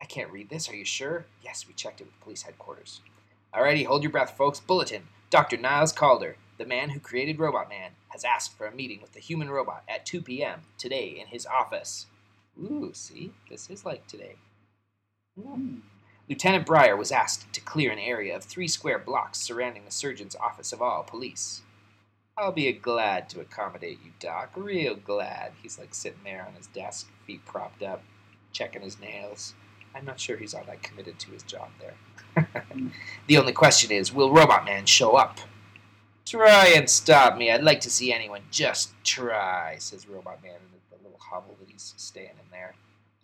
I 0.00 0.04
can't 0.06 0.30
read 0.30 0.50
this. 0.50 0.68
Are 0.68 0.76
you 0.76 0.84
sure? 0.84 1.24
Yes, 1.42 1.66
we 1.66 1.74
checked 1.74 2.00
it 2.00 2.04
with 2.04 2.20
police 2.20 2.42
headquarters. 2.42 3.00
Alrighty, 3.54 3.86
hold 3.86 4.02
your 4.02 4.12
breath, 4.12 4.36
folks. 4.36 4.60
Bulletin. 4.60 5.04
Dr. 5.30 5.56
Niles 5.56 5.92
Calder, 5.92 6.36
the 6.58 6.66
man 6.66 6.90
who 6.90 7.00
created 7.00 7.38
Robot 7.40 7.68
Man, 7.68 7.92
has 8.08 8.24
asked 8.24 8.56
for 8.56 8.66
a 8.66 8.74
meeting 8.74 9.00
with 9.00 9.12
the 9.12 9.20
human 9.20 9.50
robot 9.50 9.82
at 9.88 10.06
2 10.06 10.22
p.m. 10.22 10.60
today 10.78 11.08
in 11.20 11.26
his 11.28 11.46
office. 11.46 12.06
Ooh, 12.62 12.90
see? 12.94 13.32
This 13.50 13.68
is 13.70 13.84
like 13.84 14.06
today. 14.06 14.36
Hmm. 15.40 15.78
Lieutenant 16.28 16.66
Breyer 16.66 16.98
was 16.98 17.12
asked 17.12 17.52
to 17.52 17.60
clear 17.60 17.92
an 17.92 17.98
area 17.98 18.34
of 18.34 18.42
three 18.42 18.66
square 18.66 18.98
blocks 18.98 19.38
surrounding 19.38 19.84
the 19.84 19.90
surgeon's 19.90 20.34
office 20.34 20.72
of 20.72 20.82
all 20.82 21.04
police. 21.04 21.62
I'll 22.36 22.52
be 22.52 22.70
glad 22.72 23.28
to 23.30 23.40
accommodate 23.40 24.00
you, 24.04 24.12
Doc. 24.18 24.50
Real 24.56 24.96
glad. 24.96 25.52
He's 25.62 25.78
like 25.78 25.94
sitting 25.94 26.20
there 26.24 26.44
on 26.46 26.54
his 26.54 26.66
desk, 26.66 27.08
feet 27.26 27.44
propped 27.46 27.82
up, 27.82 28.02
checking 28.52 28.82
his 28.82 29.00
nails. 29.00 29.54
I'm 29.94 30.04
not 30.04 30.20
sure 30.20 30.36
he's 30.36 30.52
all 30.52 30.64
that 30.66 30.82
committed 30.82 31.18
to 31.20 31.30
his 31.30 31.42
job 31.42 31.68
there. 31.80 32.48
the 33.26 33.38
only 33.38 33.52
question 33.52 33.90
is 33.90 34.12
will 34.12 34.32
Robot 34.32 34.64
Man 34.64 34.84
show 34.84 35.12
up? 35.16 35.38
Try 36.26 36.74
and 36.76 36.90
stop 36.90 37.38
me. 37.38 37.50
I'd 37.50 37.62
like 37.62 37.80
to 37.80 37.90
see 37.90 38.12
anyone 38.12 38.42
just 38.50 38.92
try, 39.04 39.76
says 39.78 40.08
Robot 40.08 40.42
Man 40.42 40.56
in 40.56 40.75
little 41.16 41.26
hovel 41.30 41.56
that 41.60 41.70
he's 41.70 41.94
staying 41.96 42.30
in 42.30 42.50
there. 42.50 42.74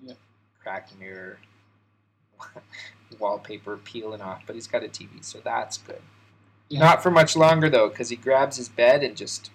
Yeah. 0.01 0.14
Cracked 0.61 0.99
mirror, 0.99 1.38
wallpaper 3.18 3.76
peeling 3.78 4.20
off, 4.20 4.43
but 4.47 4.55
he's 4.55 4.66
got 4.66 4.84
a 4.84 4.88
TV, 4.88 5.24
so 5.24 5.40
that's 5.43 5.78
good. 5.78 6.03
Yeah. 6.68 6.80
Not 6.80 7.03
for 7.03 7.11
much 7.11 7.36
longer 7.36 7.68
though, 7.68 7.88
because 7.88 8.09
he 8.09 8.16
grabs 8.16 8.57
his 8.57 8.68
bed 8.68 9.03
and 9.03 9.16
just 9.16 9.51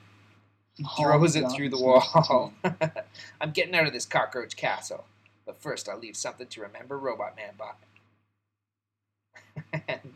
throws 0.98 1.36
it 1.36 1.50
through 1.52 1.70
the 1.70 1.78
wall. 1.82 2.54
I'm 3.42 3.52
getting 3.52 3.76
out 3.76 3.88
of 3.88 3.94
this 3.94 4.06
cockroach 4.06 4.56
castle, 4.56 5.06
but 5.46 5.62
first 5.62 5.90
I'll 5.90 5.98
leave 5.98 6.16
something 6.16 6.48
to 6.48 6.62
remember 6.62 6.98
Robot 6.98 7.36
Man 7.36 7.54
by. 7.58 7.72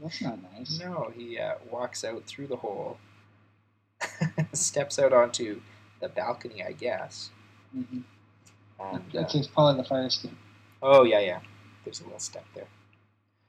That's 0.02 0.22
not 0.22 0.40
nice. 0.54 0.80
no, 0.80 1.12
he 1.16 1.40
uh, 1.40 1.56
walks 1.70 2.04
out 2.04 2.26
through 2.26 2.48
the 2.48 2.58
hole, 2.58 2.98
steps 4.54 5.00
out 5.00 5.14
onto 5.14 5.62
the 6.00 6.10
balcony, 6.10 6.64
I 6.64 6.74
guess, 6.74 7.32
Mhm. 7.76 8.04
and 8.80 8.98
uh, 9.00 9.00
That's 9.14 9.34
his, 9.34 9.48
probably 9.48 9.82
the 9.82 9.88
fire 9.88 10.06
escape. 10.06 10.38
Oh 10.82 11.04
yeah, 11.04 11.20
yeah. 11.20 11.40
There's 11.84 12.02
a 12.02 12.04
little 12.04 12.20
step 12.20 12.46
there. 12.56 12.68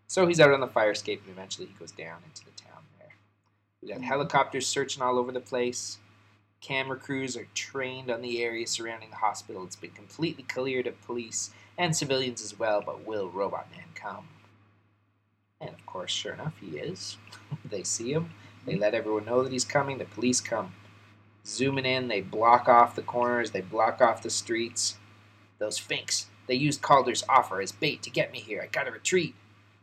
So 0.07 0.27
he's 0.27 0.41
out 0.41 0.53
on 0.53 0.61
the 0.61 0.69
fire 0.69 0.93
escape, 0.93 1.23
and 1.23 1.31
eventually 1.31 1.67
he 1.67 1.75
goes 1.75 1.93
down 1.93 2.19
into 2.25 2.45
the 2.45 2.51
town 2.53 2.83
there. 2.99 3.15
We 3.83 3.89
got 3.89 4.03
helicopters 4.03 4.67
searching 4.67 5.03
all 5.03 5.19
over 5.19 5.33
the 5.33 5.41
place. 5.41 5.99
Camera 6.61 6.97
crews 6.99 7.37
are 7.37 7.49
trained 7.55 8.11
on 8.11 8.23
the 8.23 8.43
area 8.43 8.67
surrounding 8.67 9.11
the 9.11 9.17
hospital. 9.17 9.65
It's 9.65 9.77
been 9.77 9.91
completely 9.91 10.45
cleared 10.45 10.87
of 10.87 11.01
police 11.03 11.51
and 11.79 11.97
civilians 11.97 12.43
as 12.43 12.59
well, 12.59 12.83
but 12.85 13.07
will 13.07 13.29
Robot 13.31 13.69
Man 13.71 13.87
come? 13.95 14.29
And 15.61 15.71
of 15.71 15.85
course, 15.87 16.11
sure 16.13 16.35
enough, 16.35 16.55
he 16.61 16.79
is. 16.79 17.17
they 17.65 17.83
see 17.83 18.13
him. 18.13 18.31
They 18.67 18.77
let 18.77 18.95
everyone 18.95 19.25
know 19.25 19.43
that 19.43 19.53
he's 19.53 19.65
coming. 19.65 19.99
The 19.99 20.05
police 20.05 20.41
come 20.41 20.73
zooming 21.47 21.87
in. 21.87 22.09
They 22.09 22.21
block 22.21 22.69
off 22.69 22.95
the 22.95 23.03
corners. 23.03 23.51
They 23.51 23.61
block 23.61 24.01
off 24.01 24.23
the 24.23 24.31
streets. 24.31 24.97
Those 25.59 25.79
finks. 25.79 26.27
They 26.47 26.55
used 26.55 26.83
Calder's 26.83 27.25
offer 27.29 27.61
as 27.61 27.73
bait 27.73 28.03
to 28.03 28.11
get 28.11 28.33
me 28.33 28.41
here. 28.41 28.61
I 28.63 28.67
gotta 28.67 28.91
retreat. 28.91 29.35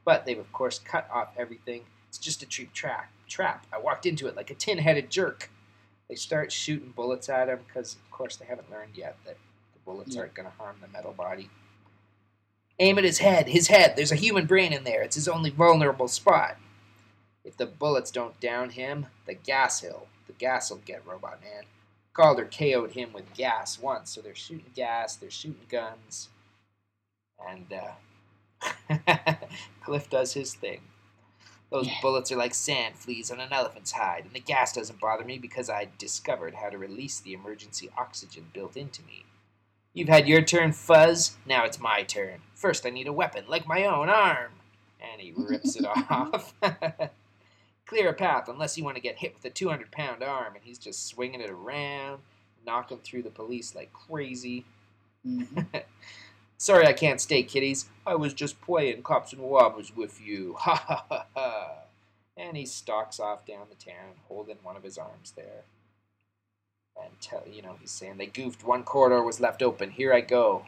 But 0.05 0.25
they've, 0.25 0.39
of 0.39 0.51
course, 0.51 0.79
cut 0.79 1.07
off 1.11 1.29
everything. 1.37 1.83
It's 2.07 2.17
just 2.17 2.43
a 2.43 2.45
cheap 2.45 2.73
trap. 2.73 3.11
Trap. 3.27 3.65
I 3.71 3.77
walked 3.79 4.05
into 4.05 4.27
it 4.27 4.35
like 4.35 4.49
a 4.49 4.55
tin 4.55 4.79
headed 4.79 5.09
jerk. 5.09 5.49
They 6.09 6.15
start 6.15 6.51
shooting 6.51 6.91
bullets 6.95 7.29
at 7.29 7.49
him 7.49 7.59
because, 7.67 7.93
of 7.95 8.09
course, 8.11 8.35
they 8.35 8.45
haven't 8.45 8.71
learned 8.71 8.95
yet 8.97 9.17
that 9.25 9.37
the 9.73 9.79
bullets 9.85 10.15
Yeah. 10.15 10.21
aren't 10.21 10.33
going 10.33 10.49
to 10.49 10.57
harm 10.57 10.77
the 10.81 10.87
metal 10.87 11.13
body. 11.13 11.49
Aim 12.79 12.97
at 12.97 13.03
his 13.03 13.19
head. 13.19 13.49
His 13.49 13.67
head. 13.67 13.95
There's 13.95 14.11
a 14.11 14.15
human 14.15 14.45
brain 14.47 14.73
in 14.73 14.83
there. 14.85 15.03
It's 15.03 15.15
his 15.15 15.27
only 15.27 15.49
vulnerable 15.51 16.07
spot. 16.07 16.57
If 17.43 17.57
the 17.57 17.65
bullets 17.67 18.09
don't 18.09 18.39
down 18.39 18.71
him, 18.71 19.07
the 19.27 19.33
gas 19.35 19.83
will. 19.83 20.07
The 20.39 20.45
gas 20.45 20.69
will 20.69 20.77
get 20.77 21.05
Robot 21.05 21.41
Man. 21.41 21.63
Calder 22.13 22.45
KO'd 22.45 22.91
him 22.93 23.11
with 23.13 23.33
gas 23.33 23.77
once, 23.79 24.11
so 24.11 24.21
they're 24.21 24.33
shooting 24.35 24.71
gas, 24.73 25.15
they're 25.15 25.29
shooting 25.29 25.65
guns, 25.69 26.29
and 27.47 27.67
uh, 27.73 28.95
Cliff 29.83 30.09
does 30.09 30.33
his 30.33 30.53
thing. 30.53 30.81
Those 31.69 31.87
Yeah. 31.87 32.01
bullets 32.01 32.31
are 32.31 32.37
like 32.37 32.55
sand 32.55 32.95
fleas 32.97 33.31
on 33.31 33.39
an 33.39 33.53
elephant's 33.53 33.91
hide, 33.91 34.25
and 34.25 34.33
the 34.33 34.39
gas 34.39 34.73
doesn't 34.73 34.99
bother 34.99 35.25
me 35.25 35.37
because 35.37 35.69
I 35.69 35.89
discovered 35.97 36.55
how 36.55 36.69
to 36.69 36.77
release 36.77 37.19
the 37.19 37.33
emergency 37.33 37.89
oxygen 37.97 38.49
built 38.53 38.77
into 38.77 39.03
me. 39.03 39.25
You've 39.93 40.09
had 40.09 40.27
your 40.27 40.41
turn, 40.41 40.71
Fuzz. 40.71 41.37
Now 41.45 41.65
it's 41.65 41.79
my 41.79 42.03
turn. 42.03 42.41
First, 42.55 42.85
I 42.85 42.89
need 42.91 43.07
a 43.07 43.13
weapon, 43.13 43.45
like 43.47 43.67
my 43.67 43.85
own 43.85 44.09
arm. 44.09 44.53
And 45.01 45.21
he 45.21 45.33
rips 45.35 45.75
it 45.75 45.85
off. 46.09 46.53
Clear 47.89 48.09
a 48.09 48.13
path 48.13 48.47
unless 48.47 48.77
you 48.77 48.83
want 48.83 48.97
to 48.97 49.01
get 49.01 49.17
hit 49.17 49.33
with 49.33 49.43
a 49.45 49.49
200 49.49 49.91
pound 49.91 50.21
arm, 50.21 50.53
and 50.53 50.63
he's 50.63 50.77
just 50.77 51.07
swinging 51.07 51.41
it 51.41 51.49
around, 51.49 52.21
knocking 52.63 52.99
through 52.99 53.23
the 53.23 53.31
police 53.31 53.73
like 53.73 53.91
crazy. 53.93 54.63
Mhm. 55.25 55.65
Sorry 56.59 56.85
I 56.85 56.93
can't 56.93 57.19
stay, 57.19 57.41
kiddies. 57.41 57.89
I 58.05 58.13
was 58.13 58.35
just 58.35 58.61
playing 58.61 59.01
cops 59.01 59.33
and 59.33 59.41
robbers 59.41 59.95
with 59.95 60.21
you. 60.21 60.55
Ha 60.59 60.75
ha 60.75 61.05
ha 61.09 61.25
ha. 61.35 61.71
And 62.37 62.55
he 62.55 62.67
stalks 62.67 63.19
off 63.19 63.43
down 63.47 63.65
the 63.69 63.83
town, 63.83 64.17
holding 64.27 64.57
one 64.61 64.75
of 64.75 64.83
his 64.83 64.99
arms 64.99 65.33
there. 65.35 65.63
And 66.95 67.19
tell 67.19 67.43
you 67.51 67.63
know, 67.63 67.77
he's 67.81 67.89
saying 67.89 68.17
they 68.17 68.27
goofed. 68.27 68.63
One 68.63 68.83
corridor 68.83 69.23
was 69.23 69.39
left 69.39 69.63
open. 69.63 69.89
Here 69.89 70.13
I 70.13 70.21
go. 70.21 70.67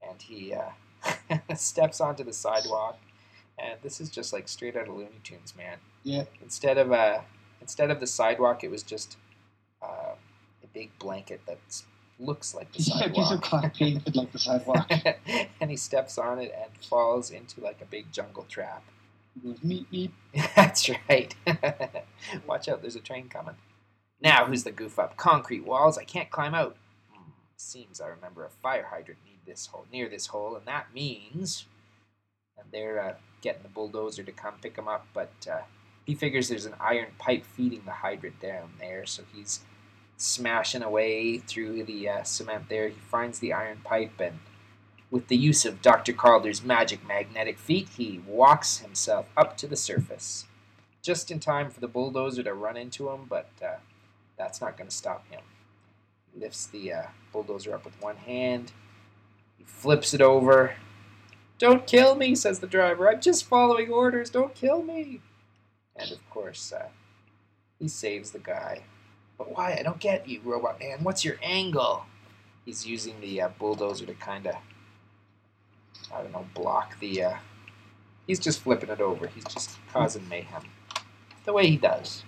And 0.00 0.22
he 0.22 0.54
uh, 0.54 1.54
steps 1.56 2.00
onto 2.00 2.22
the 2.22 2.32
sidewalk, 2.32 3.00
and 3.58 3.78
this 3.82 4.00
is 4.00 4.10
just 4.10 4.32
like 4.32 4.48
straight 4.48 4.76
out 4.76 4.88
of 4.88 4.96
Looney 4.96 5.20
Tunes, 5.22 5.54
man. 5.56 5.78
Yeah. 6.02 6.24
Instead 6.42 6.78
of 6.78 6.92
uh, 6.92 7.20
instead 7.60 7.90
of 7.90 8.00
the 8.00 8.06
sidewalk, 8.06 8.64
it 8.64 8.70
was 8.70 8.82
just 8.82 9.16
uh, 9.82 10.14
a 10.62 10.66
big 10.72 10.98
blanket 10.98 11.40
that 11.46 11.58
looks 12.18 12.54
like 12.54 12.72
the 12.72 12.78
got 12.78 13.06
a 13.06 13.10
piece 13.10 13.18
of 13.18 13.26
sidewalk. 13.26 13.42
cloth 13.42 13.74
painted 13.74 14.16
like 14.16 14.32
the 14.32 14.38
sidewalk. 14.38 14.90
and 15.60 15.70
he 15.70 15.76
steps 15.76 16.18
on 16.18 16.38
it 16.38 16.54
and 16.56 16.70
falls 16.84 17.30
into 17.30 17.60
like 17.60 17.80
a 17.80 17.86
big 17.86 18.12
jungle 18.12 18.44
trap. 18.48 18.84
He 19.34 19.48
goes, 19.48 19.58
meep, 19.60 19.86
meep. 19.92 20.10
That's 20.56 20.88
right. 21.08 21.34
Watch 22.46 22.68
out, 22.68 22.82
there's 22.82 22.96
a 22.96 23.00
train 23.00 23.28
coming. 23.28 23.56
Now, 24.20 24.46
who's 24.46 24.64
the 24.64 24.70
goof 24.70 24.98
up? 24.98 25.16
Concrete 25.16 25.64
walls, 25.64 25.98
I 25.98 26.04
can't 26.04 26.30
climb 26.30 26.54
out. 26.54 26.76
Hmm, 27.12 27.30
seems 27.56 28.00
I 28.00 28.06
remember 28.06 28.44
a 28.44 28.50
fire 28.50 28.86
hydrant 28.90 29.20
near 29.24 29.34
this 29.44 29.66
hole, 29.66 29.86
near 29.92 30.08
this 30.08 30.28
hole, 30.28 30.56
and 30.56 30.66
that 30.66 30.94
means. 30.94 31.66
And 32.58 32.66
they're 32.72 33.00
uh, 33.00 33.14
getting 33.40 33.62
the 33.62 33.68
bulldozer 33.68 34.22
to 34.22 34.32
come 34.32 34.54
pick 34.60 34.76
him 34.76 34.88
up, 34.88 35.06
but 35.12 35.32
uh, 35.50 35.62
he 36.04 36.14
figures 36.14 36.48
there's 36.48 36.66
an 36.66 36.74
iron 36.80 37.08
pipe 37.18 37.44
feeding 37.44 37.82
the 37.84 37.92
hydrant 37.92 38.40
down 38.40 38.72
there, 38.78 39.06
so 39.06 39.22
he's 39.34 39.60
smashing 40.16 40.82
away 40.82 41.38
through 41.38 41.84
the 41.84 42.08
uh, 42.08 42.22
cement 42.22 42.68
there. 42.68 42.88
He 42.88 43.00
finds 43.10 43.38
the 43.38 43.52
iron 43.52 43.80
pipe 43.84 44.20
and 44.20 44.38
with 45.14 45.28
the 45.28 45.36
use 45.36 45.64
of 45.64 45.80
Dr. 45.80 46.12
Calder's 46.12 46.64
magic 46.64 47.06
magnetic 47.06 47.56
feet, 47.56 47.88
he 47.96 48.20
walks 48.26 48.78
himself 48.78 49.28
up 49.36 49.56
to 49.58 49.68
the 49.68 49.76
surface. 49.76 50.46
Just 51.02 51.30
in 51.30 51.38
time 51.38 51.70
for 51.70 51.78
the 51.78 51.86
bulldozer 51.86 52.42
to 52.42 52.52
run 52.52 52.76
into 52.76 53.08
him, 53.10 53.26
but 53.28 53.48
uh, 53.64 53.76
that's 54.36 54.60
not 54.60 54.76
going 54.76 54.90
to 54.90 54.94
stop 54.94 55.24
him. 55.30 55.42
He 56.32 56.40
lifts 56.40 56.66
the 56.66 56.92
uh, 56.92 57.02
bulldozer 57.32 57.74
up 57.76 57.84
with 57.84 57.94
one 58.02 58.16
hand. 58.16 58.72
He 59.56 59.62
flips 59.62 60.14
it 60.14 60.20
over. 60.20 60.74
Don't 61.64 61.86
kill 61.86 62.14
me, 62.14 62.34
says 62.34 62.58
the 62.58 62.66
driver. 62.66 63.08
I'm 63.08 63.22
just 63.22 63.46
following 63.46 63.90
orders. 63.90 64.28
Don't 64.28 64.54
kill 64.54 64.82
me. 64.82 65.22
And 65.96 66.12
of 66.12 66.18
course, 66.28 66.74
uh, 66.74 66.88
he 67.78 67.88
saves 67.88 68.32
the 68.32 68.38
guy. 68.38 68.82
But 69.38 69.56
why? 69.56 69.74
I 69.80 69.82
don't 69.82 69.98
get 69.98 70.28
you, 70.28 70.42
Robot 70.44 70.78
Man. 70.78 71.02
What's 71.02 71.24
your 71.24 71.36
angle? 71.42 72.04
He's 72.66 72.86
using 72.86 73.18
the 73.22 73.40
uh, 73.40 73.48
bulldozer 73.58 74.04
to 74.04 74.12
kind 74.12 74.46
of, 74.46 74.56
I 76.14 76.20
don't 76.20 76.32
know, 76.32 76.46
block 76.52 77.00
the. 77.00 77.22
Uh, 77.22 77.36
he's 78.26 78.40
just 78.40 78.60
flipping 78.60 78.90
it 78.90 79.00
over. 79.00 79.26
He's 79.28 79.44
just 79.44 79.78
causing 79.90 80.28
mayhem. 80.28 80.64
The 81.46 81.54
way 81.54 81.66
he 81.66 81.78
does. 81.78 82.24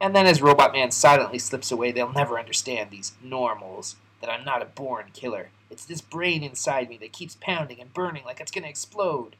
And 0.00 0.16
then 0.16 0.24
as 0.24 0.40
Robot 0.40 0.72
Man 0.72 0.90
silently 0.90 1.38
slips 1.38 1.70
away, 1.70 1.92
they'll 1.92 2.14
never 2.14 2.38
understand, 2.38 2.90
these 2.90 3.12
normals, 3.22 3.96
that 4.22 4.30
I'm 4.30 4.46
not 4.46 4.62
a 4.62 4.64
born 4.64 5.10
killer. 5.12 5.50
It's 5.74 5.86
this 5.86 6.00
brain 6.00 6.44
inside 6.44 6.88
me 6.88 6.96
that 6.98 7.12
keeps 7.12 7.36
pounding 7.40 7.80
and 7.80 7.92
burning 7.92 8.24
like 8.24 8.38
it's 8.38 8.52
going 8.52 8.62
to 8.62 8.70
explode. 8.70 9.34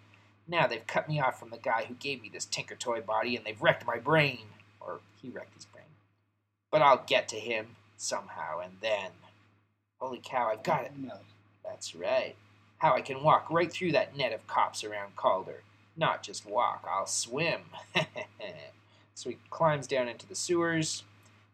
Now 0.49 0.67
they've 0.67 0.85
cut 0.85 1.09
me 1.09 1.21
off 1.21 1.39
from 1.39 1.51
the 1.51 1.59
guy 1.59 1.85
who 1.85 1.95
gave 1.95 2.21
me 2.21 2.29
this 2.29 2.45
Tinker 2.45 2.75
Toy 2.75 3.01
body, 3.01 3.37
and 3.37 3.47
they've 3.47 3.63
wrecked 3.63 3.87
my 3.87 3.99
brain. 3.99 4.47
Or 4.81 4.99
he 5.23 5.31
wrecked 5.31 5.55
his 5.55 5.65
brain. 5.67 5.85
But 6.73 6.83
I'll 6.83 7.05
get 7.07 7.29
to 7.29 7.37
him 7.37 7.77
somehow, 7.97 8.59
and 8.59 8.73
then. 8.81 9.13
Holy 10.01 10.21
cow, 10.25 10.49
I've 10.51 10.65
got 10.65 10.87
it. 10.87 10.93
No. 10.99 11.19
That's 11.65 11.95
right. 11.95 12.35
How 12.79 12.95
I 12.95 13.01
can 13.01 13.23
walk 13.23 13.47
right 13.49 13.73
through 13.73 13.93
that 13.93 14.17
net 14.17 14.33
of 14.33 14.45
cops 14.49 14.83
around 14.83 15.15
Calder. 15.15 15.63
Not 15.97 16.25
just 16.25 16.45
walk, 16.45 16.85
I'll 16.91 17.07
swim. 17.07 17.61
so 19.15 19.31
he 19.31 19.39
climbs 19.51 19.87
down 19.87 20.09
into 20.09 20.27
the 20.27 20.35
sewers. 20.35 21.05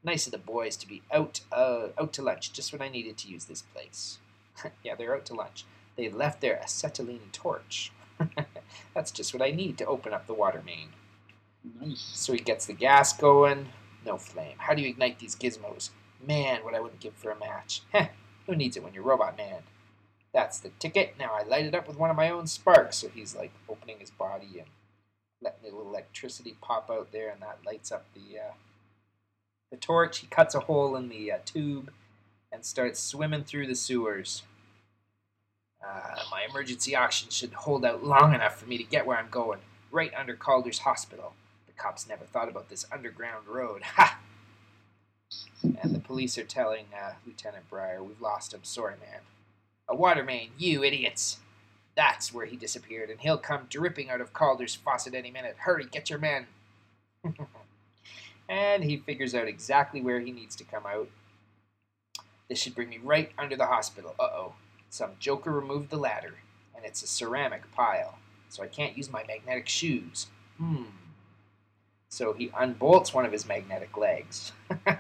Nice 0.03 0.27
of 0.27 0.33
the 0.33 0.39
boys 0.39 0.79
to 0.79 0.89
be 0.89 1.03
out 1.13 1.41
uh, 1.53 1.89
out 2.01 2.15
to 2.15 2.23
lunch 2.23 2.55
just 2.55 2.73
when 2.73 2.81
I 2.81 2.89
needed 2.89 3.19
to 3.19 3.29
use 3.29 3.45
this 3.45 3.61
place. 3.61 4.17
yeah, 4.85 4.95
they're 4.95 5.15
out 5.15 5.27
to 5.27 5.35
lunch. 5.35 5.65
They 5.97 6.09
left 6.09 6.41
their 6.41 6.61
acetylene 6.61 7.31
torch. 7.33 7.93
That's 8.95 9.11
just 9.11 9.35
what 9.35 9.43
I 9.43 9.51
need 9.51 9.79
to 9.79 9.87
open 9.87 10.13
up 10.13 10.27
the 10.27 10.35
water 10.35 10.63
main. 10.65 10.89
Nice. 11.81 12.11
So 12.15 12.33
he 12.33 12.39
gets 12.39 12.67
the 12.67 12.73
gas 12.73 13.13
going. 13.13 13.69
No 14.05 14.17
flame. 14.17 14.57
How 14.59 14.75
do 14.75 14.83
you 14.83 14.89
ignite 14.89 15.19
these 15.19 15.37
gizmos? 15.37 15.91
Man, 16.27 16.65
what 16.65 16.75
I 16.75 16.81
wouldn't 16.81 17.01
give 17.01 17.15
for 17.15 17.31
a 17.31 17.39
match. 17.39 17.83
Heh, 17.93 18.09
who 18.47 18.57
needs 18.57 18.77
it 18.77 18.83
when 18.83 18.95
you're 18.95 19.03
Robot 19.03 19.37
Man? 19.37 19.63
That's 20.33 20.59
the 20.59 20.71
ticket. 20.79 21.15
Now 21.19 21.33
I 21.35 21.43
light 21.43 21.67
it 21.67 21.75
up 21.75 21.89
with 21.89 21.99
one 21.99 22.11
of 22.11 22.17
my 22.17 22.31
own 22.31 22.47
sparks. 22.47 22.99
So 22.99 23.09
he's 23.09 23.35
like 23.35 23.53
opening 23.69 23.99
his 23.99 24.11
body 24.11 24.59
and 24.59 24.69
letting 25.43 25.61
a 25.63 25.77
little 25.77 25.91
electricity 25.91 26.57
pop 26.61 26.91
out 26.91 27.13
there, 27.13 27.31
and 27.31 27.43
that 27.43 27.59
lights 27.67 27.91
up 27.91 28.07
the 28.15 28.39
uh, 28.39 28.53
the 29.71 29.77
torch. 29.77 30.19
He 30.19 30.27
cuts 30.29 30.55
a 30.55 30.61
hole 30.61 30.97
in 30.97 31.09
the 31.09 31.33
uh, 31.33 31.39
tube 31.45 31.91
and 32.53 32.65
starts 32.65 33.01
swimming 33.01 33.45
through 33.45 33.67
the 33.67 33.75
sewers. 33.75 34.43
Uh, 35.85 36.23
my 36.31 36.45
emergency 36.49 36.95
oxygen 36.95 37.31
should 37.31 37.53
hold 37.53 37.85
out 37.85 38.05
long 38.05 38.35
enough 38.35 38.59
for 38.59 38.67
me 38.67 38.77
to 38.77 38.85
get 38.85 39.07
where 39.07 39.17
I'm 39.17 39.31
going, 39.31 39.61
right 39.91 40.13
under 40.15 40.35
Calder's 40.35 40.81
hospital. 40.81 41.33
The 41.67 41.73
cops 41.73 42.09
never 42.09 42.25
thought 42.25 42.49
about 42.49 42.69
this 42.69 42.87
underground 42.93 43.47
road. 43.47 43.83
Ha! 43.97 44.19
And 45.83 45.95
the 45.95 46.01
police 46.01 46.37
are 46.39 46.45
telling 46.45 46.87
uh, 46.93 47.13
Lieutenant 47.25 47.71
Breyer, 47.71 48.05
we've 48.05 48.21
lost 48.21 48.53
him. 48.53 48.61
Sorry, 48.65 48.95
man. 49.01 49.21
A 49.89 49.95
water 49.95 50.25
main, 50.25 50.51
you 50.59 50.83
idiots. 50.83 51.39
That's 51.95 52.33
where 52.33 52.47
he 52.47 52.57
disappeared, 52.57 53.11
and 53.11 53.21
he'll 53.21 53.39
come 53.39 53.67
dripping 53.69 54.11
out 54.11 54.21
of 54.21 54.33
Calder's 54.33 54.75
faucet 54.75 55.15
any 55.15 55.31
minute. 55.31 55.57
Hurry, 55.59 55.85
get 55.85 56.11
your 56.11 56.19
men. 56.19 56.47
and 58.49 58.83
he 58.83 58.97
figures 58.97 59.35
out 59.35 59.49
exactly 59.49 60.01
where 60.01 60.21
he 60.21 60.33
needs 60.33 60.57
to 60.57 60.65
come 60.65 60.87
out. 60.87 61.09
This 62.51 62.59
should 62.59 62.75
bring 62.75 62.91
me 62.91 62.99
right 62.99 63.31
under 63.39 63.57
the 63.57 63.67
hospital. 63.67 64.17
Uh 64.19 64.25
oh. 64.25 64.55
Some 64.91 65.13
joker 65.21 65.53
removed 65.53 65.89
the 65.89 65.97
ladder, 65.97 66.35
and 66.75 66.85
it's 66.85 67.01
a 67.01 67.07
ceramic 67.07 67.71
pile, 67.71 68.19
so 68.49 68.65
I 68.65 68.67
can't 68.67 68.97
use 68.97 69.09
my 69.09 69.25
magnetic 69.27 69.69
shoes. 69.69 70.27
Hmm. 70.59 70.83
So 72.09 72.33
he 72.33 72.49
unbolts 72.49 73.15
one 73.15 73.25
of 73.25 73.31
his 73.31 73.47
magnetic 73.47 73.97
legs. 73.97 74.53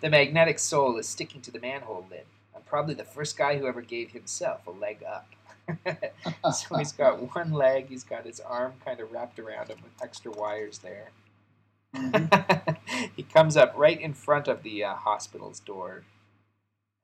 The 0.00 0.10
magnetic 0.10 0.58
sole 0.58 0.96
is 0.98 1.08
sticking 1.08 1.42
to 1.42 1.52
the 1.52 1.60
manhole 1.60 2.04
lid. 2.10 2.24
I'm 2.56 2.62
probably 2.62 2.94
the 2.94 3.04
first 3.04 3.38
guy 3.38 3.56
who 3.56 3.68
ever 3.68 3.82
gave 3.82 4.10
himself 4.10 4.66
a 4.66 4.72
leg 4.72 5.04
up. 5.04 5.28
so 6.52 6.76
he's 6.76 6.90
got 6.90 7.34
one 7.34 7.52
leg, 7.52 7.86
he's 7.88 8.02
got 8.02 8.26
his 8.26 8.40
arm 8.40 8.72
kind 8.84 8.98
of 8.98 9.12
wrapped 9.12 9.38
around 9.38 9.68
him 9.68 9.78
with 9.82 9.92
extra 10.02 10.32
wires 10.32 10.78
there. 10.78 11.10
Mhm. 11.94 12.76
he 13.16 13.22
comes 13.22 13.56
up 13.56 13.74
right 13.76 14.00
in 14.00 14.14
front 14.14 14.48
of 14.48 14.62
the 14.62 14.84
uh, 14.84 14.94
hospital's 14.94 15.60
door. 15.60 16.04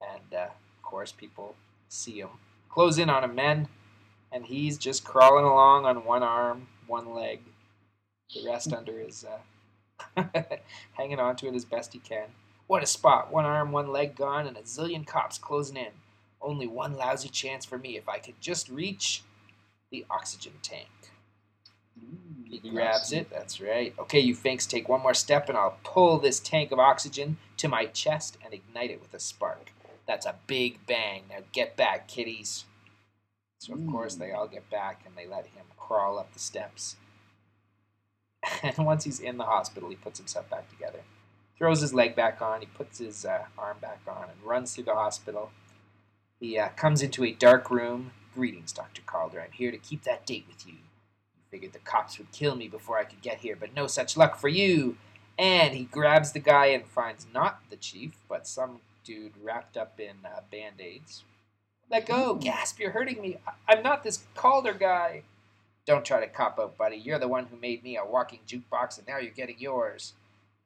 And 0.01 0.35
uh, 0.35 0.45
of 0.47 0.83
course, 0.83 1.13
people 1.13 1.57
see 1.89 2.21
him. 2.21 2.31
Close 2.69 2.99
in 2.99 3.11
on 3.11 3.25
him, 3.25 3.35
men. 3.35 3.69
And 4.33 4.47
he's 4.47 4.79
just 4.79 5.05
crawling 5.05 5.45
along 5.45 5.87
on 5.87 6.05
one 6.05 6.23
arm, 6.23 6.69
one 6.87 7.15
leg, 7.15 7.41
the 8.35 8.47
rest 8.47 8.73
under 8.73 8.99
his. 8.99 9.25
Uh, 9.25 9.39
hanging 10.95 11.21
on 11.21 11.37
to 11.37 11.47
it 11.49 11.55
as 11.55 11.65
best 11.65 11.93
he 11.93 11.99
can. 12.01 12.27
What 12.67 12.83
a 12.83 12.87
spot! 12.87 13.33
One 13.33 13.45
arm, 13.45 13.73
one 13.73 13.93
leg 13.93 14.17
gone, 14.17 14.47
and 14.47 14.57
a 14.57 14.63
zillion 14.63 15.07
cops 15.07 15.39
closing 15.39 15.77
in. 15.77 15.93
Only 16.43 16.67
one 16.67 16.97
lousy 16.97 17.29
chance 17.29 17.65
for 17.65 17.79
me 17.79 17.97
if 17.97 18.09
I 18.09 18.19
could 18.19 18.41
just 18.41 18.69
reach 18.69 19.23
the 19.91 20.05
oxygen 20.11 20.55
tank. 20.63 20.89
He 22.49 22.61
grabs 22.71 23.13
it. 23.13 23.31
That's 23.31 23.61
right. 23.61 23.95
Okay, 23.99 24.21
you 24.21 24.35
Finks, 24.35 24.67
take 24.67 24.89
one 24.89 25.03
more 25.03 25.15
step, 25.15 25.49
and 25.49 25.59
I'll 25.59 25.79
pull 25.85 26.19
this 26.19 26.41
tank 26.41 26.73
of 26.73 26.79
oxygen 26.81 27.39
to 27.59 27.69
my 27.69 27.87
chest 27.87 28.39
and 28.45 28.55
ignite 28.55 28.91
it 28.91 29.03
with 29.03 29.15
a 29.15 29.21
spark. 29.21 29.73
That's 30.07 30.27
a 30.27 30.37
big 30.47 30.87
bang. 30.87 31.25
Now 31.31 31.39
get 31.53 31.77
back, 31.77 32.09
kiddies. 32.09 32.67
So 33.61 33.75
of 33.75 33.87
course 33.87 34.17
Mm. 34.17 34.21
they 34.21 34.33
all 34.33 34.49
get 34.49 34.71
back 34.71 35.03
and 35.07 35.17
they 35.17 35.27
let 35.27 35.47
him 35.49 35.67
crawl 35.79 36.19
up 36.19 36.33
the 36.33 36.39
steps. 36.41 36.97
And 38.63 38.79
once 38.87 39.05
he's 39.05 39.21
in 39.21 39.39
the 39.39 39.45
hospital, 39.45 39.91
he 39.91 39.97
puts 39.97 40.19
himself 40.19 40.51
back 40.51 40.69
together, 40.71 41.01
throws 41.59 41.81
his 41.83 41.95
leg 41.95 42.17
back 42.17 42.43
on, 42.43 42.61
he 42.61 42.67
puts 42.67 42.99
his 42.99 43.25
uh, 43.27 43.47
arm 43.59 43.79
back 43.81 44.01
on, 44.09 44.31
and 44.31 44.43
runs 44.45 44.75
through 44.75 44.85
the 44.85 44.95
hospital. 44.95 45.53
He 46.41 46.59
uh, 46.59 46.71
comes 46.71 47.03
into 47.03 47.25
a 47.25 47.33
dark 47.33 47.71
room. 47.71 48.13
Greetings, 48.35 48.73
Dr. 48.73 49.03
Calder. 49.07 49.41
I'm 49.43 49.53
here 49.53 49.71
to 49.73 49.79
keep 49.79 50.05
that 50.05 50.27
date 50.27 50.47
with 50.49 50.67
you. 50.67 50.75
Figured 51.57 51.73
the 51.73 51.79
cops 51.79 52.19
would 52.19 52.31
kill 52.33 52.55
me 52.55 52.69
before 52.69 52.99
I 52.99 53.05
could 53.05 53.23
get 53.23 53.39
here, 53.39 53.57
but 53.59 53.75
no 53.75 53.87
such 53.87 54.15
luck 54.15 54.37
for 54.37 54.49
you. 54.49 54.99
And 55.39 55.75
he 55.75 55.85
grabs 55.85 56.33
the 56.33 56.39
guy 56.39 56.67
and 56.67 56.87
finds 56.87 57.27
not 57.33 57.61
the 57.71 57.77
chief, 57.77 58.13
but 58.29 58.47
some 58.47 58.81
dude 59.05 59.33
wrapped 59.43 59.79
up 59.79 59.99
in 59.99 60.17
uh, 60.23 60.41
band 60.53 60.83
aids. 60.83 61.25
Let 61.91 62.05
go! 62.05 62.35
Gasp! 62.35 62.79
You're 62.79 62.91
hurting 62.91 63.23
me! 63.23 63.39
I- 63.49 63.73
I'm 63.73 63.83
not 63.83 64.05
this 64.05 64.25
Calder 64.35 64.75
guy! 64.75 65.23
Don't 65.87 66.05
try 66.05 66.21
to 66.21 66.27
cop 66.27 66.59
out, 66.59 66.77
buddy. 66.77 66.99
You're 66.99 67.19
the 67.19 67.27
one 67.27 67.47
who 67.47 67.57
made 67.57 67.83
me 67.83 67.97
a 67.97 68.05
walking 68.05 68.41
jukebox, 68.47 68.99
and 68.99 69.09
now 69.09 69.17
you're 69.17 69.31
getting 69.31 69.59
yours. 69.59 70.13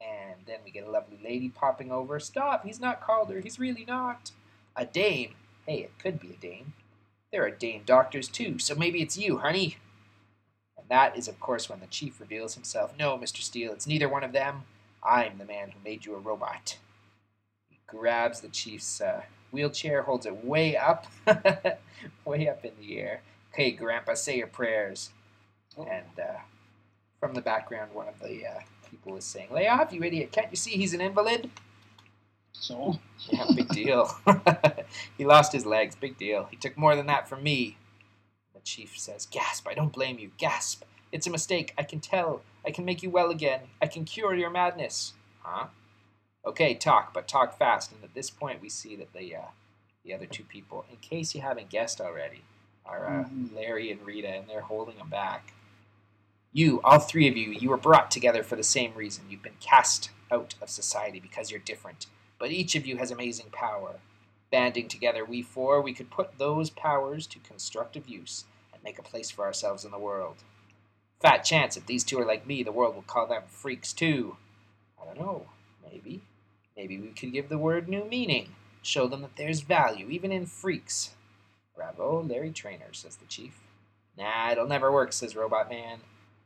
And 0.01 0.41
then 0.45 0.59
we 0.65 0.71
get 0.71 0.85
a 0.85 0.91
lovely 0.91 1.21
lady 1.23 1.47
popping 1.47 1.89
over. 1.89 2.19
Stop! 2.19 2.65
He's 2.65 2.81
not 2.81 2.99
Calder. 2.99 3.39
He's 3.39 3.59
really 3.59 3.85
not. 3.85 4.31
A 4.75 4.85
dame. 4.85 5.35
Hey, 5.65 5.83
it 5.83 5.97
could 5.99 6.19
be 6.19 6.31
a 6.31 6.41
dame. 6.41 6.73
There 7.31 7.45
are 7.45 7.49
dame 7.49 7.83
doctors, 7.85 8.27
too, 8.27 8.59
so 8.59 8.75
maybe 8.75 9.01
it's 9.01 9.17
you, 9.17 9.37
honey. 9.37 9.77
That 10.91 11.17
is, 11.17 11.29
of 11.29 11.39
course, 11.39 11.69
when 11.69 11.79
the 11.79 11.87
chief 11.87 12.19
reveals 12.19 12.55
himself. 12.55 12.91
No, 12.99 13.17
Mr. 13.17 13.37
Steele, 13.37 13.71
it's 13.71 13.87
neither 13.87 14.09
one 14.09 14.25
of 14.25 14.33
them. 14.33 14.63
I'm 15.01 15.37
the 15.37 15.45
man 15.45 15.69
who 15.69 15.79
made 15.85 16.05
you 16.05 16.13
a 16.15 16.19
robot. 16.19 16.79
He 17.69 17.79
grabs 17.87 18.41
the 18.41 18.49
chief's 18.49 18.99
uh, 18.99 19.21
wheelchair, 19.53 20.01
holds 20.01 20.25
it 20.25 20.43
way 20.43 20.75
up, 20.75 21.07
way 22.25 22.49
up 22.49 22.65
in 22.65 22.73
the 22.77 22.99
air. 22.99 23.21
Okay, 23.53 23.71
Grandpa, 23.71 24.15
say 24.15 24.37
your 24.37 24.47
prayers. 24.47 25.11
Oh. 25.77 25.83
And 25.83 26.19
uh, 26.19 26.39
from 27.21 27.35
the 27.35 27.41
background, 27.41 27.91
one 27.93 28.09
of 28.09 28.19
the 28.19 28.45
uh, 28.45 28.59
people 28.89 29.15
is 29.15 29.23
saying, 29.23 29.47
Lay 29.49 29.69
off, 29.69 29.93
you 29.93 30.03
idiot. 30.03 30.33
Can't 30.33 30.51
you 30.51 30.57
see 30.57 30.71
he's 30.71 30.93
an 30.93 30.99
invalid? 30.99 31.49
So, 32.51 32.99
Yeah, 33.29 33.45
big 33.55 33.69
deal. 33.69 34.13
he 35.17 35.23
lost 35.23 35.53
his 35.53 35.65
legs. 35.65 35.95
Big 35.95 36.17
deal. 36.17 36.49
He 36.51 36.57
took 36.57 36.77
more 36.77 36.97
than 36.97 37.05
that 37.05 37.29
from 37.29 37.43
me. 37.43 37.77
The 38.61 38.69
chief 38.69 38.97
says, 38.97 39.25
Gasp, 39.25 39.67
I 39.67 39.73
don't 39.73 39.91
blame 39.93 40.19
you. 40.19 40.31
Gasp. 40.37 40.83
It's 41.11 41.27
a 41.27 41.31
mistake. 41.31 41.73
I 41.77 41.83
can 41.83 41.99
tell. 41.99 42.41
I 42.65 42.71
can 42.71 42.85
make 42.85 43.01
you 43.03 43.09
well 43.09 43.31
again. 43.31 43.61
I 43.81 43.87
can 43.87 44.05
cure 44.05 44.35
your 44.35 44.51
madness. 44.51 45.13
Huh? 45.41 45.67
Okay, 46.45 46.75
talk, 46.75 47.13
but 47.13 47.27
talk 47.27 47.57
fast. 47.57 47.91
And 47.91 48.03
at 48.03 48.13
this 48.13 48.29
point, 48.29 48.61
we 48.61 48.69
see 48.69 48.95
that 48.97 49.13
the, 49.13 49.35
uh, 49.35 49.41
the 50.05 50.13
other 50.13 50.27
two 50.27 50.43
people, 50.43 50.85
in 50.91 50.97
case 50.97 51.33
you 51.35 51.41
haven't 51.41 51.69
guessed 51.69 51.99
already, 51.99 52.43
are 52.85 53.07
uh, 53.07 53.23
Mhm. 53.25 53.55
Larry 53.55 53.91
and 53.91 54.01
Rita, 54.05 54.29
and 54.29 54.47
they're 54.47 54.61
holding 54.61 54.97
him 54.97 55.09
back. 55.09 55.53
You, 56.53 56.81
all 56.83 56.99
three 56.99 57.27
of 57.27 57.37
you, 57.37 57.51
you 57.51 57.69
were 57.69 57.77
brought 57.77 58.11
together 58.11 58.43
for 58.43 58.55
the 58.55 58.63
same 58.63 58.93
reason. 58.95 59.25
You've 59.29 59.43
been 59.43 59.57
cast 59.59 60.11
out 60.31 60.55
of 60.61 60.69
society 60.69 61.19
because 61.19 61.51
you're 61.51 61.59
different 61.59 62.07
but 62.39 62.49
each 62.51 62.73
of 62.75 62.87
you 62.87 62.97
has 62.97 63.11
amazing 63.11 63.51
power. 63.51 63.99
Banding 64.51 64.87
together, 64.87 65.23
we 65.23 65.43
four, 65.43 65.79
we 65.79 65.93
could 65.93 66.09
put 66.09 66.39
those 66.39 66.71
powers 66.71 67.27
to 67.27 67.39
constructive 67.39 68.09
use 68.09 68.45
make 68.83 68.99
a 68.99 69.03
place 69.03 69.29
for 69.31 69.45
ourselves 69.45 69.85
in 69.85 69.91
the 69.91 69.99
world. 69.99 70.37
Fat 71.21 71.39
chance 71.39 71.77
if 71.77 71.85
these 71.85 72.03
two 72.03 72.19
are 72.19 72.25
like 72.25 72.47
me, 72.47 72.63
the 72.63 72.71
world 72.71 72.95
will 72.95 73.03
call 73.03 73.27
them 73.27 73.43
freaks 73.47 73.93
too. 73.93 74.37
I 75.01 75.05
don't 75.05 75.19
know, 75.19 75.45
maybe. 75.83 76.21
Maybe 76.75 76.99
we 76.99 77.09
could 77.09 77.31
give 77.31 77.49
the 77.49 77.57
word 77.57 77.87
new 77.87 78.05
meaning, 78.05 78.49
show 78.81 79.07
them 79.07 79.21
that 79.21 79.35
there's 79.35 79.61
value, 79.61 80.09
even 80.09 80.31
in 80.31 80.45
freaks. 80.45 81.11
Bravo, 81.75 82.23
Larry 82.23 82.51
Trainer, 82.51 82.93
says 82.93 83.17
the 83.17 83.25
chief. 83.25 83.59
Nah, 84.17 84.51
it'll 84.51 84.67
never 84.67 84.91
work, 84.91 85.13
says 85.13 85.35
Robot 85.35 85.69
Man. 85.69 85.99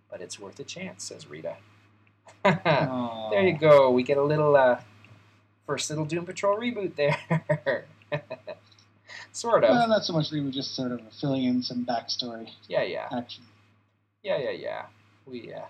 But 0.09 0.21
it's 0.21 0.39
worth 0.39 0.59
a 0.59 0.63
chance, 0.63 1.03
says 1.05 1.27
Rita. 1.29 1.57
There 2.43 3.41
you 3.43 3.57
go. 3.57 3.91
We 3.91 4.03
get 4.03 4.17
a 4.17 4.23
little 4.23 4.55
uh, 4.55 4.79
first 5.65 5.89
little 5.89 6.05
Doom 6.05 6.25
Patrol 6.25 6.57
reboot 6.57 6.95
there. 6.95 7.85
sort 9.35 9.63
of. 9.63 9.69
Well, 9.71 9.87
not 9.87 10.05
so 10.05 10.13
much 10.13 10.31
reboot, 10.31 10.51
just 10.51 10.75
sort 10.75 10.91
of 10.91 11.01
filling 11.19 11.43
in 11.43 11.61
some 11.63 11.85
backstory 11.85 12.49
yeah, 12.67 12.83
yeah, 12.83 13.07
action. 13.11 13.43
yeah, 14.23 14.37
yeah, 14.37 14.51
yeah. 14.51 14.85
We 15.25 15.53
uh. 15.53 15.61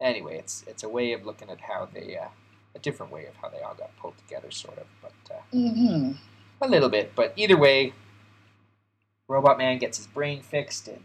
Anyway, 0.00 0.36
it's 0.38 0.64
it's 0.66 0.82
a 0.82 0.88
way 0.88 1.12
of 1.12 1.24
looking 1.24 1.48
at 1.50 1.60
how 1.60 1.88
they 1.92 2.16
uh, 2.18 2.28
a 2.74 2.78
different 2.78 3.12
way 3.12 3.26
of 3.26 3.34
how 3.36 3.48
they 3.48 3.60
all 3.60 3.74
got 3.74 3.96
pulled 3.96 4.18
together, 4.18 4.50
sort 4.50 4.78
of, 4.78 4.86
but 5.00 5.12
uh, 5.34 5.40
Mm-hmm. 5.54 6.12
a 6.60 6.68
little 6.68 6.88
bit. 6.88 7.12
But 7.14 7.32
either 7.36 7.56
way, 7.56 7.92
Robot 9.28 9.58
Man 9.58 9.78
gets 9.78 9.98
his 9.98 10.06
brain 10.08 10.42
fixed, 10.42 10.88
and 10.88 11.02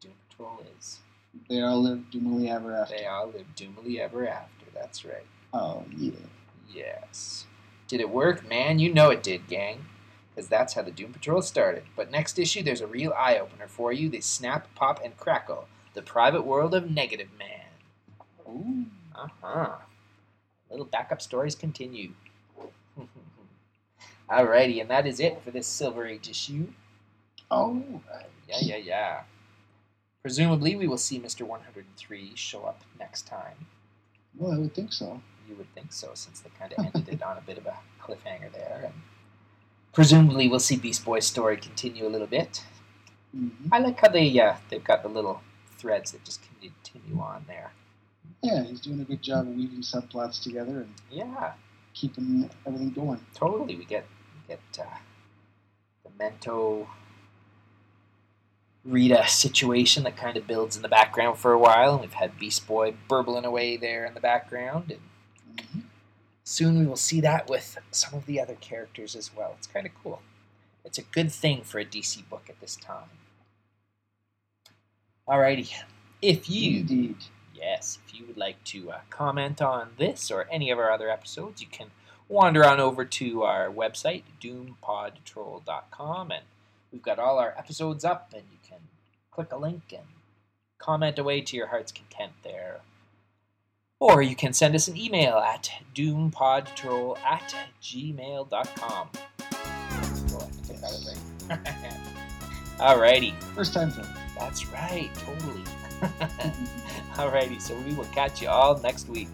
the 0.00 0.08
Doom 0.08 0.12
Patrol 0.30 0.62
is 0.78 1.00
They 1.48 1.60
all 1.60 1.82
live 1.82 2.04
doomily 2.12 2.48
ever 2.50 2.74
after. 2.74 2.96
they 2.96 3.06
all 3.06 3.26
live 3.26 3.46
doomily 3.56 3.98
ever 3.98 4.26
after. 4.26 4.66
That's 4.74 5.04
right. 5.04 5.26
Oh 5.52 5.84
yeah. 5.96 6.12
Yes. 6.72 7.44
Did 7.88 8.00
it 8.00 8.08
work? 8.08 8.48
Man, 8.48 8.78
you 8.78 8.92
know 8.94 9.10
it 9.10 9.22
did, 9.22 9.46
gang. 9.48 9.84
Because 10.40 10.48
that's 10.48 10.72
how 10.72 10.80
the 10.80 10.90
Doom 10.90 11.12
Patrol 11.12 11.42
started. 11.42 11.82
But 11.94 12.10
next 12.10 12.38
issue, 12.38 12.62
there's 12.62 12.80
a 12.80 12.86
real 12.86 13.12
eye 13.14 13.38
opener 13.38 13.68
for 13.68 13.92
you. 13.92 14.08
They 14.08 14.20
snap, 14.20 14.74
pop, 14.74 14.98
and 15.04 15.14
crackle. 15.18 15.68
The 15.92 16.00
private 16.00 16.46
world 16.46 16.74
of 16.74 16.90
Negative 16.90 17.28
Man. 17.38 17.68
Ooh. 18.48 18.86
Uh 19.14 19.26
huh. 19.42 19.76
Little 20.70 20.86
backup 20.86 21.20
stories 21.20 21.54
continue. 21.54 22.12
Alrighty, 24.30 24.80
and 24.80 24.88
that 24.88 25.06
is 25.06 25.20
it 25.20 25.42
for 25.42 25.50
this 25.50 25.66
Silver 25.66 26.06
Age 26.06 26.30
issue. 26.30 26.68
Oh, 27.50 27.74
right. 28.10 28.24
Yeah, 28.48 28.60
yeah, 28.62 28.76
yeah. 28.76 29.20
Presumably, 30.22 30.74
we 30.74 30.88
will 30.88 30.96
see 30.96 31.20
Mr. 31.20 31.42
103 31.42 32.32
show 32.34 32.62
up 32.62 32.80
next 32.98 33.26
time. 33.26 33.66
Well, 34.38 34.52
I 34.52 34.56
would 34.56 34.74
think 34.74 34.94
so. 34.94 35.20
You 35.46 35.56
would 35.56 35.74
think 35.74 35.92
so, 35.92 36.12
since 36.14 36.40
they 36.40 36.48
kind 36.58 36.72
of 36.72 36.86
ended 36.86 37.12
it 37.12 37.22
on 37.22 37.36
a 37.36 37.42
bit 37.42 37.58
of 37.58 37.66
a 37.66 37.74
cliffhanger 37.74 37.76
there. 37.76 37.79
And 37.79 37.79
presumably, 39.92 40.48
we'll 40.48 40.60
see 40.60 40.76
Beast 40.76 41.04
Boy's 41.04 41.26
story 41.26 41.56
continue 41.56 42.06
a 42.06 42.10
little 42.10 42.26
bit. 42.26 42.64
hmm 43.32 43.48
I 43.72 43.78
like 43.78 43.98
how 44.00 44.08
they 44.08 44.38
uh, 44.40 44.56
they've 44.68 44.84
got 44.84 45.02
the 45.02 45.08
little 45.08 45.42
threads 45.78 46.12
that 46.12 46.24
just 46.24 46.40
continue 46.60 47.20
on 47.20 47.44
there. 47.48 47.72
Yeah, 48.42 48.64
he's 48.64 48.80
doing 48.80 49.00
a 49.00 49.04
good 49.04 49.22
job 49.22 49.48
of 49.48 49.54
weaving 49.56 49.80
subplots 49.82 50.42
together 50.42 50.80
and 50.82 50.94
Yeah, 51.10 51.54
keeping 51.94 52.50
everything 52.66 52.90
going. 52.90 53.20
totally. 53.34 53.76
We 53.76 53.84
get 53.84 54.06
we 54.48 54.54
get 54.54 54.60
uh, 54.78 54.98
the 56.04 56.10
Mento 56.22 56.86
Rita 58.84 59.28
situation 59.28 60.04
that 60.04 60.16
kind 60.16 60.36
of 60.36 60.46
builds 60.46 60.76
in 60.76 60.82
the 60.82 60.88
background 60.88 61.38
for 61.38 61.52
a 61.52 61.58
while, 61.58 61.92
and 61.92 62.00
we've 62.00 62.12
had 62.14 62.38
Beast 62.38 62.66
Boy 62.66 62.94
burbling 63.08 63.44
away 63.44 63.76
there 63.76 64.06
in 64.06 64.14
the 64.14 64.20
background, 64.20 64.90
and 64.90 65.00
hmm 65.72 65.80
soon 66.50 66.80
we 66.80 66.86
will 66.86 66.96
see 66.96 67.20
that 67.20 67.48
with 67.48 67.78
some 67.92 68.12
of 68.12 68.26
the 68.26 68.40
other 68.40 68.56
characters 68.56 69.14
as 69.14 69.30
well. 69.34 69.54
It's 69.56 69.68
kind 69.68 69.86
of 69.86 69.92
cool. 70.02 70.20
It's 70.84 70.98
a 70.98 71.02
good 71.02 71.30
thing 71.30 71.62
for 71.62 71.78
a 71.78 71.84
DC 71.84 72.28
book 72.28 72.46
at 72.48 72.60
this 72.60 72.74
time. 72.74 73.10
Alrighty, 75.28 75.72
if 76.20 76.50
you 76.50 76.80
Indeed. 76.80 77.16
Yes, 77.54 77.98
if 78.04 78.18
you 78.18 78.26
would 78.26 78.36
like 78.36 78.62
to 78.64 78.90
uh, 78.90 79.00
comment 79.10 79.62
on 79.62 79.90
this 79.96 80.30
or 80.30 80.48
any 80.50 80.70
of 80.70 80.78
our 80.78 80.90
other 80.90 81.08
episodes, 81.08 81.60
you 81.60 81.68
can 81.70 81.88
wander 82.28 82.64
on 82.64 82.80
over 82.80 83.04
to 83.04 83.42
our 83.42 83.68
website, 83.68 84.22
doompodtrol.com, 84.42 86.30
and 86.30 86.44
we've 86.90 87.02
got 87.02 87.18
all 87.18 87.38
our 87.38 87.54
episodes 87.56 88.04
up, 88.04 88.32
and 88.32 88.44
you 88.50 88.58
can 88.66 88.78
click 89.30 89.52
a 89.52 89.56
link 89.56 89.82
and 89.92 90.06
comment 90.78 91.18
away 91.18 91.42
to 91.42 91.56
your 91.56 91.66
heart's 91.68 91.92
content 91.92 92.32
there. 92.42 92.80
Or 94.00 94.22
you 94.22 94.34
can 94.34 94.52
send 94.54 94.74
us 94.74 94.88
an 94.88 94.96
email 94.96 95.36
at 95.36 95.70
doompodtrol 95.94 97.18
at 97.18 97.54
gmail.com. 97.82 99.08
We'll 100.30 100.40
have 100.40 100.62
to 100.62 100.68
get 100.68 100.80
that 100.80 101.18
right. 101.50 101.60
Alrighty, 102.78 103.38
First 103.54 103.74
time 103.74 103.90
for 103.90 104.02
that's 104.38 104.66
right, 104.68 105.10
totally. 105.16 105.62
Alrighty, 107.12 107.60
so 107.60 107.76
we 107.80 107.92
will 107.92 108.06
catch 108.06 108.40
you 108.40 108.48
all 108.48 108.78
next 108.78 109.06
week. 109.08 109.28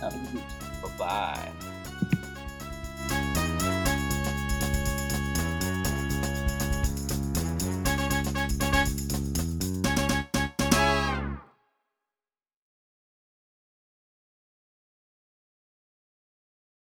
Have 0.00 0.14
a 0.14 0.18
good 0.18 0.34
week. 0.34 0.44
Bye 0.82 0.98
bye. 0.98 1.69